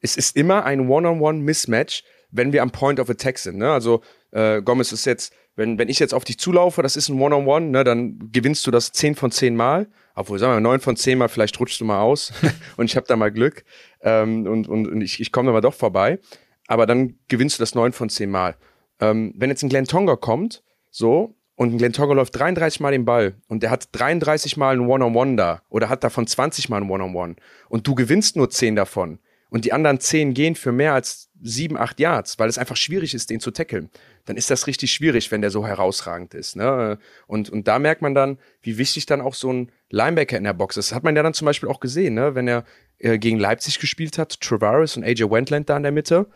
es 0.00 0.16
ist 0.16 0.36
immer 0.36 0.64
ein 0.64 0.88
One-on-One-Mismatch, 0.88 2.04
wenn 2.30 2.52
wir 2.52 2.62
am 2.62 2.70
Point 2.70 3.00
of 3.00 3.10
Attack 3.10 3.38
sind. 3.38 3.58
Ne? 3.58 3.72
Also 3.72 4.02
äh, 4.30 4.62
Gomez 4.62 4.92
ist 4.92 5.04
jetzt, 5.04 5.32
wenn, 5.56 5.78
wenn 5.78 5.88
ich 5.88 5.98
jetzt 5.98 6.14
auf 6.14 6.24
dich 6.24 6.38
zulaufe, 6.38 6.82
das 6.82 6.96
ist 6.96 7.08
ein 7.08 7.20
One-on-One, 7.20 7.66
ne, 7.66 7.84
dann 7.84 8.30
gewinnst 8.32 8.66
du 8.66 8.70
das 8.70 8.92
10 8.92 9.14
von 9.14 9.30
10 9.30 9.54
Mal 9.56 9.88
obwohl, 10.14 10.38
sagen 10.38 10.52
wir 10.52 10.60
mal, 10.60 10.68
neun 10.68 10.80
von 10.80 10.96
zehn 10.96 11.18
Mal, 11.18 11.28
vielleicht 11.28 11.58
rutschst 11.58 11.80
du 11.80 11.84
mal 11.84 12.00
aus 12.00 12.32
und 12.76 12.86
ich 12.86 12.96
habe 12.96 13.06
da 13.06 13.16
mal 13.16 13.32
Glück 13.32 13.64
ähm, 14.00 14.46
und, 14.46 14.68
und, 14.68 14.86
und 14.86 15.00
ich, 15.00 15.20
ich 15.20 15.32
komme 15.32 15.48
da 15.48 15.52
mal 15.52 15.60
doch 15.60 15.74
vorbei. 15.74 16.18
Aber 16.66 16.86
dann 16.86 17.18
gewinnst 17.28 17.58
du 17.58 17.62
das 17.62 17.74
neun 17.74 17.92
von 17.92 18.08
zehn 18.08 18.30
Mal. 18.30 18.56
Ähm, 19.00 19.34
wenn 19.36 19.50
jetzt 19.50 19.62
ein 19.62 19.68
Glenn 19.68 19.86
Tonga 19.86 20.16
kommt, 20.16 20.62
so, 20.90 21.34
und 21.56 21.72
ein 21.72 21.78
Glenn 21.78 21.92
Tonga 21.92 22.14
läuft 22.14 22.36
33 22.36 22.80
Mal 22.80 22.92
den 22.92 23.04
Ball 23.04 23.34
und 23.48 23.62
der 23.62 23.70
hat 23.70 23.88
33 23.92 24.56
Mal 24.56 24.76
ein 24.76 24.88
One-on-One 24.88 25.36
da 25.36 25.62
oder 25.68 25.88
hat 25.88 26.04
davon 26.04 26.26
20 26.26 26.68
Mal 26.68 26.82
ein 26.82 26.90
One-on-One 26.90 27.36
und 27.68 27.86
du 27.86 27.94
gewinnst 27.94 28.36
nur 28.36 28.50
10 28.50 28.76
davon 28.76 29.18
und 29.54 29.64
die 29.64 29.72
anderen 29.72 30.00
10 30.00 30.34
gehen 30.34 30.54
für 30.54 30.72
mehr 30.72 30.92
als 30.92 31.30
7, 31.40 31.78
8 31.78 31.98
Yards, 32.00 32.38
weil 32.38 32.48
es 32.48 32.58
einfach 32.58 32.76
schwierig 32.76 33.14
ist, 33.14 33.30
den 33.30 33.40
zu 33.40 33.50
tackeln 33.50 33.88
dann 34.24 34.36
ist 34.36 34.50
das 34.50 34.66
richtig 34.66 34.92
schwierig, 34.92 35.30
wenn 35.30 35.42
der 35.42 35.50
so 35.50 35.66
herausragend 35.66 36.34
ist. 36.34 36.56
Ne? 36.56 36.98
Und, 37.26 37.50
und 37.50 37.68
da 37.68 37.78
merkt 37.78 38.02
man 38.02 38.14
dann, 38.14 38.38
wie 38.62 38.78
wichtig 38.78 39.06
dann 39.06 39.20
auch 39.20 39.34
so 39.34 39.52
ein 39.52 39.70
Linebacker 39.90 40.36
in 40.36 40.44
der 40.44 40.54
Box 40.54 40.76
ist. 40.76 40.90
Das 40.90 40.96
hat 40.96 41.04
man 41.04 41.14
ja 41.14 41.22
dann 41.22 41.34
zum 41.34 41.46
Beispiel 41.46 41.68
auch 41.68 41.80
gesehen, 41.80 42.14
ne? 42.14 42.34
wenn 42.34 42.48
er 42.48 42.64
äh, 42.98 43.18
gegen 43.18 43.38
Leipzig 43.38 43.78
gespielt 43.78 44.16
hat, 44.18 44.40
Travaris 44.40 44.96
und 44.96 45.04
AJ 45.04 45.30
Wentland 45.30 45.68
da 45.68 45.76
in 45.76 45.82
der 45.82 45.92
Mitte. 45.92 46.26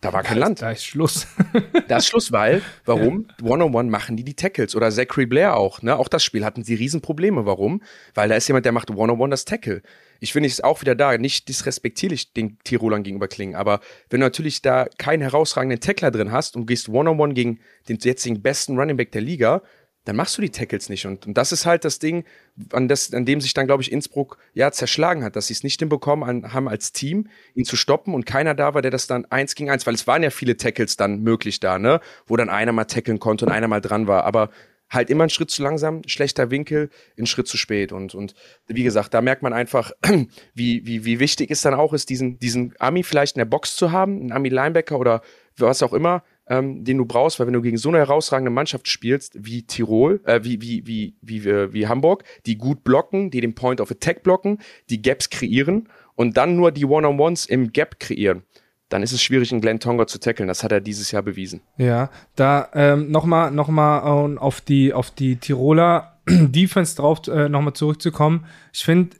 Da 0.00 0.12
war 0.12 0.22
kein 0.22 0.38
Land. 0.38 0.62
Da 0.62 0.70
ist 0.70 0.84
Schluss. 0.84 1.26
da 1.88 1.96
ist 1.96 2.06
Schluss, 2.06 2.30
weil, 2.30 2.62
warum? 2.84 3.26
One-on-one 3.42 3.90
machen 3.90 4.16
die 4.16 4.22
die 4.22 4.34
Tackles. 4.34 4.76
Oder 4.76 4.92
Zachary 4.92 5.26
Blair 5.26 5.56
auch. 5.56 5.82
Ne? 5.82 5.96
Auch 5.96 6.06
das 6.06 6.22
Spiel 6.22 6.44
hatten 6.44 6.62
sie 6.62 6.74
Riesenprobleme. 6.74 7.46
Warum? 7.46 7.82
Weil 8.14 8.28
da 8.28 8.36
ist 8.36 8.46
jemand, 8.46 8.64
der 8.64 8.70
macht 8.70 8.92
One-on-one 8.92 9.30
das 9.30 9.44
Tackle 9.44 9.82
ich 10.20 10.32
finde 10.32 10.48
es 10.48 10.60
auch 10.60 10.80
wieder 10.80 10.94
da, 10.94 11.16
nicht 11.18 11.48
disrespektierlich 11.48 12.32
den 12.32 12.58
Tirolern 12.64 13.02
gegenüber 13.02 13.28
klingen, 13.28 13.54
aber 13.54 13.80
wenn 14.10 14.20
du 14.20 14.26
natürlich 14.26 14.62
da 14.62 14.86
keinen 14.98 15.22
herausragenden 15.22 15.80
Tackler 15.80 16.10
drin 16.10 16.32
hast 16.32 16.56
und 16.56 16.66
gehst 16.66 16.88
One-on-One 16.88 17.34
gegen 17.34 17.60
den 17.88 17.98
jetzigen 17.98 18.42
besten 18.42 18.78
Running 18.78 18.96
Back 18.96 19.12
der 19.12 19.22
Liga, 19.22 19.62
dann 20.08 20.16
machst 20.16 20.38
du 20.38 20.42
die 20.42 20.48
Tackles 20.48 20.88
nicht. 20.88 21.04
Und, 21.04 21.26
und 21.26 21.36
das 21.36 21.52
ist 21.52 21.66
halt 21.66 21.84
das 21.84 21.98
Ding, 21.98 22.24
an, 22.72 22.88
das, 22.88 23.12
an 23.12 23.26
dem 23.26 23.42
sich 23.42 23.52
dann, 23.52 23.66
glaube 23.66 23.82
ich, 23.82 23.92
Innsbruck 23.92 24.38
ja 24.54 24.72
zerschlagen 24.72 25.22
hat, 25.22 25.36
dass 25.36 25.48
sie 25.48 25.52
es 25.52 25.62
nicht 25.62 25.80
hinbekommen 25.80 26.50
haben 26.50 26.66
als 26.66 26.92
Team, 26.92 27.28
ihn 27.54 27.66
zu 27.66 27.76
stoppen 27.76 28.14
und 28.14 28.24
keiner 28.24 28.54
da 28.54 28.72
war, 28.72 28.80
der 28.80 28.90
das 28.90 29.06
dann 29.06 29.26
eins 29.26 29.54
gegen 29.54 29.68
eins, 29.68 29.86
weil 29.86 29.92
es 29.92 30.06
waren 30.06 30.22
ja 30.22 30.30
viele 30.30 30.56
Tackles 30.56 30.96
dann 30.96 31.20
möglich 31.20 31.60
da, 31.60 31.78
ne? 31.78 32.00
Wo 32.26 32.38
dann 32.38 32.48
einer 32.48 32.72
mal 32.72 32.84
tackeln 32.84 33.18
konnte 33.18 33.44
und 33.44 33.52
einer 33.52 33.68
mal 33.68 33.82
dran 33.82 34.06
war. 34.06 34.24
Aber 34.24 34.48
halt 34.90 35.10
immer 35.10 35.24
einen 35.24 35.30
Schritt 35.30 35.50
zu 35.50 35.62
langsam, 35.62 36.02
schlechter 36.06 36.50
Winkel, 36.50 36.90
einen 37.16 37.26
Schritt 37.26 37.48
zu 37.48 37.56
spät. 37.56 37.92
Und, 37.92 38.14
und 38.14 38.34
wie 38.66 38.82
gesagt, 38.82 39.14
da 39.14 39.20
merkt 39.20 39.42
man 39.42 39.52
einfach, 39.52 39.92
wie, 40.54 40.86
wie, 40.86 41.04
wie 41.04 41.20
wichtig 41.20 41.50
es 41.50 41.60
dann 41.60 41.74
auch 41.74 41.92
ist, 41.92 42.10
diesen, 42.10 42.38
diesen 42.38 42.74
Ami 42.78 43.02
vielleicht 43.02 43.36
in 43.36 43.40
der 43.40 43.46
Box 43.46 43.76
zu 43.76 43.92
haben, 43.92 44.20
einen 44.20 44.32
Ami-Linebacker 44.32 44.98
oder 44.98 45.22
was 45.56 45.82
auch 45.82 45.92
immer, 45.92 46.22
ähm, 46.48 46.84
den 46.84 46.98
du 46.98 47.04
brauchst, 47.04 47.38
weil 47.38 47.46
wenn 47.46 47.54
du 47.54 47.62
gegen 47.62 47.76
so 47.76 47.88
eine 47.88 47.98
herausragende 47.98 48.50
Mannschaft 48.50 48.88
spielst, 48.88 49.32
wie 49.38 49.62
Tirol, 49.62 50.20
äh, 50.24 50.40
wie, 50.42 50.60
wie, 50.62 50.86
wie, 50.86 51.14
wie, 51.20 51.44
wie, 51.44 51.72
wie 51.72 51.86
Hamburg, 51.88 52.24
die 52.46 52.56
gut 52.56 52.84
blocken, 52.84 53.30
die 53.30 53.40
den 53.40 53.54
Point 53.54 53.80
of 53.80 53.90
Attack 53.90 54.22
blocken, 54.22 54.58
die 54.88 55.02
Gaps 55.02 55.30
kreieren 55.30 55.88
und 56.14 56.36
dann 56.36 56.56
nur 56.56 56.72
die 56.72 56.84
One-on-Ones 56.84 57.46
im 57.46 57.72
Gap 57.72 58.00
kreieren 58.00 58.44
dann 58.88 59.02
ist 59.02 59.12
es 59.12 59.22
schwierig, 59.22 59.52
einen 59.52 59.60
Glenn 59.60 59.80
Tonga 59.80 60.06
zu 60.06 60.18
tackeln. 60.18 60.48
Das 60.48 60.64
hat 60.64 60.72
er 60.72 60.80
dieses 60.80 61.10
Jahr 61.10 61.22
bewiesen. 61.22 61.60
Ja, 61.76 62.10
da 62.36 62.68
ähm, 62.74 63.10
nochmal 63.10 63.50
noch 63.50 63.68
mal, 63.68 64.36
auf, 64.38 64.60
die, 64.60 64.92
auf 64.92 65.10
die 65.10 65.36
Tiroler 65.36 66.18
Defense 66.26 66.96
drauf 66.96 67.20
äh, 67.28 67.48
nochmal 67.48 67.74
zurückzukommen. 67.74 68.46
Ich 68.72 68.84
finde, 68.84 69.16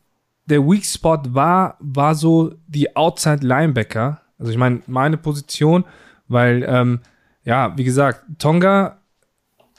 der 0.47 0.67
Weak 0.67 0.85
Spot 0.85 1.21
war, 1.29 1.77
war 1.81 2.15
so 2.15 2.55
die 2.67 2.97
Outside 2.97 3.47
Linebacker. 3.47 4.23
Also 4.39 4.51
ich 4.51 4.59
meine, 4.59 4.81
meine 4.87 5.19
Position, 5.19 5.85
weil, 6.29 6.65
ähm, 6.67 7.01
ja, 7.45 7.77
wie 7.77 7.85
gesagt, 7.85 8.23
Tonga 8.39 8.99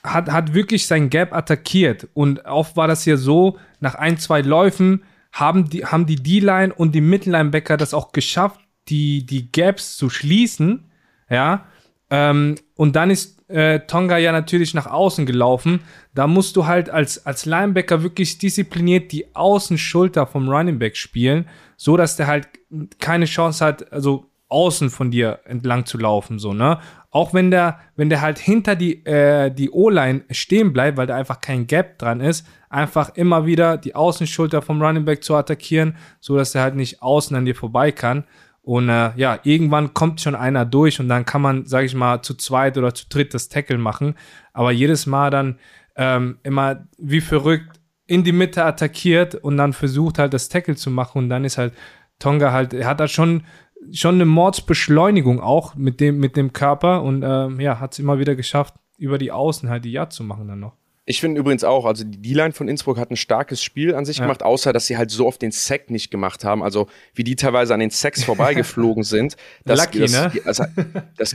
hat, 0.03 0.29
hat 0.29 0.53
wirklich 0.53 0.85
sein 0.85 1.09
Gap 1.09 1.33
attackiert. 1.33 2.07
Und 2.13 2.45
oft 2.45 2.77
war 2.77 2.87
das 2.87 3.03
hier 3.03 3.17
so, 3.17 3.57
nach 3.79 3.95
ein, 3.95 4.17
zwei 4.17 4.41
Läufen 4.41 5.03
haben 5.31 5.69
die, 5.69 5.85
haben 5.85 6.05
die 6.05 6.15
D-Line 6.15 6.73
und 6.73 6.93
die 6.93 7.01
Mittellinebacker 7.01 7.77
das 7.77 7.93
auch 7.93 8.11
geschafft, 8.11 8.59
die, 8.89 9.25
die 9.25 9.51
Gaps 9.51 9.97
zu 9.97 10.09
schließen, 10.09 10.85
ja, 11.29 11.65
ähm, 12.09 12.55
und 12.75 12.95
dann 12.95 13.11
ist 13.11 13.39
äh, 13.49 13.81
Tonga 13.81 14.17
ja 14.17 14.31
natürlich 14.31 14.73
nach 14.73 14.87
außen 14.87 15.25
gelaufen. 15.25 15.81
Da 16.13 16.27
musst 16.27 16.55
du 16.55 16.65
halt 16.65 16.89
als, 16.89 17.25
als 17.25 17.45
Linebacker 17.45 18.03
wirklich 18.03 18.37
diszipliniert 18.37 19.11
die 19.11 19.35
Außenschulter 19.35 20.27
vom 20.27 20.49
Running 20.49 20.79
Back 20.79 20.97
spielen, 20.97 21.47
so 21.77 21.97
dass 21.97 22.15
der 22.15 22.27
halt 22.27 22.47
keine 22.99 23.25
Chance 23.25 23.65
hat, 23.65 23.91
also 23.91 24.25
außen 24.49 24.89
von 24.89 25.11
dir 25.11 25.39
entlang 25.45 25.85
zu 25.85 25.97
laufen, 25.99 26.39
so, 26.39 26.53
ne? 26.53 26.79
Auch 27.11 27.33
wenn 27.33 27.49
der, 27.49 27.79
wenn 27.95 28.09
der 28.09 28.21
halt 28.21 28.37
hinter 28.37 28.75
die, 28.75 29.03
äh, 29.05 29.51
die 29.51 29.71
O-Line 29.71 30.25
stehen 30.29 30.73
bleibt, 30.73 30.97
weil 30.97 31.07
da 31.07 31.15
einfach 31.15 31.41
kein 31.41 31.65
Gap 31.65 31.97
dran 31.97 32.21
ist, 32.21 32.45
einfach 32.69 33.15
immer 33.15 33.47
wieder 33.47 33.77
die 33.77 33.95
Außenschulter 33.95 34.61
vom 34.61 34.81
Running 34.81 35.05
Back 35.05 35.23
zu 35.23 35.35
attackieren, 35.35 35.95
so 36.19 36.37
dass 36.37 36.53
er 36.53 36.61
halt 36.61 36.75
nicht 36.75 37.01
außen 37.01 37.35
an 37.35 37.45
dir 37.45 37.55
vorbei 37.55 37.91
kann. 37.91 38.25
Und 38.69 38.87
äh, 38.87 39.13
ja, 39.15 39.39
irgendwann 39.41 39.95
kommt 39.95 40.21
schon 40.21 40.35
einer 40.35 40.63
durch 40.63 40.99
und 40.99 41.09
dann 41.09 41.25
kann 41.25 41.41
man, 41.41 41.65
sag 41.65 41.85
ich 41.85 41.95
mal, 41.95 42.21
zu 42.21 42.35
zweit 42.35 42.77
oder 42.77 42.93
zu 42.93 43.09
dritt 43.09 43.33
das 43.33 43.49
Tackle 43.49 43.79
machen. 43.79 44.13
Aber 44.53 44.71
jedes 44.71 45.07
Mal 45.07 45.31
dann 45.31 45.57
ähm, 45.95 46.37
immer 46.43 46.85
wie 46.99 47.19
verrückt 47.19 47.79
in 48.05 48.23
die 48.23 48.31
Mitte 48.31 48.63
attackiert 48.63 49.33
und 49.33 49.57
dann 49.57 49.73
versucht 49.73 50.19
halt 50.19 50.35
das 50.35 50.49
Tackle 50.49 50.75
zu 50.75 50.91
machen 50.91 51.17
und 51.17 51.29
dann 51.29 51.45
ist 51.45 51.57
halt 51.57 51.73
Tonga 52.19 52.51
halt, 52.51 52.73
er 52.73 52.85
hat 52.85 52.99
da 52.99 53.07
schon 53.07 53.41
schon 53.91 54.15
eine 54.15 54.25
Mordsbeschleunigung 54.25 55.41
auch 55.41 55.73
mit 55.73 55.99
dem 55.99 56.19
mit 56.19 56.35
dem 56.35 56.53
Körper 56.53 57.01
und 57.01 57.23
ähm, 57.25 57.59
ja, 57.59 57.79
hat 57.79 57.93
es 57.93 57.99
immer 57.99 58.19
wieder 58.19 58.35
geschafft, 58.35 58.75
über 58.99 59.17
die 59.17 59.31
Außen 59.31 59.67
halt 59.67 59.83
die 59.83 59.93
Yard 59.93 60.13
zu 60.13 60.23
machen 60.23 60.47
dann 60.47 60.59
noch. 60.59 60.78
Ich 61.09 61.21
finde 61.21 61.39
übrigens 61.39 61.63
auch, 61.63 61.85
also 61.85 62.03
die 62.03 62.21
D-Line 62.21 62.53
von 62.53 62.67
Innsbruck 62.67 62.99
hat 62.99 63.09
ein 63.09 63.15
starkes 63.15 63.63
Spiel 63.63 63.95
an 63.95 64.05
sich 64.05 64.17
ja. 64.17 64.25
gemacht, 64.25 64.43
außer 64.43 64.73
dass 64.73 64.85
sie 64.85 64.95
halt 64.95 65.09
so 65.09 65.25
oft 65.25 65.41
den 65.41 65.49
Sack 65.49 65.89
nicht 65.89 66.11
gemacht 66.11 66.45
haben. 66.45 66.61
Also 66.61 66.87
wie 67.15 67.23
die 67.23 67.35
teilweise 67.35 67.73
an 67.73 67.79
den 67.79 67.89
Sacks 67.89 68.23
vorbeigeflogen 68.23 69.01
sind. 69.03 69.35
Dass, 69.65 69.79
Lucky, 69.79 70.01
dass, 70.01 70.11
ne? 70.11 70.31
Also, 70.45 70.65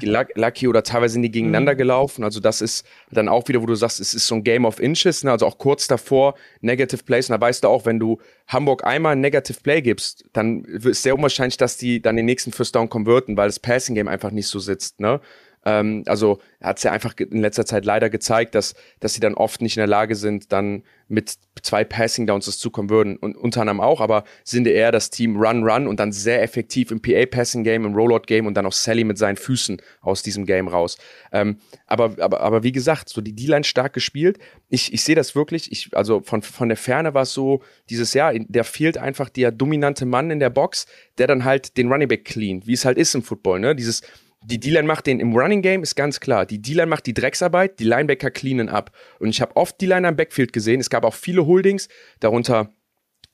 die 0.01 0.07
Lucky 0.07 0.69
oder 0.69 0.85
teilweise 0.85 1.15
sind 1.15 1.23
die 1.23 1.33
gegeneinander 1.33 1.73
mhm. 1.73 1.79
gelaufen. 1.79 2.23
Also 2.23 2.39
das 2.39 2.61
ist 2.61 2.87
dann 3.11 3.29
auch 3.29 3.49
wieder, 3.49 3.63
wo 3.63 3.67
du 3.67 3.75
sagst, 3.75 3.99
es 3.99 4.15
ist 4.15 4.29
so 4.29 4.37
ein 4.37 4.45
Game 4.45 4.65
of 4.65 4.79
Inches, 4.79 5.25
ne? 5.25 5.33
also 5.33 5.45
auch 5.45 5.59
kurz 5.59 5.89
davor 5.89 6.37
Negative 6.61 7.03
Plays. 7.03 7.29
Und 7.29 7.33
da 7.33 7.41
weißt 7.41 7.65
du 7.65 7.69
auch, 7.69 7.85
wenn 7.85 7.99
du 7.99 8.21
Hamburg 8.47 8.85
einmal 8.85 9.15
ein 9.17 9.21
Negative 9.23 9.59
Play 9.61 9.83
gibst, 9.83 10.25
dann 10.33 10.63
ist 10.67 11.03
sehr 11.03 11.17
unwahrscheinlich, 11.17 11.57
dass 11.57 11.79
die 11.79 12.01
dann 12.01 12.15
den 12.15 12.27
nächsten 12.27 12.53
First 12.53 12.77
Down 12.77 12.89
konverten, 12.89 13.37
weil 13.37 13.49
das 13.49 13.59
Passing 13.59 13.97
Game 13.97 14.07
einfach 14.07 14.31
nicht 14.31 14.47
so 14.47 14.61
sitzt. 14.61 15.01
Ne? 15.01 15.21
Ähm, 15.65 16.03
also 16.07 16.39
hat 16.61 16.79
es 16.79 16.83
ja 16.83 16.93
einfach 16.93 17.15
in 17.19 17.41
letzter 17.41 17.67
Zeit 17.67 17.85
leider 17.85 18.11
gezeigt, 18.11 18.55
dass, 18.55 18.75
dass 19.01 19.15
sie 19.15 19.21
dann 19.21 19.35
oft 19.35 19.61
nicht 19.61 19.77
in 19.77 19.81
der 19.81 19.87
Lage 19.87 20.15
sind, 20.17 20.53
dann 20.53 20.83
mit 21.09 21.35
zwei 21.63 21.85
Passing 21.85 22.27
Downs 22.27 22.47
das 22.47 22.59
zukommen 22.59 22.91
würden. 22.91 23.17
Und 23.17 23.37
unter 23.37 23.61
anderem 23.61 23.81
auch, 23.81 24.01
aber 24.01 24.25
sind 24.43 24.67
eher 24.67 24.93
das 24.93 25.11
Team 25.11 25.37
Run, 25.37 25.63
Run 25.63 25.87
und 25.87 26.01
dann 26.01 26.13
sehr 26.13 26.43
effektiv 26.43 26.91
im 26.91 27.01
PA-Passing-Game, 27.01 27.85
im 27.85 27.95
Rollout-Game 27.95 28.47
und 28.47 28.55
dann 28.55 28.67
auch 28.67 28.73
Sally 28.73 29.05
mit 29.05 29.19
seinen 29.19 29.37
Füßen 29.37 29.81
aus 30.01 30.23
diesem 30.23 30.47
Game 30.47 30.69
raus. 30.69 30.97
Ähm, 31.33 31.59
aber, 31.87 32.17
aber, 32.19 32.41
aber 32.41 32.63
wie 32.63 32.73
gesagt, 32.73 33.09
so 33.09 33.21
die 33.21 33.35
D-Line 33.35 33.65
stark 33.65 33.93
gespielt. 33.93 34.39
Ich, 34.69 34.93
ich 34.93 35.05
sehe 35.05 35.15
das 35.15 35.35
wirklich, 35.35 35.71
ich, 35.71 35.97
also 35.97 36.21
von, 36.21 36.43
von 36.43 36.69
der 36.69 36.77
Ferne 36.79 37.15
war 37.15 37.23
es 37.23 37.33
so, 37.33 37.63
dieses 37.91 38.15
Jahr, 38.15 38.33
der 38.35 38.65
fehlt 38.65 38.99
einfach 38.99 39.29
der 39.29 39.53
dominante 39.53 40.07
Mann 40.07 40.31
in 40.31 40.41
der 40.41 40.51
Box, 40.51 40.87
der 41.19 41.27
dann 41.27 41.45
halt 41.45 41.77
den 41.77 41.91
Running 41.91 42.09
Back 42.09 42.25
clean, 42.25 42.63
wie 42.67 42.73
es 42.73 42.85
halt 42.85 42.99
ist 42.99 43.15
im 43.15 43.23
Football, 43.23 43.61
ne? 43.61 43.75
Dieses 43.75 44.03
die 44.45 44.61
D-Line 44.61 44.87
macht 44.87 45.07
den 45.07 45.21
im 45.21 45.35
Running 45.35 45.63
Game, 45.63 45.83
ist 45.83 45.95
ganz 45.95 46.21
klar. 46.21 46.47
Die 46.47 46.61
D-Line 46.61 46.87
macht 46.87 47.07
die 47.07 47.15
Drecksarbeit, 47.15 47.79
die 47.79 47.85
Linebacker 47.85 48.31
cleanen 48.31 48.69
ab. 48.69 48.91
Und 49.19 49.31
ich 49.31 49.41
habe 49.41 49.57
oft 49.57 49.81
D-Line 49.81 50.07
am 50.07 50.17
Backfield 50.17 50.53
gesehen. 50.53 50.81
Es 50.81 50.91
gab 50.91 51.05
auch 51.05 51.15
viele 51.15 51.47
Holdings, 51.47 51.89
darunter 52.21 52.71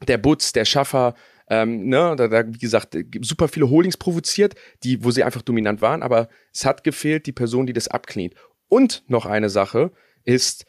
der 0.07 0.19
Butz, 0.19 0.53
der 0.53 0.65
Schaffer, 0.65 1.15
ähm, 1.49 1.89
ne, 1.89 2.15
da, 2.17 2.29
da, 2.29 2.47
wie 2.47 2.59
gesagt, 2.59 2.97
super 3.21 3.49
viele 3.49 3.69
Holdings 3.69 3.97
provoziert, 3.97 4.55
die, 4.85 5.05
wo 5.05 5.11
sie 5.11 5.25
einfach 5.25 5.43
dominant 5.43 5.83
waren, 5.83 6.03
aber 6.03 6.29
es 6.55 6.65
hat 6.65 6.85
gefehlt, 6.85 7.27
die 7.27 7.33
Person, 7.33 7.67
die 7.67 7.73
das 7.73 7.89
abcleant. 7.89 8.35
Und 8.69 9.03
noch 9.09 9.27
eine 9.27 9.51
Sache 9.51 9.91
ist, 10.25 10.65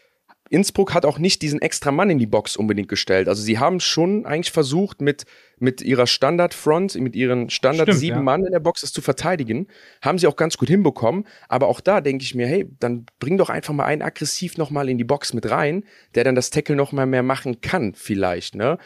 Innsbruck 0.51 0.93
hat 0.93 1.05
auch 1.05 1.17
nicht 1.17 1.41
diesen 1.41 1.61
extra 1.61 1.91
Mann 1.91 2.09
in 2.09 2.19
die 2.19 2.27
Box 2.27 2.57
unbedingt 2.57 2.89
gestellt. 2.89 3.29
Also 3.29 3.41
sie 3.41 3.57
haben 3.57 3.79
schon 3.79 4.25
eigentlich 4.25 4.51
versucht, 4.51 5.01
mit, 5.01 5.23
mit 5.59 5.81
ihrer 5.81 6.07
Standardfront, 6.07 6.95
mit 6.95 7.15
ihren 7.15 7.49
Standard 7.49 7.87
Stimmt, 7.87 7.99
sieben 7.99 8.17
ja. 8.17 8.21
Mann 8.21 8.45
in 8.45 8.51
der 8.51 8.59
Box 8.59 8.81
das 8.81 8.91
zu 8.91 9.01
verteidigen. 9.01 9.67
Haben 10.01 10.17
sie 10.17 10.27
auch 10.27 10.35
ganz 10.35 10.57
gut 10.57 10.67
hinbekommen. 10.67 11.25
Aber 11.47 11.67
auch 11.67 11.79
da 11.79 12.01
denke 12.01 12.23
ich 12.23 12.35
mir, 12.35 12.47
hey, 12.47 12.69
dann 12.79 13.05
bring 13.19 13.37
doch 13.37 13.49
einfach 13.49 13.73
mal 13.73 13.85
einen 13.85 14.01
aggressiv 14.01 14.57
nochmal 14.57 14.89
in 14.89 14.97
die 14.97 15.05
Box 15.05 15.33
mit 15.33 15.49
rein, 15.49 15.85
der 16.15 16.25
dann 16.25 16.35
das 16.35 16.49
Tackle 16.49 16.75
nochmal 16.75 17.05
mehr 17.05 17.23
machen 17.23 17.61
kann, 17.61 17.93
vielleicht. 17.95 18.55
Ne? 18.55 18.77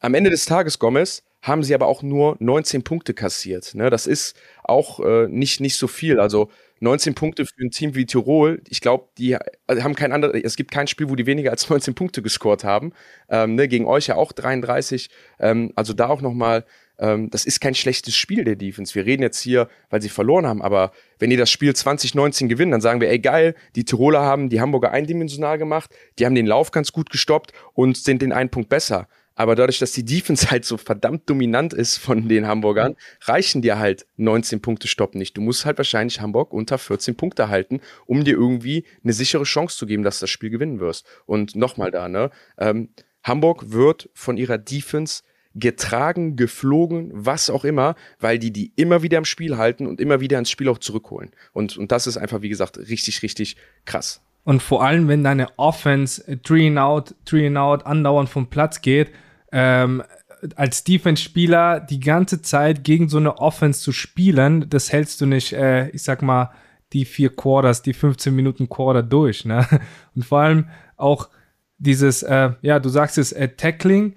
Am 0.00 0.12
Ende 0.12 0.28
des 0.28 0.44
Tages, 0.44 0.78
Gomez, 0.78 1.22
haben 1.46 1.62
sie 1.62 1.74
aber 1.74 1.86
auch 1.86 2.02
nur 2.02 2.36
19 2.40 2.82
Punkte 2.82 3.14
kassiert. 3.14 3.74
Ne? 3.74 3.88
Das 3.88 4.06
ist 4.06 4.36
auch 4.64 4.98
äh, 5.00 5.28
nicht, 5.28 5.60
nicht 5.60 5.76
so 5.76 5.86
viel. 5.86 6.18
Also 6.18 6.50
19 6.80 7.14
Punkte 7.14 7.46
für 7.46 7.62
ein 7.62 7.70
Team 7.70 7.94
wie 7.94 8.04
Tirol. 8.04 8.60
Ich 8.68 8.80
glaube, 8.80 9.06
die 9.16 9.36
also 9.66 9.82
haben 9.84 9.94
kein 9.94 10.12
anderes, 10.12 10.40
es 10.42 10.56
gibt 10.56 10.72
kein 10.72 10.88
Spiel, 10.88 11.08
wo 11.08 11.14
die 11.14 11.24
weniger 11.24 11.52
als 11.52 11.70
19 11.70 11.94
Punkte 11.94 12.20
gescored 12.20 12.64
haben. 12.64 12.92
Ähm, 13.28 13.54
ne, 13.54 13.68
gegen 13.68 13.86
euch 13.86 14.08
ja 14.08 14.16
auch 14.16 14.32
33. 14.32 15.08
Ähm, 15.38 15.72
also 15.76 15.92
da 15.92 16.08
auch 16.08 16.20
nochmal, 16.20 16.64
ähm, 16.98 17.30
das 17.30 17.46
ist 17.46 17.60
kein 17.60 17.76
schlechtes 17.76 18.16
Spiel 18.16 18.42
der 18.42 18.56
Defense. 18.56 18.96
Wir 18.96 19.06
reden 19.06 19.22
jetzt 19.22 19.40
hier, 19.40 19.68
weil 19.88 20.02
sie 20.02 20.08
verloren 20.08 20.46
haben, 20.46 20.62
aber 20.62 20.90
wenn 21.20 21.30
die 21.30 21.36
das 21.36 21.50
Spiel 21.50 21.76
2019 21.76 22.48
gewinnen, 22.48 22.72
dann 22.72 22.80
sagen 22.80 23.00
wir, 23.00 23.08
ey 23.08 23.20
geil, 23.20 23.54
die 23.76 23.84
Tiroler 23.84 24.22
haben 24.22 24.48
die 24.48 24.60
Hamburger 24.60 24.90
eindimensional 24.90 25.58
gemacht, 25.58 25.90
die 26.18 26.26
haben 26.26 26.34
den 26.34 26.46
Lauf 26.46 26.72
ganz 26.72 26.90
gut 26.90 27.08
gestoppt 27.10 27.52
und 27.72 27.96
sind 27.96 28.20
den 28.20 28.32
einen 28.32 28.50
Punkt 28.50 28.68
besser. 28.68 29.06
Aber 29.36 29.54
dadurch, 29.54 29.78
dass 29.78 29.92
die 29.92 30.04
Defense 30.04 30.50
halt 30.50 30.64
so 30.64 30.76
verdammt 30.78 31.28
dominant 31.30 31.72
ist 31.72 31.98
von 31.98 32.28
den 32.28 32.46
Hamburgern, 32.46 32.96
reichen 33.20 33.62
dir 33.62 33.78
halt 33.78 34.06
19 34.16 34.60
Punkte 34.60 34.88
Stopp 34.88 35.14
nicht. 35.14 35.36
Du 35.36 35.42
musst 35.42 35.64
halt 35.64 35.78
wahrscheinlich 35.78 36.20
Hamburg 36.20 36.52
unter 36.52 36.78
14 36.78 37.16
Punkte 37.16 37.48
halten, 37.48 37.80
um 38.06 38.24
dir 38.24 38.34
irgendwie 38.34 38.84
eine 39.04 39.12
sichere 39.12 39.44
Chance 39.44 39.76
zu 39.76 39.86
geben, 39.86 40.02
dass 40.02 40.18
du 40.18 40.24
das 40.24 40.30
Spiel 40.30 40.50
gewinnen 40.50 40.80
wirst. 40.80 41.06
Und 41.26 41.54
nochmal 41.54 41.90
da, 41.90 42.08
ne? 42.08 42.30
Ähm, 42.58 42.88
Hamburg 43.22 43.72
wird 43.72 44.08
von 44.14 44.36
ihrer 44.36 44.56
Defense 44.58 45.22
getragen, 45.54 46.36
geflogen, 46.36 47.10
was 47.12 47.50
auch 47.50 47.64
immer, 47.64 47.94
weil 48.20 48.38
die 48.38 48.52
die 48.52 48.72
immer 48.76 49.02
wieder 49.02 49.18
im 49.18 49.24
Spiel 49.24 49.56
halten 49.56 49.86
und 49.86 50.00
immer 50.00 50.20
wieder 50.20 50.38
ins 50.38 50.50
Spiel 50.50 50.68
auch 50.68 50.78
zurückholen. 50.78 51.30
Und, 51.52 51.76
und 51.76 51.92
das 51.92 52.06
ist 52.06 52.16
einfach, 52.16 52.42
wie 52.42 52.48
gesagt, 52.48 52.78
richtig, 52.78 53.22
richtig 53.22 53.56
krass. 53.84 54.22
Und 54.44 54.62
vor 54.62 54.84
allem, 54.84 55.08
wenn 55.08 55.24
deine 55.24 55.48
Offense 55.58 56.40
three 56.42 56.68
and 56.68 56.78
out, 56.78 57.14
three 57.24 57.46
and 57.48 57.56
out 57.56 57.84
andauernd 57.84 58.28
vom 58.28 58.48
Platz 58.48 58.80
geht, 58.80 59.10
ähm, 59.52 60.02
als 60.54 60.84
Defense-Spieler 60.84 61.80
die 61.80 62.00
ganze 62.00 62.42
Zeit 62.42 62.84
gegen 62.84 63.08
so 63.08 63.16
eine 63.16 63.38
Offense 63.38 63.80
zu 63.80 63.92
spielen, 63.92 64.68
das 64.68 64.92
hältst 64.92 65.20
du 65.20 65.26
nicht, 65.26 65.52
äh, 65.52 65.88
ich 65.90 66.02
sag 66.02 66.22
mal, 66.22 66.50
die 66.92 67.04
vier 67.04 67.34
Quarters, 67.34 67.82
die 67.82 67.94
15 67.94 68.34
Minuten 68.34 68.68
Quarter 68.68 69.02
durch. 69.02 69.44
Ne? 69.44 69.66
Und 70.14 70.24
vor 70.24 70.40
allem 70.40 70.68
auch 70.96 71.28
dieses, 71.78 72.22
äh, 72.22 72.50
ja, 72.62 72.78
du 72.78 72.88
sagst 72.88 73.18
es, 73.18 73.32
äh, 73.32 73.48
Tackling, 73.48 74.14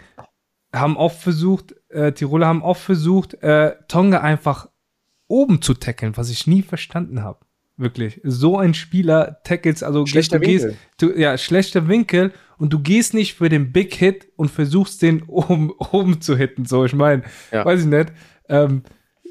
haben 0.74 0.98
oft 0.98 1.20
versucht, 1.20 1.76
äh, 1.90 2.14
Tiroler 2.14 2.48
haben 2.48 2.62
oft 2.62 2.82
versucht, 2.82 3.34
äh, 3.42 3.76
Tonga 3.88 4.22
einfach 4.22 4.70
oben 5.28 5.62
zu 5.62 5.74
tackeln, 5.74 6.16
was 6.16 6.30
ich 6.30 6.48
nie 6.48 6.62
verstanden 6.62 7.24
habe. 7.24 7.40
Wirklich. 7.78 8.20
So 8.24 8.58
ein 8.58 8.74
Spieler 8.74 9.42
tackles, 9.44 9.84
also 9.84 10.06
schlechter 10.06 10.40
du 10.40 10.48
Winkel. 10.48 10.76
du, 11.00 11.18
ja, 11.18 11.38
schlechter 11.38 11.88
Winkel 11.88 12.34
und 12.60 12.74
du 12.74 12.80
gehst 12.80 13.14
nicht 13.14 13.36
für 13.36 13.50
den 13.50 13.72
Big 13.72 13.96
Hit 13.96 14.28
und 14.36 14.52
versuchst 14.52 15.02
den 15.02 15.24
oben, 15.28 15.72
oben 15.72 16.22
zu 16.22 16.38
hitten. 16.38 16.66
So, 16.66 16.86
ich 16.86 16.94
meine, 16.94 17.24
ja. 17.52 17.66
weiß 17.66 17.82
ich 17.82 17.88
nicht. 17.88 18.12
Ähm, 18.48 18.84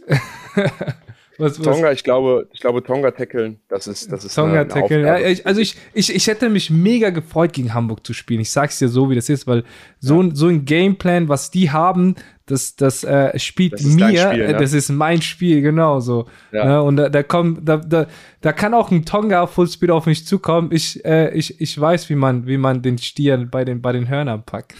Was, 1.38 1.58
was? 1.58 1.66
Tonga, 1.66 1.92
ich 1.92 2.02
glaube, 2.02 2.48
ich 2.52 2.60
glaube 2.60 2.82
Tonga 2.82 3.12
tackeln, 3.12 3.60
das 3.68 3.86
ist, 3.86 4.10
das 4.10 4.24
ist 4.24 4.34
Tonga 4.34 4.64
tackeln. 4.64 5.06
Ja, 5.06 5.18
ich, 5.18 5.46
also 5.46 5.60
ich, 5.60 5.76
ich, 5.94 6.12
ich 6.12 6.26
hätte 6.26 6.50
mich 6.50 6.68
mega 6.68 7.10
gefreut, 7.10 7.52
gegen 7.52 7.72
Hamburg 7.74 8.04
zu 8.04 8.12
spielen. 8.12 8.40
Ich 8.40 8.50
sag's 8.50 8.80
dir 8.80 8.88
so, 8.88 9.08
wie 9.08 9.14
das 9.14 9.28
ist, 9.28 9.46
weil 9.46 9.62
so, 10.00 10.20
ja. 10.20 10.30
so 10.34 10.48
ein 10.48 10.64
Gameplan, 10.64 11.28
was 11.28 11.52
die 11.52 11.70
haben, 11.70 12.16
das, 12.46 12.74
das 12.74 13.04
äh, 13.04 13.38
spielt 13.38 13.74
das 13.74 13.84
mir, 13.84 14.30
Spiel, 14.30 14.46
ne? 14.48 14.56
das 14.56 14.72
ist 14.72 14.88
mein 14.88 15.22
Spiel, 15.22 15.62
genau 15.62 16.00
so. 16.00 16.26
Ja. 16.50 16.64
Ne? 16.64 16.82
Und 16.82 16.96
da, 16.96 17.08
da 17.08 17.22
kommt, 17.22 17.68
da, 17.68 17.76
da, 17.76 18.06
da 18.40 18.52
kann 18.52 18.74
auch 18.74 18.90
ein 18.90 19.04
Tonga 19.04 19.46
Fullspeed 19.46 19.90
auf 19.90 20.06
mich 20.06 20.26
zukommen. 20.26 20.70
Ich, 20.72 21.04
äh, 21.04 21.32
ich, 21.34 21.60
ich 21.60 21.80
weiß, 21.80 22.10
wie 22.10 22.16
man, 22.16 22.46
wie 22.46 22.58
man 22.58 22.82
den 22.82 22.98
Stier 22.98 23.36
bei 23.50 23.64
den, 23.64 23.80
bei 23.80 23.92
den 23.92 24.08
Hörnern 24.08 24.44
packt. 24.44 24.74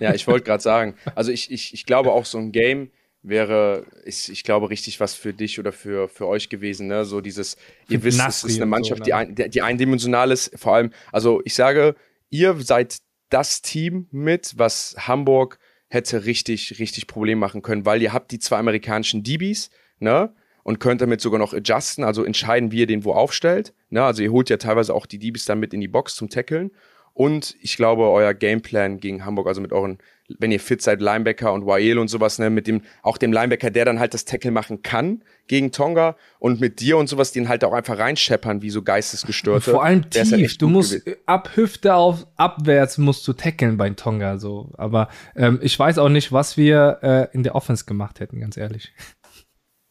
Ja, 0.00 0.14
ich 0.14 0.26
wollte 0.26 0.44
gerade 0.44 0.62
sagen, 0.62 0.94
also 1.14 1.32
ich, 1.32 1.50
ich, 1.50 1.74
ich 1.74 1.86
glaube 1.86 2.12
auch 2.12 2.24
so 2.24 2.38
ein 2.38 2.52
Game, 2.52 2.90
wäre, 3.22 3.84
ich, 4.04 4.30
ich 4.30 4.44
glaube, 4.44 4.70
richtig 4.70 5.00
was 5.00 5.14
für 5.14 5.32
dich 5.32 5.58
oder 5.58 5.72
für, 5.72 6.08
für 6.08 6.26
euch 6.26 6.48
gewesen. 6.48 6.86
Ne? 6.86 7.04
So 7.04 7.20
dieses, 7.20 7.56
ihr 7.88 8.02
wisst, 8.02 8.20
es 8.26 8.44
ist 8.44 8.56
eine 8.56 8.66
Mannschaft, 8.66 9.00
so, 9.00 9.04
die, 9.04 9.14
ein, 9.14 9.34
die 9.34 9.62
eindimensional 9.62 10.30
ist. 10.30 10.58
Vor 10.58 10.74
allem, 10.74 10.92
also 11.12 11.42
ich 11.44 11.54
sage, 11.54 11.94
ihr 12.30 12.54
seid 12.60 12.98
das 13.30 13.62
Team 13.62 14.06
mit, 14.10 14.54
was 14.56 14.94
Hamburg 14.98 15.58
hätte 15.88 16.24
richtig, 16.24 16.78
richtig 16.78 17.06
Problem 17.06 17.38
machen 17.38 17.62
können, 17.62 17.84
weil 17.84 18.02
ihr 18.02 18.12
habt 18.12 18.30
die 18.30 18.38
zwei 18.38 18.58
amerikanischen 18.58 19.22
DBs, 19.22 19.70
ne? 19.98 20.34
Und 20.64 20.80
könnt 20.80 21.00
damit 21.00 21.22
sogar 21.22 21.38
noch 21.38 21.54
adjusten, 21.54 22.04
also 22.04 22.24
entscheiden, 22.24 22.72
wie 22.72 22.80
ihr 22.80 22.86
den 22.86 23.02
wo 23.02 23.12
aufstellt. 23.12 23.72
Ne? 23.88 24.04
Also 24.04 24.22
ihr 24.22 24.30
holt 24.30 24.50
ja 24.50 24.58
teilweise 24.58 24.92
auch 24.92 25.06
die 25.06 25.18
DBs 25.18 25.46
dann 25.46 25.60
mit 25.60 25.72
in 25.72 25.80
die 25.80 25.88
Box 25.88 26.14
zum 26.14 26.28
Tackeln. 26.28 26.72
Und 27.18 27.56
ich 27.60 27.76
glaube, 27.76 28.04
euer 28.04 28.32
Gameplan 28.32 29.00
gegen 29.00 29.24
Hamburg, 29.24 29.48
also 29.48 29.60
mit 29.60 29.72
euren, 29.72 29.98
wenn 30.38 30.52
ihr 30.52 30.60
fit 30.60 30.80
seid, 30.80 31.00
Linebacker 31.00 31.52
und 31.52 31.66
Wael 31.66 31.98
und 31.98 32.06
sowas, 32.06 32.38
ne, 32.38 32.48
mit 32.48 32.68
dem, 32.68 32.82
auch 33.02 33.18
dem 33.18 33.32
Linebacker, 33.32 33.72
der 33.72 33.84
dann 33.84 33.98
halt 33.98 34.14
das 34.14 34.24
Tackle 34.24 34.52
machen 34.52 34.82
kann 34.84 35.24
gegen 35.48 35.72
Tonga 35.72 36.14
und 36.38 36.60
mit 36.60 36.78
dir 36.78 36.96
und 36.96 37.08
sowas, 37.08 37.32
den 37.32 37.48
halt 37.48 37.64
auch 37.64 37.72
einfach 37.72 37.98
reinscheppern, 37.98 38.62
wie 38.62 38.70
so 38.70 38.82
Geistesgestörte. 38.82 39.72
Vor 39.72 39.82
allem 39.82 40.08
tief, 40.08 40.30
halt 40.30 40.62
du 40.62 40.68
musst 40.68 41.04
gewesen. 41.04 41.20
ab 41.26 41.50
Hüfte 41.56 41.96
auf, 41.96 42.24
abwärts 42.36 42.98
musst 42.98 43.26
du 43.26 43.32
tackeln 43.32 43.76
bei 43.78 43.90
Tonga, 43.90 44.38
so. 44.38 44.70
Aber 44.76 45.08
ähm, 45.34 45.58
ich 45.60 45.76
weiß 45.76 45.98
auch 45.98 46.10
nicht, 46.10 46.30
was 46.30 46.56
wir 46.56 47.00
äh, 47.02 47.34
in 47.34 47.42
der 47.42 47.56
Offense 47.56 47.84
gemacht 47.84 48.20
hätten, 48.20 48.38
ganz 48.38 48.56
ehrlich. 48.56 48.92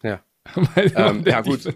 Ja. 0.01 0.21
ähm, 0.95 1.25
ja, 1.25 1.41
gut. 1.41 1.59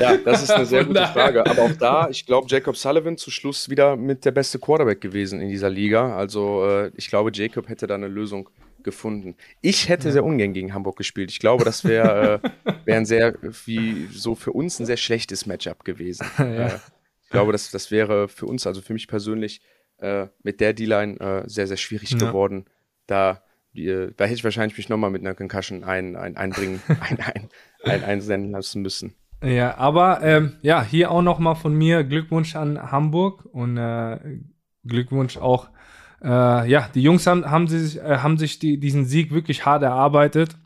Ja, 0.00 0.16
das 0.16 0.42
ist 0.42 0.50
eine 0.50 0.66
sehr 0.66 0.84
gute 0.84 1.06
Frage. 1.06 1.44
Aber 1.46 1.62
auch 1.62 1.76
da, 1.78 2.08
ich 2.08 2.26
glaube, 2.26 2.46
Jacob 2.48 2.76
Sullivan 2.76 3.16
zu 3.16 3.30
Schluss 3.30 3.68
wieder 3.68 3.96
mit 3.96 4.24
der 4.24 4.30
beste 4.30 4.58
Quarterback 4.58 5.00
gewesen 5.00 5.40
in 5.40 5.48
dieser 5.48 5.70
Liga. 5.70 6.16
Also 6.16 6.66
äh, 6.66 6.90
ich 6.96 7.08
glaube, 7.08 7.30
Jacob 7.32 7.68
hätte 7.68 7.86
da 7.86 7.94
eine 7.94 8.08
Lösung 8.08 8.48
gefunden. 8.82 9.36
Ich 9.60 9.88
hätte 9.90 10.12
sehr 10.12 10.24
ungern 10.24 10.54
gegen 10.54 10.72
Hamburg 10.72 10.96
gespielt. 10.96 11.30
Ich 11.30 11.40
glaube, 11.40 11.64
das 11.64 11.84
wäre 11.84 12.40
äh, 12.64 12.72
wär 12.84 12.96
ein 12.96 13.04
sehr, 13.04 13.34
wie 13.66 14.08
so 14.12 14.34
für 14.34 14.52
uns 14.52 14.78
ein 14.80 14.86
sehr 14.86 14.96
schlechtes 14.96 15.44
Matchup 15.44 15.84
gewesen. 15.84 16.26
ja. 16.38 16.44
äh, 16.68 16.78
ich 17.24 17.30
glaube, 17.30 17.52
das, 17.52 17.70
das 17.70 17.90
wäre 17.90 18.28
für 18.28 18.46
uns, 18.46 18.66
also 18.66 18.80
für 18.80 18.92
mich 18.92 19.08
persönlich, 19.08 19.60
äh, 19.98 20.28
mit 20.42 20.60
der 20.60 20.72
D-Line 20.72 21.18
äh, 21.20 21.48
sehr, 21.48 21.66
sehr 21.66 21.76
schwierig 21.76 22.12
ja. 22.12 22.18
geworden. 22.18 22.66
Da, 23.06 23.42
äh, 23.74 24.12
da 24.16 24.24
hätte 24.24 24.34
ich 24.34 24.44
wahrscheinlich 24.44 24.78
mich 24.78 24.88
nochmal 24.88 25.10
mit 25.10 25.22
einer 25.22 25.34
Concussion 25.34 25.84
ein, 25.84 26.16
ein, 26.16 26.36
einbringen, 26.36 26.80
ein, 27.00 27.20
ein, 27.20 27.48
ein, 27.82 28.04
einsenden 28.04 28.52
lassen 28.52 28.82
müssen. 28.82 29.14
Ja, 29.42 29.76
aber 29.76 30.22
ähm, 30.22 30.56
ja, 30.62 30.82
hier 30.82 31.10
auch 31.10 31.22
nochmal 31.22 31.56
von 31.56 31.74
mir 31.74 32.04
Glückwunsch 32.04 32.56
an 32.56 32.90
Hamburg 32.90 33.44
und 33.52 33.76
äh, 33.76 34.18
Glückwunsch 34.84 35.36
auch. 35.36 35.68
Äh, 36.22 36.68
ja, 36.70 36.88
die 36.94 37.02
Jungs 37.02 37.26
haben, 37.26 37.48
haben 37.50 37.68
sich, 37.68 37.98
äh, 37.98 38.18
haben 38.18 38.38
sich 38.38 38.58
die, 38.58 38.80
diesen 38.80 39.04
Sieg 39.04 39.32
wirklich 39.32 39.66
hart 39.66 39.82
erarbeitet 39.82 40.56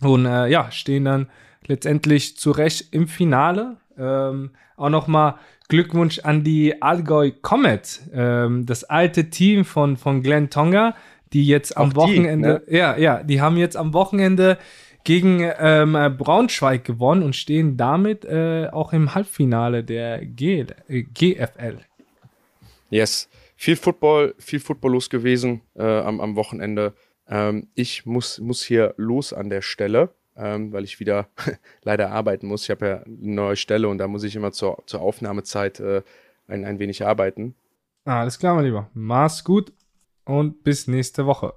und 0.00 0.26
äh, 0.26 0.48
ja, 0.48 0.70
stehen 0.72 1.04
dann 1.04 1.30
letztendlich 1.66 2.36
zurecht 2.36 2.92
im 2.92 3.06
Finale. 3.06 3.76
Ähm, 3.96 4.50
auch 4.76 4.88
nochmal 4.88 5.36
Glückwunsch 5.68 6.18
an 6.20 6.42
die 6.42 6.82
Allgäu 6.82 7.30
Comet, 7.40 8.00
ähm, 8.12 8.66
das 8.66 8.84
alte 8.84 9.30
Team 9.30 9.64
von, 9.64 9.96
von 9.96 10.22
Glenn 10.22 10.50
Tonga, 10.50 10.94
die 11.32 11.46
jetzt 11.46 11.76
am 11.76 11.92
auch 11.92 11.96
Wochenende, 11.96 12.62
die, 12.66 12.72
ne? 12.72 12.78
ja, 12.78 12.96
ja, 12.96 13.22
die 13.22 13.40
haben 13.40 13.56
jetzt 13.56 13.76
am 13.76 13.94
Wochenende 13.94 14.58
gegen 15.04 15.40
ähm, 15.58 15.92
Braunschweig 15.92 16.84
gewonnen 16.84 17.22
und 17.22 17.36
stehen 17.36 17.76
damit 17.76 18.24
äh, 18.24 18.68
auch 18.70 18.92
im 18.92 19.14
Halbfinale 19.14 19.84
der 19.84 20.24
G 20.24 20.66
äh, 20.88 21.02
GFL. 21.02 21.78
Yes, 22.90 23.28
viel 23.56 23.76
Football, 23.76 24.34
viel 24.38 24.60
Football 24.60 24.92
los 24.92 25.08
gewesen 25.10 25.62
äh, 25.74 25.82
am, 25.82 26.20
am 26.20 26.36
Wochenende. 26.36 26.94
Ähm, 27.28 27.68
ich 27.74 28.06
muss, 28.06 28.38
muss 28.38 28.62
hier 28.62 28.94
los 28.96 29.32
an 29.32 29.50
der 29.50 29.62
Stelle, 29.62 30.10
ähm, 30.36 30.72
weil 30.72 30.84
ich 30.84 31.00
wieder 31.00 31.28
leider 31.82 32.10
arbeiten 32.10 32.46
muss. 32.46 32.64
Ich 32.64 32.70
habe 32.70 32.86
ja 32.86 32.96
eine 33.02 33.34
neue 33.34 33.56
Stelle 33.56 33.88
und 33.88 33.98
da 33.98 34.08
muss 34.08 34.24
ich 34.24 34.36
immer 34.36 34.52
zur, 34.52 34.82
zur 34.86 35.00
Aufnahmezeit 35.00 35.80
äh, 35.80 36.02
ein, 36.48 36.64
ein 36.64 36.78
wenig 36.78 37.04
arbeiten. 37.04 37.54
Alles 38.04 38.38
klar, 38.38 38.54
mein 38.54 38.64
Lieber. 38.64 38.90
Mach's 38.94 39.44
gut 39.44 39.72
und 40.24 40.64
bis 40.64 40.86
nächste 40.86 41.26
Woche. 41.26 41.54